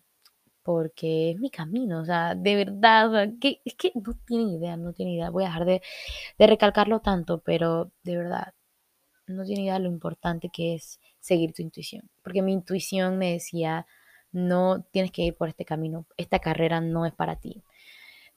porque 0.64 1.32
es 1.32 1.38
mi 1.40 1.50
camino, 1.50 2.00
o 2.00 2.04
sea, 2.06 2.34
de 2.34 2.56
verdad, 2.56 3.28
que, 3.40 3.60
es 3.64 3.74
que 3.74 3.92
no 3.94 4.14
tienen 4.26 4.48
idea, 4.48 4.76
no 4.76 4.92
tienen 4.94 5.14
idea, 5.16 5.30
voy 5.30 5.44
a 5.44 5.48
dejar 5.48 5.66
de, 5.66 5.82
de 6.38 6.46
recalcarlo 6.46 7.00
tanto, 7.00 7.40
pero 7.40 7.92
de 8.02 8.16
verdad, 8.16 8.54
no 9.26 9.44
tienen 9.44 9.66
idea 9.66 9.78
lo 9.78 9.88
importante 9.88 10.50
que 10.50 10.74
es 10.74 11.00
seguir 11.20 11.52
tu 11.54 11.62
intuición, 11.62 12.10
porque 12.22 12.42
mi 12.42 12.52
intuición 12.52 13.18
me 13.18 13.32
decía, 13.32 13.86
no 14.32 14.82
tienes 14.90 15.12
que 15.12 15.22
ir 15.22 15.36
por 15.36 15.48
este 15.48 15.66
camino, 15.66 16.06
esta 16.16 16.38
carrera 16.40 16.80
no 16.80 17.06
es 17.06 17.12
para 17.14 17.36
ti, 17.36 17.62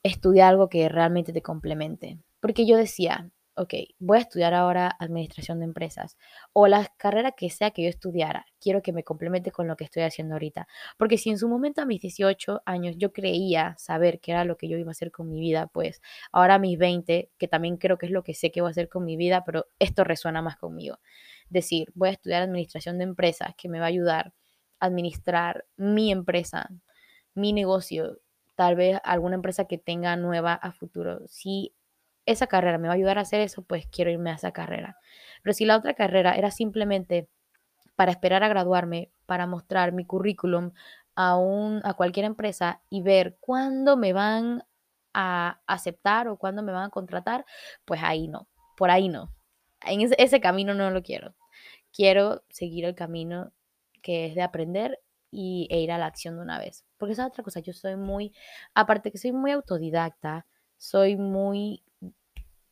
estudia 0.02 0.48
algo 0.48 0.68
que 0.68 0.88
realmente 0.88 1.32
te 1.32 1.42
complemente, 1.42 2.18
porque 2.40 2.66
yo 2.66 2.76
decía, 2.76 3.30
ok, 3.58 3.74
voy 3.98 4.18
a 4.18 4.20
estudiar 4.20 4.54
ahora 4.54 4.96
administración 5.00 5.58
de 5.58 5.64
empresas 5.66 6.16
o 6.52 6.68
la 6.68 6.86
carrera 6.96 7.32
que 7.32 7.50
sea 7.50 7.72
que 7.72 7.82
yo 7.82 7.88
estudiara, 7.88 8.46
quiero 8.60 8.82
que 8.82 8.92
me 8.92 9.04
complemente 9.04 9.50
con 9.50 9.66
lo 9.66 9.76
que 9.76 9.84
estoy 9.84 10.04
haciendo 10.04 10.34
ahorita. 10.34 10.68
Porque 10.96 11.18
si 11.18 11.30
en 11.30 11.38
su 11.38 11.48
momento 11.48 11.82
a 11.82 11.86
mis 11.86 12.00
18 12.00 12.62
años 12.64 12.96
yo 12.98 13.12
creía 13.12 13.74
saber 13.78 14.20
qué 14.20 14.32
era 14.32 14.44
lo 14.44 14.56
que 14.56 14.68
yo 14.68 14.78
iba 14.78 14.90
a 14.90 14.92
hacer 14.92 15.10
con 15.10 15.28
mi 15.28 15.40
vida, 15.40 15.66
pues 15.66 16.00
ahora 16.32 16.54
a 16.54 16.58
mis 16.58 16.78
20, 16.78 17.30
que 17.36 17.48
también 17.48 17.76
creo 17.76 17.98
que 17.98 18.06
es 18.06 18.12
lo 18.12 18.22
que 18.22 18.34
sé 18.34 18.50
que 18.52 18.60
voy 18.60 18.68
a 18.68 18.70
hacer 18.70 18.88
con 18.88 19.04
mi 19.04 19.16
vida, 19.16 19.44
pero 19.44 19.66
esto 19.78 20.04
resuena 20.04 20.40
más 20.42 20.56
conmigo. 20.56 20.98
Decir, 21.50 21.88
voy 21.94 22.10
a 22.10 22.12
estudiar 22.12 22.42
administración 22.42 22.98
de 22.98 23.04
empresas 23.04 23.54
que 23.56 23.68
me 23.68 23.80
va 23.80 23.86
a 23.86 23.88
ayudar 23.88 24.32
a 24.80 24.86
administrar 24.86 25.66
mi 25.76 26.12
empresa, 26.12 26.70
mi 27.34 27.52
negocio, 27.52 28.18
tal 28.54 28.76
vez 28.76 28.98
alguna 29.04 29.36
empresa 29.36 29.66
que 29.66 29.78
tenga 29.78 30.16
nueva 30.16 30.54
a 30.54 30.72
futuro. 30.72 31.20
Si 31.28 31.74
esa 32.30 32.46
carrera 32.46 32.78
me 32.78 32.88
va 32.88 32.94
a 32.94 32.96
ayudar 32.96 33.18
a 33.18 33.22
hacer 33.22 33.40
eso, 33.40 33.62
pues 33.62 33.86
quiero 33.86 34.10
irme 34.10 34.30
a 34.30 34.34
esa 34.34 34.52
carrera. 34.52 34.98
Pero 35.42 35.54
si 35.54 35.64
la 35.64 35.76
otra 35.76 35.94
carrera 35.94 36.36
era 36.36 36.50
simplemente 36.50 37.28
para 37.96 38.12
esperar 38.12 38.44
a 38.44 38.48
graduarme, 38.48 39.10
para 39.26 39.46
mostrar 39.46 39.92
mi 39.92 40.04
currículum 40.04 40.72
a, 41.14 41.36
un, 41.36 41.80
a 41.84 41.94
cualquier 41.94 42.26
empresa 42.26 42.80
y 42.90 43.02
ver 43.02 43.36
cuándo 43.40 43.96
me 43.96 44.12
van 44.12 44.64
a 45.14 45.60
aceptar 45.66 46.28
o 46.28 46.36
cuándo 46.36 46.62
me 46.62 46.72
van 46.72 46.84
a 46.84 46.90
contratar, 46.90 47.44
pues 47.84 48.00
ahí 48.04 48.28
no, 48.28 48.46
por 48.76 48.90
ahí 48.90 49.08
no. 49.08 49.32
En 49.82 50.00
ese, 50.00 50.40
camino 50.40 50.74
no 50.74 50.90
lo 50.90 51.02
quiero. 51.02 51.34
Quiero 51.92 52.44
seguir 52.50 52.84
el 52.84 52.94
camino 52.94 53.52
que 54.02 54.26
es 54.26 54.34
de 54.34 54.42
aprender 54.42 55.00
y, 55.30 55.66
e 55.70 55.80
ir 55.80 55.92
a 55.92 55.98
la 55.98 56.06
acción 56.06 56.36
de 56.36 56.42
una 56.42 56.58
vez. 56.58 56.84
Porque 56.98 57.14
esa 57.14 57.22
es 57.22 57.28
otra 57.28 57.42
cosa, 57.42 57.60
yo 57.60 57.72
soy 57.72 57.96
muy, 57.96 58.32
aparte 58.74 59.10
que 59.10 59.18
soy 59.18 59.32
muy 59.32 59.50
autodidacta, 59.50 60.46
soy 60.78 61.16
muy 61.16 61.82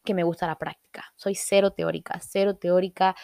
que 0.04 0.14
me 0.14 0.22
gusta 0.22 0.46
la 0.46 0.57
práctica. 0.57 1.04
Soy 1.16 1.34
cero 1.34 1.72
teórica, 1.72 2.18
cero 2.20 2.57
teórica. 2.57 3.14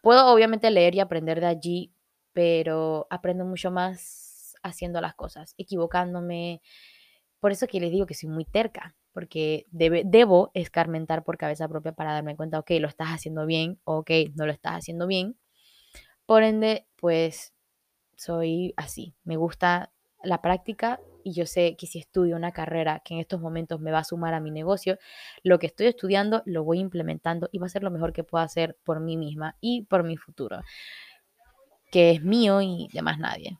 Puedo 0.00 0.32
obviamente 0.32 0.70
leer 0.70 0.94
y 0.94 1.00
aprender 1.00 1.40
de 1.40 1.46
allí, 1.46 1.92
pero 2.32 3.06
aprendo 3.10 3.44
mucho 3.44 3.70
más 3.70 4.56
haciendo 4.62 5.00
las 5.00 5.14
cosas, 5.14 5.54
equivocándome. 5.58 6.62
Por 7.40 7.52
eso 7.52 7.66
que 7.66 7.80
les 7.80 7.90
digo 7.90 8.06
que 8.06 8.14
soy 8.14 8.30
muy 8.30 8.44
terca, 8.44 8.94
porque 9.12 9.66
debo 9.70 10.50
escarmentar 10.54 11.24
por 11.24 11.36
cabeza 11.36 11.68
propia 11.68 11.92
para 11.92 12.12
darme 12.12 12.36
cuenta, 12.36 12.58
ok, 12.58 12.70
lo 12.80 12.88
estás 12.88 13.08
haciendo 13.08 13.44
bien, 13.44 13.80
ok, 13.84 14.10
no 14.34 14.46
lo 14.46 14.52
estás 14.52 14.74
haciendo 14.74 15.06
bien. 15.06 15.36
Por 16.26 16.44
ende, 16.44 16.86
pues 16.96 17.52
soy 18.16 18.72
así. 18.76 19.14
Me 19.24 19.36
gusta 19.36 19.92
la 20.22 20.40
práctica 20.40 21.00
y 21.24 21.32
yo 21.32 21.46
sé 21.46 21.76
que 21.76 21.86
si 21.86 21.98
estudio 21.98 22.36
una 22.36 22.52
carrera 22.52 23.00
que 23.04 23.14
en 23.14 23.20
estos 23.20 23.40
momentos 23.40 23.80
me 23.80 23.90
va 23.90 23.98
a 23.98 24.04
sumar 24.04 24.34
a 24.34 24.40
mi 24.40 24.50
negocio, 24.50 24.98
lo 25.42 25.58
que 25.58 25.66
estoy 25.66 25.86
estudiando 25.86 26.42
lo 26.46 26.64
voy 26.64 26.78
implementando 26.78 27.48
y 27.52 27.58
va 27.58 27.66
a 27.66 27.70
ser 27.70 27.82
lo 27.82 27.90
mejor 27.90 28.12
que 28.12 28.24
puedo 28.24 28.44
hacer 28.44 28.76
por 28.84 29.00
mí 29.00 29.16
misma 29.16 29.56
y 29.60 29.82
por 29.82 30.04
mi 30.04 30.16
futuro, 30.16 30.60
que 31.90 32.12
es 32.12 32.22
mío 32.22 32.60
y 32.62 32.88
de 32.92 33.02
más 33.02 33.18
nadie. 33.18 33.58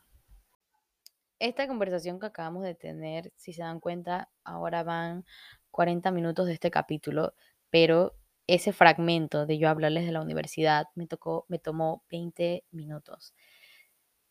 Esta 1.39 1.67
conversación 1.67 2.21
que 2.21 2.27
acabamos 2.27 2.65
de 2.65 2.75
tener, 2.75 3.33
si 3.37 3.53
se 3.53 3.63
dan 3.63 3.81
cuenta, 3.81 4.29
ahora 4.45 4.83
van 4.83 5.25
40 5.71 6.11
minutos 6.11 6.47
de 6.47 6.53
este 6.53 6.71
capítulo, 6.71 7.35
pero 7.71 8.15
ese 8.47 8.73
fragmento 8.73 9.47
de 9.47 9.59
yo 9.59 9.69
hablarles 9.69 10.05
de 10.05 10.13
la 10.13 10.21
universidad 10.21 10.87
me 10.95 11.07
tocó, 11.07 11.47
me 11.49 11.59
tomó 11.59 12.05
20 12.11 12.65
minutos. 12.73 13.33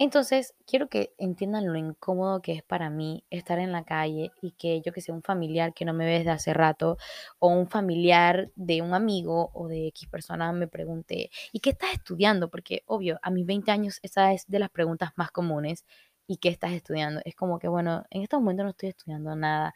Entonces, 0.01 0.55
quiero 0.65 0.87
que 0.87 1.13
entiendan 1.17 1.67
lo 1.67 1.75
incómodo 1.77 2.41
que 2.41 2.53
es 2.53 2.63
para 2.63 2.89
mí 2.89 3.25
estar 3.29 3.59
en 3.59 3.73
la 3.73 3.83
calle 3.83 4.31
y 4.41 4.51
que 4.51 4.79
yo 4.81 4.93
que 4.93 5.01
sé, 5.01 5.11
un 5.11 5.21
familiar 5.23 5.73
que 5.73 5.83
no 5.83 5.93
me 5.93 6.05
ve 6.05 6.19
desde 6.19 6.29
hace 6.31 6.53
rato 6.53 6.97
o 7.37 7.49
un 7.49 7.67
familiar 7.67 8.49
de 8.55 8.81
un 8.81 8.93
amigo 8.93 9.51
o 9.53 9.67
de 9.67 9.87
X 9.87 10.07
persona 10.07 10.53
me 10.53 10.69
pregunte, 10.69 11.29
¿y 11.51 11.59
qué 11.59 11.71
estás 11.71 11.91
estudiando? 11.93 12.49
Porque, 12.49 12.83
obvio, 12.85 13.19
a 13.21 13.29
mis 13.29 13.45
20 13.45 13.71
años 13.71 13.99
esa 14.01 14.31
es 14.31 14.47
de 14.47 14.59
las 14.59 14.69
preguntas 14.69 15.11
más 15.17 15.31
comunes. 15.31 15.85
¿Y 16.27 16.37
qué 16.37 16.47
estás 16.49 16.71
estudiando? 16.71 17.21
Es 17.25 17.35
como 17.35 17.59
que, 17.59 17.67
bueno, 17.67 18.05
en 18.09 18.21
este 18.21 18.37
momento 18.37 18.63
no 18.63 18.69
estoy 18.69 18.89
estudiando 18.89 19.35
nada. 19.35 19.73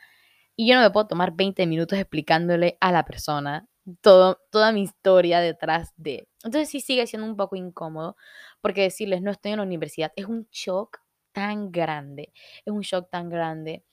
Y 0.55 0.69
yo 0.69 0.75
no 0.75 0.81
me 0.81 0.91
puedo 0.91 1.07
tomar 1.07 1.33
20 1.35 1.67
minutos 1.67 1.99
explicándole 1.99 2.77
a 2.81 2.91
la 2.91 3.05
persona 3.05 3.67
todo, 4.01 4.39
toda 4.51 4.71
mi 4.71 4.83
historia 4.83 5.39
detrás 5.41 5.93
de. 5.97 6.27
Entonces 6.43 6.69
sí 6.69 6.79
sigue 6.81 7.07
siendo 7.07 7.27
un 7.27 7.37
poco 7.37 7.55
incómodo, 7.55 8.15
porque 8.61 8.81
decirles 8.81 9.21
no 9.21 9.31
estoy 9.31 9.51
en 9.53 9.57
la 9.59 9.63
universidad 9.63 10.11
es 10.15 10.25
un 10.27 10.47
shock 10.51 10.99
tan 11.33 11.71
grande, 11.71 12.33
es 12.65 12.73
un 12.73 12.81
shock 12.81 13.09
tan 13.09 13.29
grande. 13.29 13.83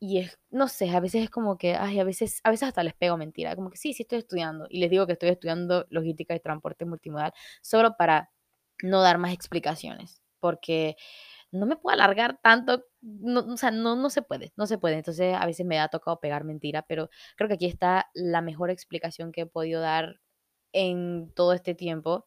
Y 0.00 0.18
es, 0.20 0.38
no 0.50 0.68
sé, 0.68 0.90
a 0.90 1.00
veces 1.00 1.24
es 1.24 1.30
como 1.30 1.58
que, 1.58 1.74
ay, 1.74 1.98
a 2.00 2.04
veces, 2.04 2.40
a 2.44 2.50
veces 2.50 2.68
hasta 2.68 2.82
les 2.84 2.94
pego 2.94 3.16
mentira, 3.16 3.56
como 3.56 3.70
que 3.70 3.76
sí, 3.78 3.92
sí 3.94 4.02
estoy 4.04 4.18
estudiando. 4.20 4.66
Y 4.70 4.78
les 4.80 4.90
digo 4.90 5.06
que 5.06 5.12
estoy 5.14 5.30
estudiando 5.30 5.86
logística 5.90 6.34
y 6.34 6.40
transporte 6.40 6.84
multimodal, 6.84 7.32
solo 7.62 7.96
para 7.98 8.30
no 8.82 9.00
dar 9.02 9.18
más 9.18 9.32
explicaciones, 9.34 10.22
porque 10.40 10.96
no 11.50 11.66
me 11.66 11.76
puedo 11.76 11.94
alargar 11.94 12.38
tanto, 12.42 12.84
no, 13.00 13.40
o 13.40 13.56
sea, 13.56 13.70
no, 13.70 13.96
no 13.96 14.10
se 14.10 14.22
puede, 14.22 14.52
no 14.56 14.66
se 14.66 14.78
puede. 14.78 14.96
Entonces 14.96 15.34
a 15.34 15.46
veces 15.46 15.66
me 15.66 15.78
ha 15.80 15.88
tocado 15.88 16.20
pegar 16.20 16.44
mentira, 16.44 16.82
pero 16.88 17.10
creo 17.36 17.48
que 17.48 17.54
aquí 17.54 17.66
está 17.66 18.06
la 18.14 18.40
mejor 18.42 18.70
explicación 18.70 19.32
que 19.32 19.42
he 19.42 19.46
podido 19.46 19.80
dar 19.80 20.20
en 20.72 21.32
todo 21.34 21.52
este 21.54 21.74
tiempo 21.74 22.26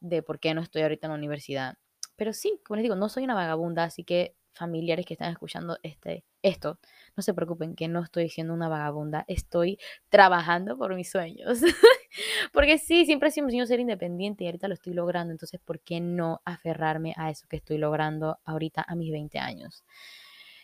de 0.00 0.22
por 0.22 0.40
qué 0.40 0.54
no 0.54 0.62
estoy 0.62 0.82
ahorita 0.82 1.06
en 1.06 1.12
la 1.12 1.18
universidad. 1.18 1.76
Pero 2.16 2.32
sí, 2.32 2.60
como 2.66 2.76
les 2.76 2.82
digo, 2.84 2.96
no 2.96 3.08
soy 3.08 3.24
una 3.24 3.34
vagabunda, 3.34 3.84
así 3.84 4.04
que 4.04 4.36
familiares 4.58 5.06
que 5.06 5.14
están 5.14 5.30
escuchando 5.30 5.78
este, 5.82 6.24
esto, 6.42 6.78
no 7.16 7.22
se 7.22 7.32
preocupen 7.32 7.74
que 7.74 7.88
no 7.88 8.02
estoy 8.02 8.28
siendo 8.28 8.52
una 8.52 8.68
vagabunda, 8.68 9.24
estoy 9.28 9.78
trabajando 10.08 10.76
por 10.76 10.94
mis 10.94 11.10
sueños. 11.10 11.60
Porque 12.52 12.78
sí, 12.78 13.06
siempre 13.06 13.30
sido 13.30 13.66
ser 13.66 13.80
independiente 13.80 14.44
y 14.44 14.46
ahorita 14.48 14.68
lo 14.68 14.74
estoy 14.74 14.94
logrando, 14.94 15.32
entonces 15.32 15.60
¿por 15.60 15.80
qué 15.80 16.00
no 16.00 16.42
aferrarme 16.44 17.14
a 17.16 17.30
eso 17.30 17.46
que 17.48 17.56
estoy 17.56 17.78
logrando 17.78 18.38
ahorita 18.44 18.84
a 18.86 18.94
mis 18.94 19.12
20 19.12 19.38
años? 19.38 19.84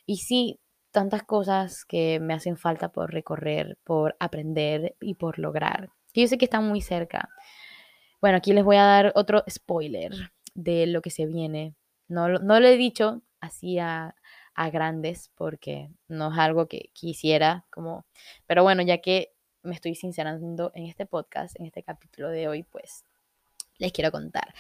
Y 0.07 0.19
sí, 0.19 0.61
tantas 0.91 1.23
cosas 1.23 1.85
que 1.85 2.21
me 2.21 2.35
hacen 2.35 2.57
falta 2.57 2.91
por 2.91 3.13
recorrer, 3.13 3.79
por 3.85 4.17
aprender 4.21 4.97
y 5.01 5.15
por 5.15 5.39
lograr. 5.39 5.91
Yo 6.15 6.27
sé 6.29 6.39
que 6.39 6.45
están 6.45 6.69
muy 6.69 6.81
cerca. 6.81 7.29
Bueno, 8.21 8.39
aquí 8.39 8.53
les 8.53 8.65
voy 8.65 8.77
a 8.77 8.85
dar 8.85 9.13
otro 9.17 9.45
spoiler 9.51 10.13
de 10.55 10.87
lo 10.87 11.03
que 11.03 11.11
se 11.11 11.27
viene. 11.27 11.75
No, 12.09 12.29
no 12.29 12.61
lo 12.61 12.69
he 12.69 12.77
dicho 12.77 13.23
así 13.45 13.79
a, 13.79 14.15
grandes 14.73 15.33
porque 15.35 15.91
no 16.07 16.33
es 16.33 16.39
algo 16.39 16.69
que 16.69 16.91
quisiera 16.93 17.65
como, 17.71 18.07
pero 18.47 18.63
bueno, 18.63 18.83
ya 18.83 18.99
que 18.99 19.33
me 19.63 19.75
estoy 19.75 19.97
sincerando 19.97 20.71
en 20.75 20.87
este 20.87 21.07
podcast, 21.07 21.59
en 21.59 21.67
este 21.67 21.83
capítulo 21.83 22.29
de 22.29 22.47
hoy, 22.47 22.63
pues 22.63 23.05
les 23.79 23.91
quiero 23.93 24.13
contar. 24.13 24.55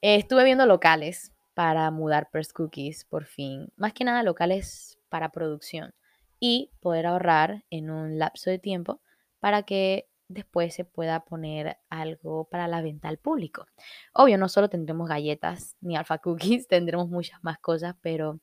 estuve 0.00 0.42
viendo 0.44 0.66
locales 0.66 1.32
para 1.54 1.90
mudar 1.92 2.28
Press 2.30 2.52
Cookies 2.52 3.04
por 3.04 3.24
fin, 3.24 3.68
más 3.76 3.92
que 3.92 4.04
nada 4.04 4.24
locales 4.24 4.98
para 5.08 5.30
producción 5.30 5.94
y 6.40 6.70
poder 6.80 7.06
ahorrar 7.06 7.64
en 7.70 7.90
un 7.90 8.18
lapso 8.18 8.50
de 8.50 8.58
tiempo 8.58 9.00
para 9.38 9.62
que 9.62 10.08
después 10.28 10.74
se 10.74 10.84
pueda 10.84 11.24
poner 11.24 11.78
algo 11.88 12.48
para 12.48 12.68
la 12.68 12.82
venta 12.82 13.08
al 13.08 13.18
público. 13.18 13.66
Obvio, 14.12 14.38
no 14.38 14.48
solo 14.48 14.68
tendremos 14.68 15.08
galletas 15.08 15.76
ni 15.80 15.96
alfa 15.96 16.18
cookies, 16.18 16.68
tendremos 16.68 17.08
muchas 17.08 17.42
más 17.42 17.58
cosas, 17.58 17.96
pero 18.00 18.40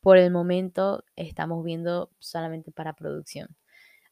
por 0.00 0.16
el 0.16 0.30
momento 0.30 1.04
estamos 1.16 1.64
viendo 1.64 2.10
solamente 2.18 2.72
para 2.72 2.94
producción. 2.94 3.56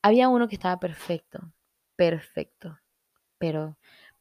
Había 0.02 0.28
uno 0.28 0.48
que 0.48 0.54
estaba 0.54 0.78
perfecto, 0.78 1.52
perfecto, 1.96 2.78
pero 3.38 3.78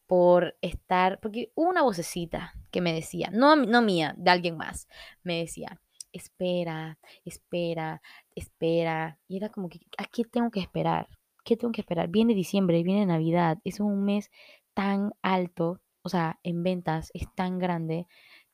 por 0.08 0.58
estar, 0.62 1.20
porque 1.20 1.52
hubo 1.56 1.70
una 1.70 1.84
vocecita 1.84 2.54
que 2.72 2.82
me 2.82 2.94
decía, 2.94 3.30
no, 3.32 3.56
no 3.56 3.82
mía, 3.82 4.16
de 4.18 4.32
alguien 4.32 4.58
más, 4.58 4.88
me 5.24 5.40
decía, 5.40 5.80
espera, 6.14 6.98
espera, 7.26 8.02
espera. 8.36 9.20
Y 9.28 9.38
era 9.38 9.50
como 9.50 9.70
que, 9.70 9.80
¿a 9.98 10.06
qué 10.06 10.24
tengo 10.24 10.50
que 10.52 10.62
esperar? 10.62 11.08
¿Qué 11.48 11.58
tengo 11.58 11.72
que 11.72 11.82
esperar? 11.82 12.10
Viene 12.10 12.36
diciembre, 12.36 12.84
viene 12.84 13.06
Navidad, 13.06 13.60
es 13.64 13.80
un 13.80 14.04
mes 14.04 14.30
tan 14.74 15.14
alto, 15.22 15.82
o 16.04 16.10
sea, 16.10 16.40
en 16.44 16.62
ventas 16.64 17.10
es 17.14 17.34
tan 17.36 17.58
grande, 17.58 18.06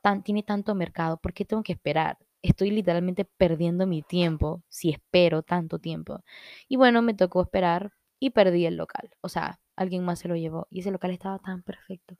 tan, 0.01 0.23
tiene 0.23 0.43
tanto 0.43 0.75
mercado, 0.75 1.17
¿por 1.17 1.33
qué 1.33 1.45
tengo 1.45 1.63
que 1.63 1.73
esperar? 1.73 2.17
estoy 2.43 2.71
literalmente 2.71 3.25
perdiendo 3.25 3.87
mi 3.87 4.03
tiempo 4.03 4.63
si 4.69 4.91
espero 4.91 5.41
tanto 5.41 5.79
tiempo. 5.79 6.23
Y 6.67 6.75
bueno, 6.75 7.01
me 7.01 7.13
tocó 7.15 7.41
esperar 7.41 7.93
y 8.19 8.31
perdí 8.31 8.65
el 8.65 8.75
local. 8.75 9.09
O 9.21 9.29
sea, 9.29 9.59
alguien 9.75 10.03
más 10.05 10.19
se 10.19 10.27
lo 10.27 10.35
llevó 10.35 10.67
y 10.69 10.81
ese 10.81 10.91
local 10.91 11.11
estaba 11.11 11.39
tan 11.39 11.63
perfecto. 11.63 12.17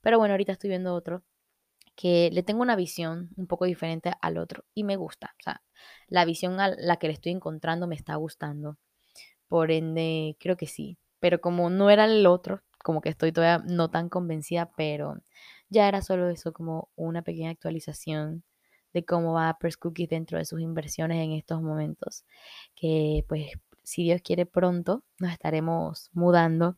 Pero 0.00 0.18
bueno, 0.18 0.32
ahorita 0.34 0.52
estoy 0.52 0.70
viendo 0.70 0.94
otro 0.94 1.24
que 1.96 2.30
le 2.32 2.42
tengo 2.42 2.62
una 2.62 2.76
visión 2.76 3.30
un 3.36 3.46
poco 3.46 3.66
diferente 3.66 4.12
al 4.20 4.38
otro 4.38 4.64
y 4.74 4.84
me 4.84 4.96
gusta. 4.96 5.34
O 5.40 5.42
sea, 5.42 5.62
la 6.08 6.24
visión 6.24 6.60
a 6.60 6.68
la 6.68 6.96
que 6.98 7.08
le 7.08 7.14
estoy 7.14 7.32
encontrando 7.32 7.86
me 7.86 7.94
está 7.96 8.14
gustando. 8.16 8.78
Por 9.48 9.70
ende, 9.70 10.36
creo 10.40 10.56
que 10.56 10.66
sí. 10.66 10.98
Pero 11.20 11.40
como 11.40 11.70
no 11.70 11.90
era 11.90 12.04
el 12.04 12.26
otro, 12.26 12.62
como 12.82 13.00
que 13.00 13.08
estoy 13.08 13.32
todavía 13.32 13.64
no 13.66 13.90
tan 13.90 14.08
convencida, 14.08 14.72
pero 14.76 15.16
ya 15.70 15.88
era 15.88 16.02
solo 16.02 16.28
eso, 16.28 16.52
como 16.52 16.90
una 16.96 17.22
pequeña 17.22 17.50
actualización 17.50 18.44
de 18.92 19.04
cómo 19.04 19.32
va 19.34 19.58
Press 19.58 19.76
Cookies 19.76 20.08
dentro 20.10 20.38
de 20.38 20.44
sus 20.44 20.60
inversiones 20.60 21.22
en 21.24 21.32
estos 21.32 21.62
momentos. 21.62 22.24
Que 22.74 23.24
pues 23.28 23.52
si 23.82 24.04
Dios 24.04 24.22
quiere 24.22 24.46
pronto 24.46 25.04
nos 25.18 25.32
estaremos 25.32 26.10
mudando 26.12 26.76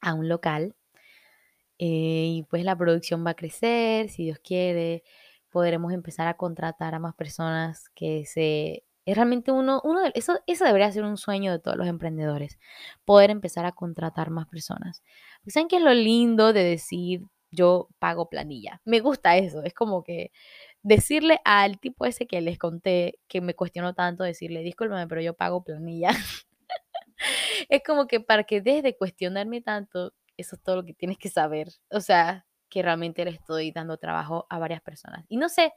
a 0.00 0.14
un 0.14 0.28
local 0.28 0.74
eh, 1.78 2.26
y 2.36 2.42
pues 2.44 2.64
la 2.64 2.76
producción 2.76 3.26
va 3.26 3.30
a 3.30 3.34
crecer, 3.34 4.08
si 4.08 4.24
Dios 4.24 4.38
quiere, 4.38 5.02
podremos 5.50 5.92
empezar 5.92 6.28
a 6.28 6.36
contratar 6.36 6.94
a 6.94 6.98
más 6.98 7.14
personas 7.14 7.88
que 7.90 8.24
se... 8.26 8.84
Es 9.06 9.16
realmente 9.16 9.52
uno, 9.52 9.80
uno 9.84 10.02
de, 10.02 10.12
eso, 10.14 10.40
eso 10.46 10.64
debería 10.64 10.90
ser 10.90 11.04
un 11.04 11.16
sueño 11.16 11.52
de 11.52 11.58
todos 11.58 11.76
los 11.76 11.86
emprendedores, 11.86 12.58
poder 13.04 13.30
empezar 13.30 13.66
a 13.66 13.72
contratar 13.72 14.30
más 14.30 14.46
personas. 14.46 15.02
¿Saben 15.46 15.68
qué 15.68 15.76
es 15.76 15.82
lo 15.82 15.92
lindo 15.92 16.52
de 16.52 16.64
decir 16.64 17.22
yo 17.50 17.88
pago 17.98 18.28
planilla? 18.28 18.80
Me 18.84 19.00
gusta 19.00 19.36
eso, 19.36 19.62
es 19.62 19.74
como 19.74 20.02
que 20.02 20.32
decirle 20.82 21.40
al 21.44 21.78
tipo 21.78 22.06
ese 22.06 22.26
que 22.26 22.40
les 22.40 22.58
conté, 22.58 23.18
que 23.28 23.40
me 23.40 23.54
cuestionó 23.54 23.94
tanto, 23.94 24.24
decirle, 24.24 24.62
discúlpame, 24.62 25.06
pero 25.06 25.20
yo 25.20 25.34
pago 25.34 25.64
planilla. 25.64 26.08
es 27.68 27.82
como 27.84 28.06
que 28.06 28.20
para 28.20 28.44
que 28.44 28.60
dejes 28.60 28.82
de 28.82 28.96
cuestionarme 28.96 29.60
tanto, 29.60 30.12
eso 30.36 30.56
es 30.56 30.62
todo 30.62 30.76
lo 30.76 30.84
que 30.84 30.94
tienes 30.94 31.18
que 31.18 31.28
saber. 31.28 31.68
O 31.90 32.00
sea, 32.00 32.46
que 32.68 32.82
realmente 32.82 33.24
le 33.24 33.30
estoy 33.30 33.70
dando 33.70 33.98
trabajo 33.98 34.46
a 34.50 34.58
varias 34.58 34.82
personas. 34.82 35.24
Y 35.28 35.36
no 35.36 35.48
sé, 35.48 35.72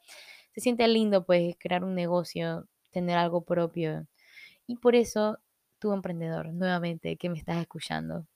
se 0.52 0.62
siente 0.62 0.88
lindo 0.88 1.26
pues 1.26 1.56
crear 1.60 1.84
un 1.84 1.94
negocio, 1.94 2.68
tener 2.92 3.18
algo 3.18 3.42
propio. 3.42 4.08
Y 4.66 4.78
por 4.78 4.96
eso, 4.96 5.40
tu 5.80 5.94
emprendedor, 5.94 6.54
nuevamente, 6.54 7.18
que 7.18 7.30
me 7.30 7.38
estás 7.38 7.58
escuchando, 7.58 8.28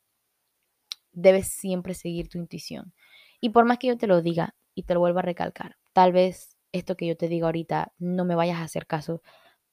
debes 1.12 1.47
siempre 1.47 1.93
seguir 1.93 2.30
tu 2.30 2.38
intuición. 2.38 2.93
Y 3.39 3.49
por 3.49 3.66
más 3.66 3.78
que 3.80 3.88
yo 3.88 3.97
te 3.97 4.08
lo 4.08 4.22
diga 4.22 4.56
y 4.76 4.84
te 4.84 4.93
lo 4.93 4.99
vuelva 4.99 5.20
a 5.20 5.24
recalcar, 5.24 5.78
tal 5.93 6.14
vez 6.14 6.56
esto 6.72 6.95
que 6.95 7.08
yo 7.08 7.18
te 7.18 7.28
digo 7.28 7.47
ahorita, 7.47 7.93
no 7.99 8.24
me 8.24 8.36
vayas 8.36 8.58
a 8.60 8.64
hacer 8.64 8.88
caso 8.88 9.22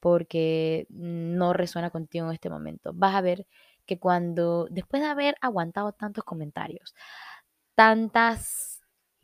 porque 0.01 0.87
no 0.91 1.53
resuena 1.53 1.91
contigo 1.91 2.27
en 2.27 2.33
este 2.33 2.51
momento. 2.51 2.93
Vas 2.95 3.15
a 3.15 3.21
ver 3.21 3.47
que 3.87 3.99
cuando, 3.99 4.69
después 4.71 5.03
de 5.03 5.09
haber 5.09 5.37
aguantado 5.41 5.93
tantos 5.93 6.25
comentarios, 6.25 6.95
tantas, 7.75 8.81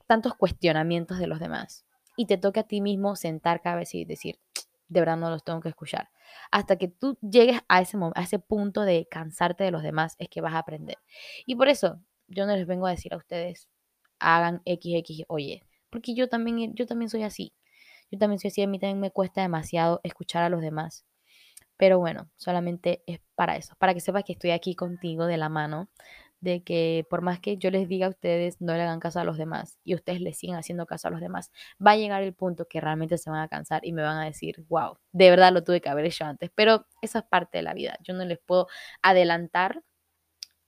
tantos 0.07 0.35
cuestionamientos 0.35 1.19
de 1.19 1.27
los 1.27 1.41
demás, 1.41 1.85
y 2.17 2.27
te 2.27 2.39
toque 2.39 2.61
a 2.61 2.65
ti 2.65 2.81
mismo 2.81 3.17
sentar 3.17 3.61
cabeza 3.61 3.97
y 3.97 4.05
decir, 4.05 4.39
de 4.95 5.01
verdad 5.01 5.16
no 5.16 5.28
los 5.28 5.45
tengo 5.45 5.61
que 5.61 5.68
escuchar. 5.68 6.09
Hasta 6.51 6.76
que 6.76 6.88
tú 6.88 7.18
llegues 7.20 7.61
a 7.68 7.80
ese, 7.80 7.99
a 8.14 8.22
ese 8.22 8.38
punto 8.38 8.82
de 8.82 9.07
cansarte 9.11 9.64
de 9.64 9.72
los 9.72 9.82
demás, 9.82 10.14
es 10.18 10.28
que 10.28 10.40
vas 10.40 10.55
a 10.55 10.61
aprender. 10.61 10.97
Y 11.45 11.57
por 11.57 11.68
eso 11.68 12.01
yo 12.28 12.47
no 12.47 12.57
les 12.57 12.66
vengo 12.66 12.86
a 12.86 12.90
decir 12.90 13.12
a 13.12 13.16
ustedes, 13.16 13.68
hagan 14.20 14.62
XX, 14.64 15.24
oye, 15.28 15.66
porque 15.90 16.14
yo 16.14 16.28
también, 16.28 16.74
yo 16.74 16.86
también 16.86 17.11
soy 17.11 17.24
así. 17.24 17.53
Yo 18.11 18.18
también 18.18 18.38
soy 18.38 18.49
así, 18.49 18.62
a 18.62 18.68
mí 18.68 18.78
también 18.78 19.01
me 19.01 19.11
cuesta 19.11 19.42
demasiado 19.42 20.01
escuchar 20.05 20.45
a 20.45 20.49
los 20.49 20.61
demás. 20.61 21.05
Pero 21.76 21.99
bueno, 21.99 22.30
solamente 22.36 23.03
es 23.07 23.20
para 23.34 23.57
eso, 23.57 23.74
para 23.78 23.95
que 23.95 24.01
sepas 24.01 24.22
que 24.24 24.34
estoy 24.34 24.53
aquí 24.53 24.76
contigo 24.76 25.26
de 25.26 25.36
la 25.36 25.49
mano, 25.49 25.88
de 26.45 26.62
que 26.62 27.07
por 27.09 27.22
más 27.22 27.40
que 27.40 27.57
yo 27.57 27.70
les 27.70 27.88
diga 27.88 28.07
a 28.07 28.11
ustedes 28.11 28.61
no 28.61 28.74
le 28.74 28.82
hagan 28.82 29.01
caso 29.01 29.18
a 29.18 29.24
los 29.24 29.38
demás 29.38 29.78
y 29.82 29.95
ustedes 29.95 30.20
le 30.20 30.34
siguen 30.34 30.57
haciendo 30.57 30.84
caso 30.86 31.09
a 31.09 31.11
los 31.11 31.20
demás, 31.20 31.51
va 31.84 31.92
a 31.92 31.97
llegar 31.97 32.22
el 32.22 32.34
punto 32.34 32.68
que 32.68 32.82
realmente 32.82 33.16
se 33.16 33.30
van 33.30 33.40
a 33.40 33.49
cansar 33.49 33.80
y 33.84 33.92
me 33.92 34.03
van 34.03 34.18
a 34.18 34.26
decir, 34.26 34.64
wow, 34.68 34.99
de 35.12 35.30
verdad 35.30 35.53
lo 35.53 35.64
tuve 35.64 35.80
que 35.80 35.88
haber 35.88 36.05
hecho 36.05 36.26
antes. 36.26 36.51
Pero 36.55 36.86
esa 37.01 37.20
es 37.20 37.24
parte 37.24 37.59
de 37.59 37.62
la 37.62 37.72
vida. 37.72 37.99
Yo 38.03 38.12
no 38.12 38.24
les 38.26 38.38
puedo 38.38 38.68
adelantar 39.03 39.82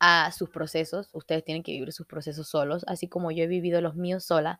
a 0.00 0.32
sus 0.32 0.50
procesos, 0.50 1.10
ustedes 1.12 1.44
tienen 1.44 1.62
que 1.62 1.72
vivir 1.72 1.92
sus 1.92 2.06
procesos 2.06 2.48
solos, 2.48 2.84
así 2.88 3.08
como 3.08 3.30
yo 3.30 3.44
he 3.44 3.46
vivido 3.46 3.80
los 3.82 3.96
míos 3.96 4.24
sola, 4.24 4.58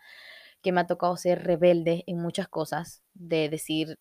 que 0.62 0.72
me 0.72 0.82
ha 0.82 0.86
tocado 0.86 1.16
ser 1.16 1.44
rebelde 1.44 2.04
en 2.06 2.18
muchas 2.20 2.48
cosas, 2.48 3.02
de 3.14 3.48
decir, 3.48 3.98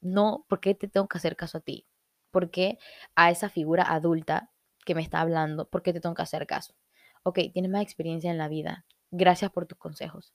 no, 0.00 0.44
¿por 0.48 0.60
qué 0.60 0.74
te 0.74 0.88
tengo 0.88 1.08
que 1.08 1.18
hacer 1.18 1.36
caso 1.36 1.58
a 1.58 1.60
ti? 1.62 1.86
¿Por 2.32 2.50
qué 2.50 2.78
a 3.16 3.30
esa 3.30 3.48
figura 3.48 3.84
adulta 3.84 4.51
que 4.84 4.94
me 4.94 5.02
está 5.02 5.20
hablando, 5.20 5.68
por 5.68 5.82
qué 5.82 5.92
te 5.92 6.00
tengo 6.00 6.14
que 6.14 6.22
hacer 6.22 6.46
caso? 6.46 6.74
Ok, 7.22 7.38
tienes 7.52 7.70
más 7.70 7.82
experiencia 7.82 8.30
en 8.30 8.38
la 8.38 8.48
vida, 8.48 8.84
gracias 9.10 9.50
por 9.50 9.66
tus 9.66 9.78
consejos, 9.78 10.34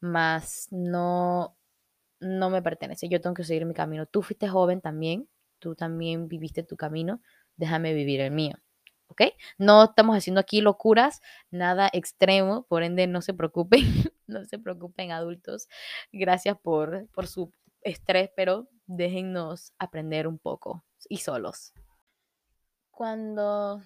mas 0.00 0.68
no, 0.70 1.56
no 2.20 2.50
me 2.50 2.62
pertenece, 2.62 3.08
yo 3.08 3.20
tengo 3.20 3.34
que 3.34 3.44
seguir 3.44 3.66
mi 3.66 3.74
camino. 3.74 4.06
Tú 4.06 4.22
fuiste 4.22 4.48
joven 4.48 4.80
también, 4.80 5.28
tú 5.58 5.74
también 5.74 6.28
viviste 6.28 6.62
tu 6.62 6.76
camino, 6.76 7.20
déjame 7.56 7.94
vivir 7.94 8.20
el 8.20 8.30
mío. 8.30 8.56
¿ok? 9.12 9.22
No 9.58 9.84
estamos 9.84 10.16
haciendo 10.16 10.40
aquí 10.40 10.60
locuras, 10.60 11.20
nada 11.50 11.88
extremo, 11.92 12.64
por 12.68 12.82
ende 12.82 13.06
no 13.06 13.20
se 13.20 13.34
preocupen, 13.34 13.80
no 14.26 14.44
se 14.44 14.58
preocupen 14.58 15.12
adultos, 15.12 15.68
gracias 16.12 16.56
por, 16.58 17.08
por 17.10 17.26
su 17.26 17.52
estrés, 17.82 18.30
pero 18.34 18.68
déjennos 18.86 19.72
aprender 19.78 20.26
un 20.26 20.38
poco 20.38 20.84
y 21.08 21.18
solos. 21.18 21.74
Cuando 22.92 23.82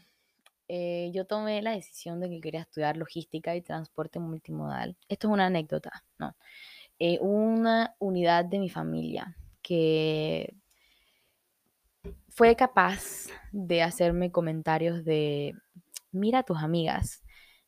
eh, 0.68 1.10
yo 1.14 1.26
tomé 1.26 1.62
la 1.62 1.70
decisión 1.70 2.20
de 2.20 2.28
que 2.28 2.40
quería 2.40 2.60
estudiar 2.60 2.96
logística 2.96 3.56
y 3.56 3.62
transporte 3.62 4.18
multimodal, 4.18 4.96
esto 5.08 5.28
es 5.28 5.32
una 5.32 5.46
anécdota, 5.46 6.04
¿no? 6.18 6.36
Eh, 6.98 7.18
una 7.20 7.94
unidad 7.98 8.44
de 8.44 8.58
mi 8.58 8.68
familia 8.68 9.36
que 9.62 10.54
fue 12.28 12.56
capaz 12.56 13.26
de 13.52 13.82
hacerme 13.82 14.32
comentarios 14.32 15.04
de, 15.04 15.54
mira 16.12 16.40
a 16.40 16.42
tus 16.42 16.58
amigas, 16.58 17.22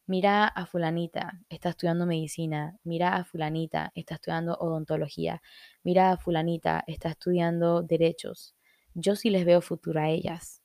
mira 0.06 0.46
a 0.46 0.66
fulanita, 0.66 1.40
está 1.48 1.70
estudiando 1.70 2.06
medicina, 2.06 2.76
mira 2.84 3.16
a 3.16 3.24
fulanita, 3.24 3.92
está 3.94 4.14
estudiando 4.16 4.56
odontología, 4.56 5.40
mira 5.84 6.12
a 6.12 6.16
fulanita, 6.18 6.84
está 6.86 7.10
estudiando 7.10 7.82
derechos. 7.82 8.54
Yo 8.94 9.16
sí 9.16 9.30
les 9.30 9.44
veo 9.44 9.60
futuro 9.60 10.00
a 10.00 10.08
ellas. 10.08 10.57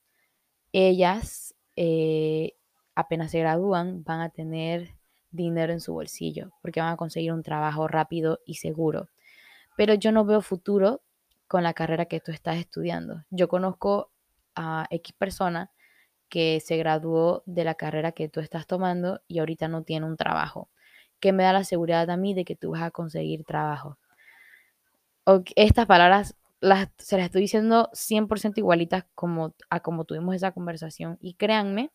Ellas, 0.74 1.56
eh, 1.76 2.54
apenas 2.96 3.32
se 3.32 3.40
gradúan, 3.40 4.04
van 4.04 4.22
a 4.22 4.30
tener 4.30 4.96
dinero 5.32 5.74
en 5.74 5.80
su 5.80 5.94
bolsillo 5.94 6.52
porque 6.62 6.82
van 6.82 6.94
a 6.94 6.98
conseguir 6.98 7.32
un 7.32 7.44
trabajo 7.44 7.88
rápido 7.88 8.40
y 8.46 8.56
seguro. 8.56 9.10
Pero 9.78 9.94
yo 9.94 10.12
no 10.12 10.26
veo 10.26 10.42
futuro 10.42 11.02
con 11.48 11.64
la 11.64 11.74
carrera 11.74 12.06
que 12.06 12.20
tú 12.20 12.32
estás 12.32 12.58
estudiando. 12.58 13.24
Yo 13.30 13.48
conozco 13.48 14.12
a 14.56 14.88
X 14.90 15.16
persona 15.18 15.72
que 16.30 16.60
se 16.60 16.78
graduó 16.78 17.44
de 17.46 17.64
la 17.64 17.76
carrera 17.76 18.12
que 18.12 18.30
tú 18.30 18.40
estás 18.40 18.66
tomando 18.66 19.22
y 19.28 19.40
ahorita 19.40 19.68
no 19.68 19.84
tiene 19.84 20.08
un 20.08 20.18
trabajo, 20.18 20.70
que 21.20 21.32
me 21.32 21.44
da 21.44 21.54
la 21.54 21.64
seguridad 21.64 22.10
a 22.10 22.18
mí 22.18 22.34
de 22.34 22.46
que 22.46 22.56
tú 22.56 22.72
vas 22.72 22.82
a 22.82 22.92
conseguir 22.92 23.44
trabajo. 23.46 23.98
estas 25.56 25.86
palabras 25.86 26.36
se 26.98 27.18
las 27.18 27.26
estoy 27.26 27.42
diciendo 27.42 27.90
100% 27.94 28.58
igualitas 28.58 29.06
como, 29.16 29.54
a 29.70 29.82
como 29.82 30.06
tuvimos 30.06 30.36
esa 30.36 30.52
conversación 30.52 31.18
y 31.22 31.36
créanme 31.36 31.92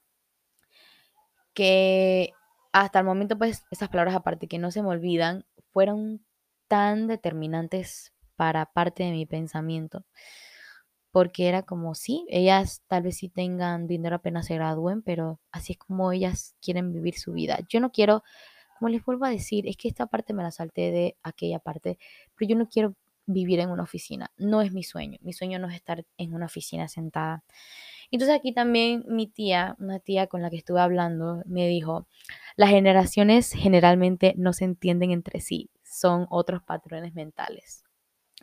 que 1.55 2.33
hasta 2.73 3.01
el 3.01 3.05
momento 3.07 3.39
pues 3.39 3.65
esas 3.71 3.89
palabras 3.89 4.15
aparte 4.15 4.47
que 4.47 4.59
no 4.59 4.71
se 4.71 4.83
me 4.83 4.89
olvidan 4.89 5.47
fueron 5.73 6.25
tan 6.69 7.07
determinantes 7.07 8.13
para 8.37 8.67
parte 8.67 9.05
de 9.05 9.13
mi 9.13 9.27
pensamiento 9.27 10.05
porque 11.11 11.49
era 11.49 11.63
como, 11.63 11.95
sí, 11.95 12.27
ellas 12.29 12.83
tal 12.87 13.03
vez 13.03 13.17
sí 13.17 13.29
tengan 13.29 13.87
dinero 13.87 14.17
apenas 14.17 14.47
se 14.47 14.55
gradúen, 14.55 15.03
pero 15.03 15.41
así 15.51 15.73
es 15.73 15.79
como 15.79 16.13
ellas 16.13 16.55
quieren 16.61 16.93
vivir 16.93 17.19
su 17.19 17.33
vida. 17.33 17.59
Yo 17.69 17.81
no 17.81 17.91
quiero, 17.91 18.23
como 18.79 18.91
les 18.91 19.05
vuelvo 19.05 19.25
a 19.25 19.31
decir, 19.31 19.67
es 19.67 19.77
que 19.77 19.89
esta 19.89 20.07
parte 20.07 20.35
me 20.35 20.43
la 20.43 20.51
salté 20.51 20.91
de 20.93 21.17
aquella 21.23 21.59
parte, 21.59 21.99
pero 22.37 22.51
yo 22.51 22.57
no 22.57 22.69
quiero 22.69 22.95
vivir 23.29 23.61
en 23.61 23.71
una 23.71 23.85
oficina, 23.85 24.33
no 24.37 24.63
es 24.63 24.73
mi 24.73 24.83
sueño, 24.83 25.19
mi 25.23 25.33
sueño 25.33 25.61
no 25.61 25.69
es 25.69 25.77
estar 25.77 26.05
en 26.17 26.35
una 26.35 26.47
oficina 26.47 26.89
sentada. 26.89 27.45
Entonces 28.11 28.35
aquí 28.35 28.53
también 28.53 29.05
mi 29.07 29.27
tía, 29.29 29.77
una 29.79 30.01
tía 30.01 30.27
con 30.27 30.43
la 30.43 30.51
que 30.51 30.57
estuve 30.57 30.81
hablando, 30.81 31.43
me 31.47 31.69
dijo, 31.69 32.09
las 32.57 32.71
generaciones 32.71 33.53
generalmente 33.53 34.35
no 34.37 34.53
se 34.53 34.65
entienden 34.65 35.13
entre 35.13 35.41
sí, 35.41 35.71
son 35.85 36.27
otros 36.31 36.63
patrones 36.63 37.15
mentales 37.15 37.85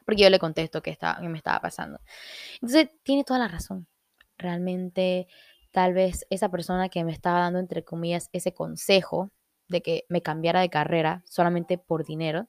porque 0.05 0.21
yo 0.21 0.29
le 0.29 0.39
contesto 0.39 0.81
que, 0.81 0.91
estaba, 0.91 1.19
que 1.19 1.27
me 1.27 1.37
estaba 1.37 1.59
pasando. 1.59 1.99
Entonces, 2.55 2.89
tiene 3.03 3.23
toda 3.23 3.39
la 3.39 3.47
razón. 3.47 3.87
Realmente, 4.37 5.27
tal 5.71 5.93
vez 5.93 6.25
esa 6.29 6.49
persona 6.49 6.89
que 6.89 7.03
me 7.03 7.11
estaba 7.11 7.39
dando, 7.39 7.59
entre 7.59 7.83
comillas, 7.83 8.29
ese 8.31 8.53
consejo 8.53 9.31
de 9.67 9.81
que 9.81 10.05
me 10.09 10.21
cambiara 10.21 10.61
de 10.61 10.69
carrera 10.69 11.23
solamente 11.25 11.77
por 11.77 12.05
dinero, 12.05 12.47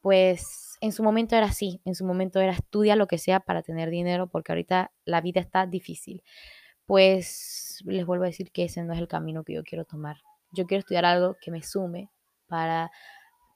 pues 0.00 0.69
en 0.80 0.92
su 0.92 1.02
momento 1.02 1.36
era 1.36 1.46
así, 1.46 1.80
en 1.84 1.94
su 1.94 2.04
momento 2.04 2.40
era 2.40 2.52
estudia 2.52 2.96
lo 2.96 3.06
que 3.06 3.18
sea 3.18 3.40
para 3.40 3.62
tener 3.62 3.90
dinero, 3.90 4.28
porque 4.28 4.52
ahorita 4.52 4.92
la 5.04 5.20
vida 5.20 5.40
está 5.40 5.66
difícil. 5.66 6.22
Pues 6.86 7.82
les 7.84 8.06
vuelvo 8.06 8.24
a 8.24 8.28
decir 8.28 8.50
que 8.52 8.64
ese 8.64 8.82
no 8.82 8.92
es 8.92 8.98
el 8.98 9.08
camino 9.08 9.44
que 9.44 9.54
yo 9.54 9.62
quiero 9.62 9.84
tomar. 9.84 10.18
Yo 10.52 10.66
quiero 10.66 10.80
estudiar 10.80 11.04
algo 11.04 11.36
que 11.40 11.50
me 11.50 11.62
sume 11.62 12.10
para 12.46 12.90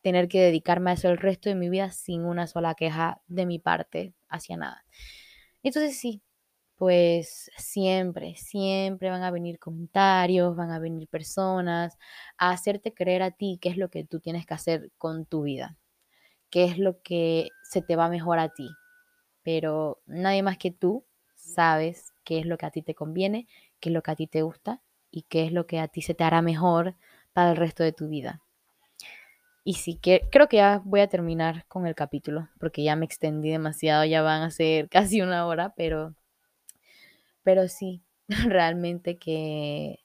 tener 0.03 0.29
que 0.29 0.41
dedicarme 0.41 0.91
a 0.91 0.95
eso 0.95 1.09
el 1.09 1.19
resto 1.19 1.49
de 1.49 1.55
mi 1.55 1.71
vida 1.71 1.91
sin 1.91 2.25
una 2.25 2.47
sola 2.47 2.75
queja 2.75 3.23
de 3.27 3.47
mi 3.47 3.59
parte 3.59 4.15
hacia 4.29 4.57
nada. 4.57 4.85
Entonces 5.63 5.99
sí, 5.99 6.23
pues 6.77 7.51
siempre, 7.57 8.35
siempre 8.37 9.09
van 9.11 9.23
a 9.23 9.31
venir 9.31 9.59
comentarios, 9.59 10.57
van 10.57 10.71
a 10.71 10.79
venir 10.79 11.09
personas 11.09 11.97
a 12.37 12.51
hacerte 12.51 12.93
creer 12.93 13.23
a 13.23 13.31
ti 13.31 13.59
qué 13.61 13.71
es 13.71 13.79
lo 13.79 13.89
que 13.91 14.05
tú 14.05 14.21
tienes 14.21 14.45
que 14.47 14.55
hacer 14.55 14.93
con 14.99 15.25
tu 15.25 15.43
vida, 15.45 15.79
qué 16.55 16.63
es 16.63 16.79
lo 16.79 17.03
que 17.03 17.49
se 17.65 17.83
te 17.83 17.97
va 17.97 18.09
mejor 18.09 18.39
a 18.39 18.49
ti. 18.49 18.71
Pero 19.43 20.01
nadie 20.07 20.45
más 20.45 20.57
que 20.57 20.71
tú 20.71 21.05
sabes 21.35 22.13
qué 22.23 22.39
es 22.39 22.47
lo 22.47 22.59
que 22.59 22.67
a 22.67 22.71
ti 22.71 22.81
te 22.81 22.95
conviene, 22.95 23.49
qué 23.81 23.89
es 23.89 23.93
lo 23.93 24.05
que 24.05 24.13
a 24.13 24.15
ti 24.15 24.29
te 24.29 24.43
gusta 24.43 24.81
y 25.11 25.23
qué 25.23 25.47
es 25.47 25.53
lo 25.53 25.67
que 25.67 25.81
a 25.81 25.89
ti 25.89 26.01
se 26.01 26.15
te 26.15 26.23
hará 26.23 26.43
mejor 26.43 26.95
para 27.33 27.51
el 27.51 27.57
resto 27.57 27.83
de 27.83 27.91
tu 27.91 28.09
vida. 28.09 28.41
Y 29.65 29.75
sí 29.75 29.97
que 29.97 30.29
creo 30.31 30.47
que 30.47 30.59
ya 30.59 30.81
voy 30.85 31.01
a 31.01 31.09
terminar 31.09 31.67
con 31.67 31.89
el 31.89 31.97
capítulo, 31.97 32.49
porque 32.61 32.85
ya 32.85 32.95
me 32.95 33.05
extendí 33.05 33.51
demasiado, 33.51 34.05
ya 34.05 34.23
van 34.23 34.43
a 34.43 34.53
ser 34.53 34.89
casi 34.91 35.23
una 35.23 35.49
hora, 35.49 35.75
pero, 35.77 36.15
pero 37.43 37.67
sí, 37.67 38.01
realmente 38.29 39.19
que 39.19 40.05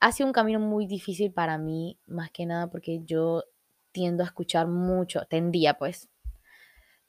ha 0.00 0.10
sido 0.10 0.26
un 0.26 0.32
camino 0.32 0.58
muy 0.58 0.88
difícil 0.88 1.30
para 1.30 1.56
mí, 1.56 2.00
más 2.08 2.32
que 2.32 2.46
nada 2.46 2.68
porque 2.68 3.02
yo 3.04 3.44
tiendo 3.92 4.22
a 4.22 4.26
escuchar 4.26 4.66
mucho, 4.66 5.24
tendía 5.26 5.74
pues 5.74 6.08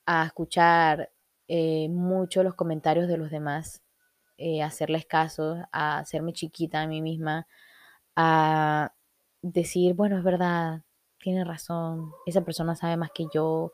a 0.06 0.26
escuchar 0.26 1.12
eh, 1.48 1.90
mucho 1.90 2.44
los 2.44 2.56
comentarios 2.56 3.08
de 3.08 3.18
los 3.18 3.30
demás, 3.32 3.84
eh, 4.38 4.64
hacerles 4.64 5.06
caso, 5.06 5.58
a 5.72 6.00
hacerme 6.00 6.34
chiquita 6.34 6.82
a 6.82 6.88
mí 6.88 7.02
misma, 7.02 7.48
a 8.16 8.94
decir, 9.42 9.94
bueno, 9.96 10.18
es 10.18 10.24
verdad, 10.24 10.82
tiene 11.20 11.44
razón, 11.46 12.12
esa 12.26 12.42
persona 12.42 12.76
sabe 12.76 12.98
más 12.98 13.12
que 13.14 13.28
yo, 13.34 13.72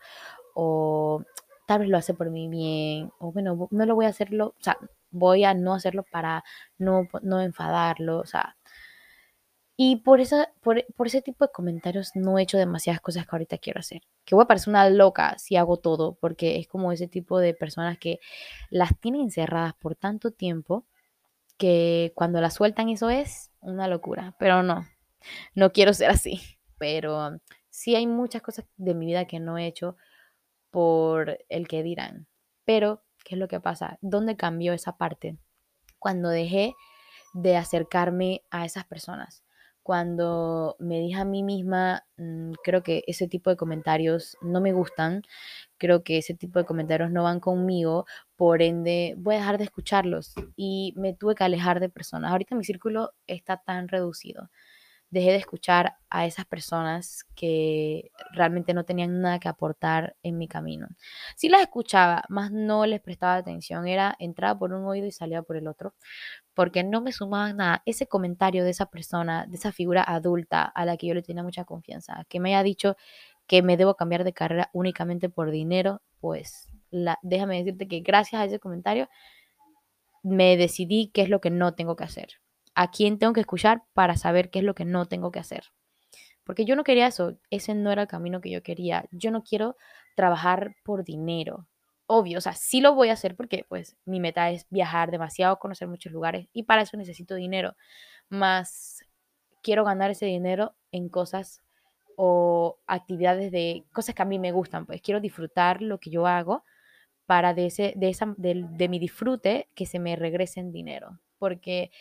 o 0.56 1.24
tal 1.68 1.80
vez 1.80 1.90
lo 1.90 1.98
hace 1.98 2.14
por 2.14 2.30
mi 2.30 2.50
bien, 2.50 3.12
o 3.20 3.32
bueno, 3.32 3.68
no 3.72 3.86
lo 3.86 3.96
voy 3.96 4.06
a 4.06 4.10
hacerlo, 4.10 4.56
o 4.60 4.64
sea, 4.64 4.78
voy 5.12 5.44
a 5.44 5.54
no 5.54 5.74
hacerlo 5.74 6.04
para 6.12 6.44
no, 6.78 7.08
no 7.22 7.42
enfadarlo, 7.42 8.20
o 8.20 8.26
sea. 8.26 8.58
Y 9.78 9.98
por, 9.98 10.20
esa, 10.20 10.52
por, 10.62 10.84
por, 10.96 11.08
ese 11.08 11.22
tipo 11.22 11.46
de 11.46 11.52
comentarios 11.52 12.12
no 12.16 12.40
he 12.40 12.44
hecho 12.44 12.58
demasiadas 12.58 13.00
cosas 13.00 13.26
que 13.26 13.30
ahorita 13.32 13.60
quiero 13.60 13.80
hacer. 13.80 14.02
Que 14.26 14.34
voy 14.36 14.44
a 14.44 14.48
parecer 14.48 14.70
una 14.70 14.90
loca 14.90 15.38
si 15.38 15.56
hago 15.56 15.78
todo, 15.78 16.16
porque 16.20 16.58
es 16.58 16.68
como 16.68 16.92
ese 16.92 17.08
tipo 17.08 17.40
de 17.40 17.54
personas 17.54 18.00
que 18.00 18.20
las 18.72 19.00
tienen 19.00 19.22
encerradas 19.22 19.76
por 19.76 19.96
tanto 19.96 20.32
tiempo 20.32 20.86
que 21.58 22.12
cuando 22.16 22.42
las 22.42 22.56
sueltan 22.56 22.90
eso 22.90 23.10
es 23.10 23.52
una 23.62 23.88
locura. 23.88 24.36
Pero 24.40 24.64
no, 24.64 24.88
no 25.56 25.72
quiero 25.72 25.94
ser 25.94 26.10
así 26.10 26.58
pero 26.78 27.40
sí 27.70 27.96
hay 27.96 28.08
muchas 28.08 28.42
cosas 28.42 28.66
de 28.78 28.94
mi 28.94 29.08
vida 29.08 29.26
que 29.26 29.40
no 29.40 29.58
he 29.58 29.68
hecho 29.68 29.98
por 30.72 31.40
el 31.50 31.68
que 31.68 31.84
dirán. 31.84 32.28
Pero, 32.66 33.04
¿qué 33.24 33.36
es 33.36 33.40
lo 33.40 33.48
que 33.48 33.60
pasa? 33.60 33.98
¿Dónde 34.02 34.38
cambió 34.38 34.74
esa 34.74 34.98
parte? 34.98 35.38
Cuando 36.00 36.30
dejé 36.30 36.76
de 37.34 37.58
acercarme 37.58 38.44
a 38.52 38.66
esas 38.66 38.86
personas, 38.86 39.44
cuando 39.88 40.76
me 40.80 41.00
dije 41.00 41.16
a 41.22 41.24
mí 41.24 41.44
misma, 41.44 42.04
mm, 42.18 42.52
creo 42.62 42.84
que 42.84 43.06
ese 43.08 43.30
tipo 43.30 43.50
de 43.50 43.56
comentarios 43.56 44.36
no 44.42 44.60
me 44.60 44.74
gustan, 44.74 45.22
creo 45.78 46.04
que 46.04 46.18
ese 46.18 46.34
tipo 46.34 46.60
de 46.60 46.66
comentarios 46.66 47.10
no 47.10 47.24
van 47.24 47.40
conmigo, 47.40 48.06
por 48.36 48.62
ende 48.62 49.16
voy 49.18 49.36
a 49.36 49.38
dejar 49.40 49.58
de 49.58 49.64
escucharlos 49.64 50.34
y 50.58 50.94
me 50.98 51.14
tuve 51.14 51.36
que 51.36 51.46
alejar 51.46 51.80
de 51.80 51.88
personas. 51.90 52.32
Ahorita 52.32 52.54
mi 52.56 52.66
círculo 52.66 53.14
está 53.28 53.58
tan 53.66 53.88
reducido 53.88 54.50
dejé 55.10 55.32
de 55.32 55.38
escuchar 55.38 55.96
a 56.10 56.26
esas 56.26 56.46
personas 56.46 57.26
que 57.36 58.12
realmente 58.34 58.74
no 58.74 58.84
tenían 58.84 59.22
nada 59.22 59.40
que 59.40 59.48
aportar 59.48 60.16
en 60.24 60.38
mi 60.38 60.48
camino. 60.48 60.88
Sí 61.36 61.50
las 61.50 61.62
escuchaba, 61.62 62.24
más 62.30 62.52
no 62.52 62.86
les 62.86 63.02
prestaba 63.02 63.36
atención, 63.36 63.88
era 63.88 64.16
entraba 64.20 64.60
por 64.60 64.74
un 64.74 64.86
oído 64.86 65.08
y 65.08 65.12
salía 65.12 65.42
por 65.44 65.58
el 65.58 65.68
otro, 65.68 65.94
porque 66.54 66.84
no 66.84 67.02
me 67.02 67.12
sumaban 67.12 67.58
nada. 67.58 67.84
Ese 67.86 68.08
comentario 68.08 68.64
de 68.64 68.72
esa 68.72 68.88
persona, 68.88 69.46
de 69.48 69.56
esa 69.58 69.72
figura 69.72 70.04
adulta 70.04 70.64
a 70.64 70.86
la 70.86 70.98
que 70.98 71.08
yo 71.08 71.14
le 71.14 71.24
tenía 71.24 71.44
mucha 71.44 71.66
confianza, 71.66 72.26
que 72.30 72.40
me 72.40 72.50
haya 72.54 72.64
dicho 72.64 72.98
que 73.48 73.62
me 73.62 73.78
debo 73.78 73.96
cambiar 73.96 74.24
de 74.24 74.34
carrera 74.34 74.70
únicamente 74.74 75.30
por 75.30 75.52
dinero, 75.52 76.02
pues 76.20 76.70
la, 76.92 77.18
déjame 77.22 77.58
decirte 77.60 77.88
que 77.88 78.02
gracias 78.02 78.42
a 78.42 78.46
ese 78.46 78.60
comentario 78.60 79.10
me 80.24 80.58
decidí 80.58 81.12
qué 81.14 81.22
es 81.22 81.30
lo 81.30 81.40
que 81.42 81.50
no 81.50 81.74
tengo 81.76 81.96
que 81.96 82.04
hacer 82.04 82.40
a 82.78 82.92
quién 82.92 83.18
tengo 83.18 83.34
que 83.34 83.40
escuchar 83.40 83.84
para 83.94 84.16
saber 84.18 84.52
qué 84.52 84.60
es 84.60 84.66
lo 84.66 84.76
que 84.76 84.86
no 84.86 85.08
tengo 85.08 85.32
que 85.32 85.40
hacer. 85.40 85.64
Porque 86.44 86.64
yo 86.64 86.76
no 86.76 86.84
quería 86.84 87.08
eso, 87.08 87.40
ese 87.50 87.74
no 87.74 87.92
era 87.92 88.04
el 88.04 88.08
camino 88.08 88.40
que 88.40 88.52
yo 88.52 88.62
quería. 88.62 89.06
Yo 89.10 89.32
no 89.32 89.44
quiero 89.44 89.76
trabajar 90.16 90.76
por 90.84 91.04
dinero. 91.04 91.68
Obvio, 92.06 92.38
o 92.38 92.42
sea, 92.42 92.54
sí 92.54 92.80
lo 92.80 92.94
voy 92.94 93.10
a 93.10 93.14
hacer 93.14 93.36
porque 93.36 93.66
pues 93.68 93.98
mi 94.06 94.20
meta 94.20 94.52
es 94.52 94.68
viajar 94.70 95.10
demasiado, 95.10 95.58
conocer 95.58 95.88
muchos 95.88 96.12
lugares 96.12 96.50
y 96.54 96.64
para 96.64 96.84
eso 96.84 96.98
necesito 96.98 97.34
dinero. 97.34 97.76
Más 98.30 99.00
quiero 99.64 99.84
ganar 99.84 100.12
ese 100.12 100.28
dinero 100.28 100.76
en 100.92 101.10
cosas 101.10 101.64
o 102.16 102.78
actividades 102.86 103.52
de 103.52 103.86
cosas 103.92 104.14
que 104.14 104.22
a 104.22 104.26
mí 104.26 104.38
me 104.38 104.52
gustan, 104.52 104.86
pues 104.86 105.02
quiero 105.02 105.20
disfrutar 105.20 105.82
lo 105.82 106.00
que 106.00 106.12
yo 106.12 106.28
hago 106.28 106.64
para 107.26 107.56
de, 107.56 107.66
ese, 107.66 107.94
de, 107.96 108.10
esa, 108.10 108.36
de, 108.38 108.66
de 108.70 108.88
mi 108.88 109.00
disfrute 109.00 109.68
que 109.74 109.88
se 109.88 109.98
me 109.98 110.16
regrese 110.16 110.64
dinero. 110.64 111.20
Porque 111.40 111.92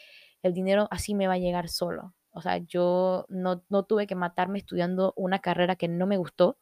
el 0.46 0.54
dinero 0.54 0.88
así 0.90 1.14
me 1.14 1.26
va 1.26 1.34
a 1.34 1.38
llegar 1.38 1.68
solo. 1.68 2.14
O 2.32 2.42
sea, 2.42 2.58
yo 2.58 3.26
no, 3.28 3.62
tuve 3.84 4.06
que 4.06 4.14
matarme 4.14 4.58
estudiando 4.58 5.14
una 5.16 5.38
carrera 5.38 5.76
que 5.76 5.88
no 5.88 6.06
me 6.06 6.18
gustó 6.18 6.58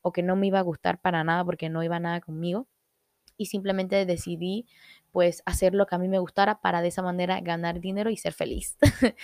o 0.00 0.12
que 0.12 0.22
no 0.22 0.34
me 0.34 0.48
iba 0.48 0.58
a 0.58 0.62
gustar 0.62 1.00
para 1.00 1.22
nada 1.22 1.44
porque 1.44 1.68
no 1.68 1.82
iba 1.82 2.00
nada 2.00 2.20
conmigo. 2.20 2.66
Y 3.36 3.46
simplemente 3.46 4.04
decidí 4.04 4.66
pues 5.12 5.42
hacer 5.46 5.74
lo 5.74 5.86
que 5.86 5.94
a 5.94 5.98
mí 5.98 6.08
me 6.08 6.18
gustara 6.18 6.60
para 6.60 6.82
de 6.82 6.88
esa 6.88 7.02
manera 7.02 7.40
ganar 7.40 7.80
dinero 7.80 8.10
y 8.10 8.16
ser 8.16 8.32
feliz. 8.32 8.76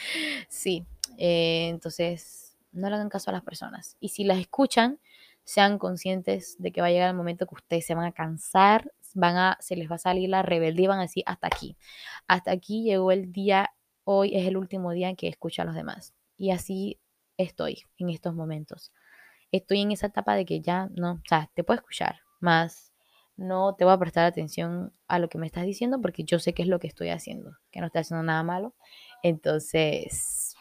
sí, 0.49 0.87
eh, 1.17 1.69
entonces 1.69 2.57
no 2.73 2.89
le 2.89 2.95
hagan 2.95 3.09
caso 3.09 3.31
a 3.31 3.33
las 3.33 3.43
personas. 3.43 3.97
Y 3.99 4.11
si 4.11 4.25
las 4.25 4.39
escuchan, 4.39 5.01
sean 5.45 5.79
conscientes 5.79 6.57
de 6.59 6.73
que 6.73 6.81
va 6.81 6.89
a 6.89 6.91
llegar 6.91 7.09
el 7.09 7.17
momento 7.17 7.47
que 7.47 7.55
ustedes 7.55 7.87
se 7.87 7.95
van 7.95 8.05
a 8.05 8.13
cansar, 8.13 8.93
van 9.15 9.37
a, 9.37 9.57
se 9.61 9.77
les 9.77 9.91
va 9.91 9.97
a 9.97 9.99
salir 9.99 10.29
la 10.29 10.43
rebeldía 10.43 10.89
van 10.89 10.99
a 10.99 11.03
decir 11.03 11.25
hasta 11.27 11.47
aquí. 11.47 11.77
Hasta 12.27 12.51
aquí 12.53 12.85
llegó 12.85 13.13
el 13.13 13.33
día 13.33 13.71
hoy 14.11 14.35
es 14.35 14.47
el 14.47 14.57
último 14.57 14.93
día 14.93 15.11
en 15.11 15.17
que 15.17 15.29
escucho 15.29 15.61
a 15.61 15.67
los 15.67 15.75
demás. 15.75 16.15
Y 16.39 16.51
así 16.51 16.99
estoy 17.37 17.85
en 17.99 18.09
estos 18.09 18.35
momentos. 18.35 18.91
Estoy 19.53 19.83
en 19.83 19.93
esa 19.93 20.07
etapa 20.07 20.35
de 20.35 20.47
que 20.47 20.63
ya 20.63 20.89
no, 20.97 21.13
o 21.13 21.23
sea, 21.29 21.51
te 21.55 21.63
puedo 21.63 21.79
escuchar, 21.79 22.21
más 22.41 22.95
no 23.37 23.77
te 23.77 23.85
voy 23.85 23.93
a 23.93 23.99
prestar 23.99 24.25
atención 24.25 24.95
a 25.09 25.19
lo 25.19 25.29
que 25.29 25.37
me 25.37 25.47
estás 25.47 25.65
diciendo 25.65 26.01
porque 26.01 26.25
yo 26.25 26.39
sé 26.39 26.55
qué 26.55 26.63
es 26.63 26.69
lo 26.69 26.81
que 26.81 26.87
estoy 26.87 27.11
haciendo, 27.11 27.53
que 27.71 27.81
no 27.81 27.87
estoy 27.87 28.01
haciendo 28.01 28.23
nada 28.25 28.43
malo. 28.43 28.75
Entonces, 29.23 30.57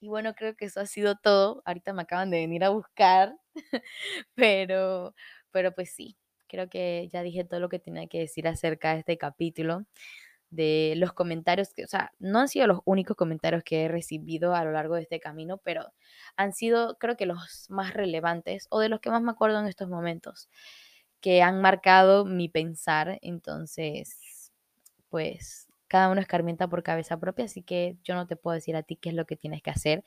y 0.00 0.08
bueno, 0.08 0.34
creo 0.34 0.56
que 0.56 0.64
eso 0.64 0.80
ha 0.80 0.86
sido 0.86 1.14
todo. 1.16 1.62
Ahorita 1.66 1.92
me 1.92 2.02
acaban 2.02 2.30
de 2.30 2.38
venir 2.38 2.64
a 2.64 2.70
buscar, 2.70 3.32
pero, 4.34 5.14
pero 5.52 5.72
pues 5.72 5.94
sí, 5.94 6.18
creo 6.48 6.68
que 6.68 7.08
ya 7.12 7.22
dije 7.22 7.44
todo 7.44 7.60
lo 7.60 7.68
que 7.68 7.78
tenía 7.78 8.08
que 8.08 8.18
decir 8.18 8.48
acerca 8.48 8.92
de 8.92 9.00
este 9.00 9.18
capítulo 9.18 9.86
de 10.50 10.94
los 10.96 11.12
comentarios 11.12 11.74
que, 11.74 11.84
o 11.84 11.88
sea, 11.88 12.12
no 12.18 12.40
han 12.40 12.48
sido 12.48 12.66
los 12.66 12.80
únicos 12.84 13.16
comentarios 13.16 13.62
que 13.64 13.84
he 13.84 13.88
recibido 13.88 14.54
a 14.54 14.64
lo 14.64 14.72
largo 14.72 14.94
de 14.96 15.02
este 15.02 15.20
camino, 15.20 15.58
pero 15.58 15.84
han 16.36 16.52
sido 16.54 16.96
creo 16.98 17.16
que 17.16 17.26
los 17.26 17.66
más 17.70 17.94
relevantes 17.94 18.66
o 18.70 18.80
de 18.80 18.88
los 18.88 19.00
que 19.00 19.10
más 19.10 19.22
me 19.22 19.30
acuerdo 19.32 19.60
en 19.60 19.66
estos 19.66 19.88
momentos, 19.88 20.48
que 21.20 21.42
han 21.42 21.60
marcado 21.60 22.24
mi 22.24 22.48
pensar, 22.48 23.18
entonces, 23.22 24.52
pues 25.10 25.68
cada 25.88 26.10
uno 26.10 26.20
escarmienta 26.20 26.68
por 26.68 26.82
cabeza 26.82 27.18
propia, 27.18 27.46
así 27.46 27.62
que 27.62 27.96
yo 28.04 28.14
no 28.14 28.26
te 28.26 28.36
puedo 28.36 28.54
decir 28.54 28.76
a 28.76 28.82
ti 28.82 28.96
qué 28.96 29.10
es 29.10 29.14
lo 29.14 29.26
que 29.26 29.36
tienes 29.36 29.62
que 29.62 29.70
hacer, 29.70 30.04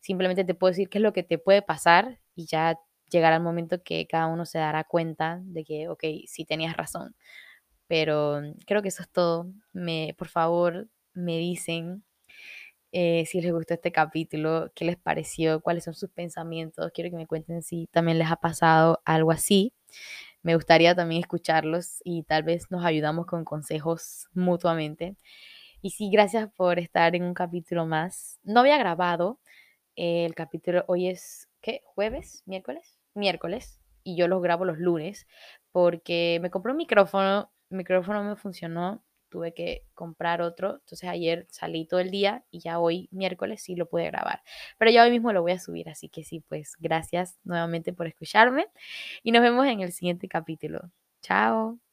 simplemente 0.00 0.44
te 0.44 0.54
puedo 0.54 0.70
decir 0.72 0.88
qué 0.90 0.98
es 0.98 1.02
lo 1.02 1.12
que 1.14 1.22
te 1.24 1.38
puede 1.38 1.62
pasar 1.62 2.20
y 2.34 2.46
ya 2.46 2.78
llegará 3.10 3.36
el 3.36 3.42
momento 3.42 3.82
que 3.82 4.06
cada 4.08 4.26
uno 4.28 4.46
se 4.46 4.58
dará 4.58 4.84
cuenta 4.84 5.40
de 5.44 5.64
que, 5.64 5.88
ok, 5.88 6.04
sí 6.26 6.44
tenías 6.46 6.76
razón 6.76 7.16
pero 7.92 8.40
creo 8.66 8.80
que 8.80 8.88
eso 8.88 9.02
es 9.02 9.10
todo. 9.10 9.52
Me, 9.74 10.14
por 10.16 10.28
favor, 10.28 10.88
me 11.12 11.36
dicen 11.36 12.04
eh, 12.90 13.26
si 13.26 13.42
les 13.42 13.52
gustó 13.52 13.74
este 13.74 13.92
capítulo, 13.92 14.72
qué 14.74 14.86
les 14.86 14.96
pareció, 14.96 15.60
cuáles 15.60 15.84
son 15.84 15.92
sus 15.92 16.08
pensamientos. 16.08 16.90
Quiero 16.94 17.10
que 17.10 17.16
me 17.16 17.26
cuenten 17.26 17.62
si 17.62 17.88
también 17.88 18.18
les 18.18 18.30
ha 18.30 18.36
pasado 18.36 19.02
algo 19.04 19.30
así. 19.30 19.74
Me 20.42 20.54
gustaría 20.54 20.94
también 20.94 21.20
escucharlos 21.20 21.98
y 22.02 22.22
tal 22.22 22.44
vez 22.44 22.70
nos 22.70 22.82
ayudamos 22.82 23.26
con 23.26 23.44
consejos 23.44 24.26
mutuamente. 24.32 25.18
Y 25.82 25.90
sí, 25.90 26.08
gracias 26.10 26.48
por 26.56 26.78
estar 26.78 27.14
en 27.14 27.24
un 27.24 27.34
capítulo 27.34 27.84
más. 27.84 28.40
No 28.42 28.60
había 28.60 28.78
grabado 28.78 29.38
el 29.96 30.34
capítulo, 30.34 30.86
hoy 30.88 31.08
es, 31.08 31.50
¿qué? 31.60 31.82
¿Jueves? 31.84 32.42
¿Miércoles? 32.46 32.98
Miércoles. 33.12 33.82
Y 34.02 34.16
yo 34.16 34.28
los 34.28 34.40
grabo 34.40 34.64
los 34.64 34.78
lunes 34.78 35.26
porque 35.72 36.38
me 36.40 36.50
compré 36.50 36.72
un 36.72 36.78
micrófono 36.78 37.52
micrófono 37.72 38.22
me 38.24 38.36
funcionó, 38.36 39.04
tuve 39.28 39.54
que 39.54 39.84
comprar 39.94 40.42
otro. 40.42 40.74
Entonces 40.74 41.08
ayer 41.08 41.46
salí 41.50 41.86
todo 41.86 42.00
el 42.00 42.10
día 42.10 42.44
y 42.50 42.60
ya 42.60 42.78
hoy 42.78 43.08
miércoles 43.12 43.62
sí 43.62 43.74
lo 43.76 43.88
pude 43.88 44.06
grabar. 44.06 44.42
Pero 44.78 44.90
ya 44.90 45.04
hoy 45.04 45.10
mismo 45.10 45.32
lo 45.32 45.42
voy 45.42 45.52
a 45.52 45.58
subir, 45.58 45.88
así 45.88 46.08
que 46.08 46.24
sí, 46.24 46.40
pues 46.40 46.74
gracias 46.78 47.38
nuevamente 47.44 47.92
por 47.92 48.06
escucharme 48.06 48.66
y 49.22 49.32
nos 49.32 49.42
vemos 49.42 49.66
en 49.66 49.80
el 49.80 49.92
siguiente 49.92 50.28
capítulo. 50.28 50.90
Chao. 51.22 51.91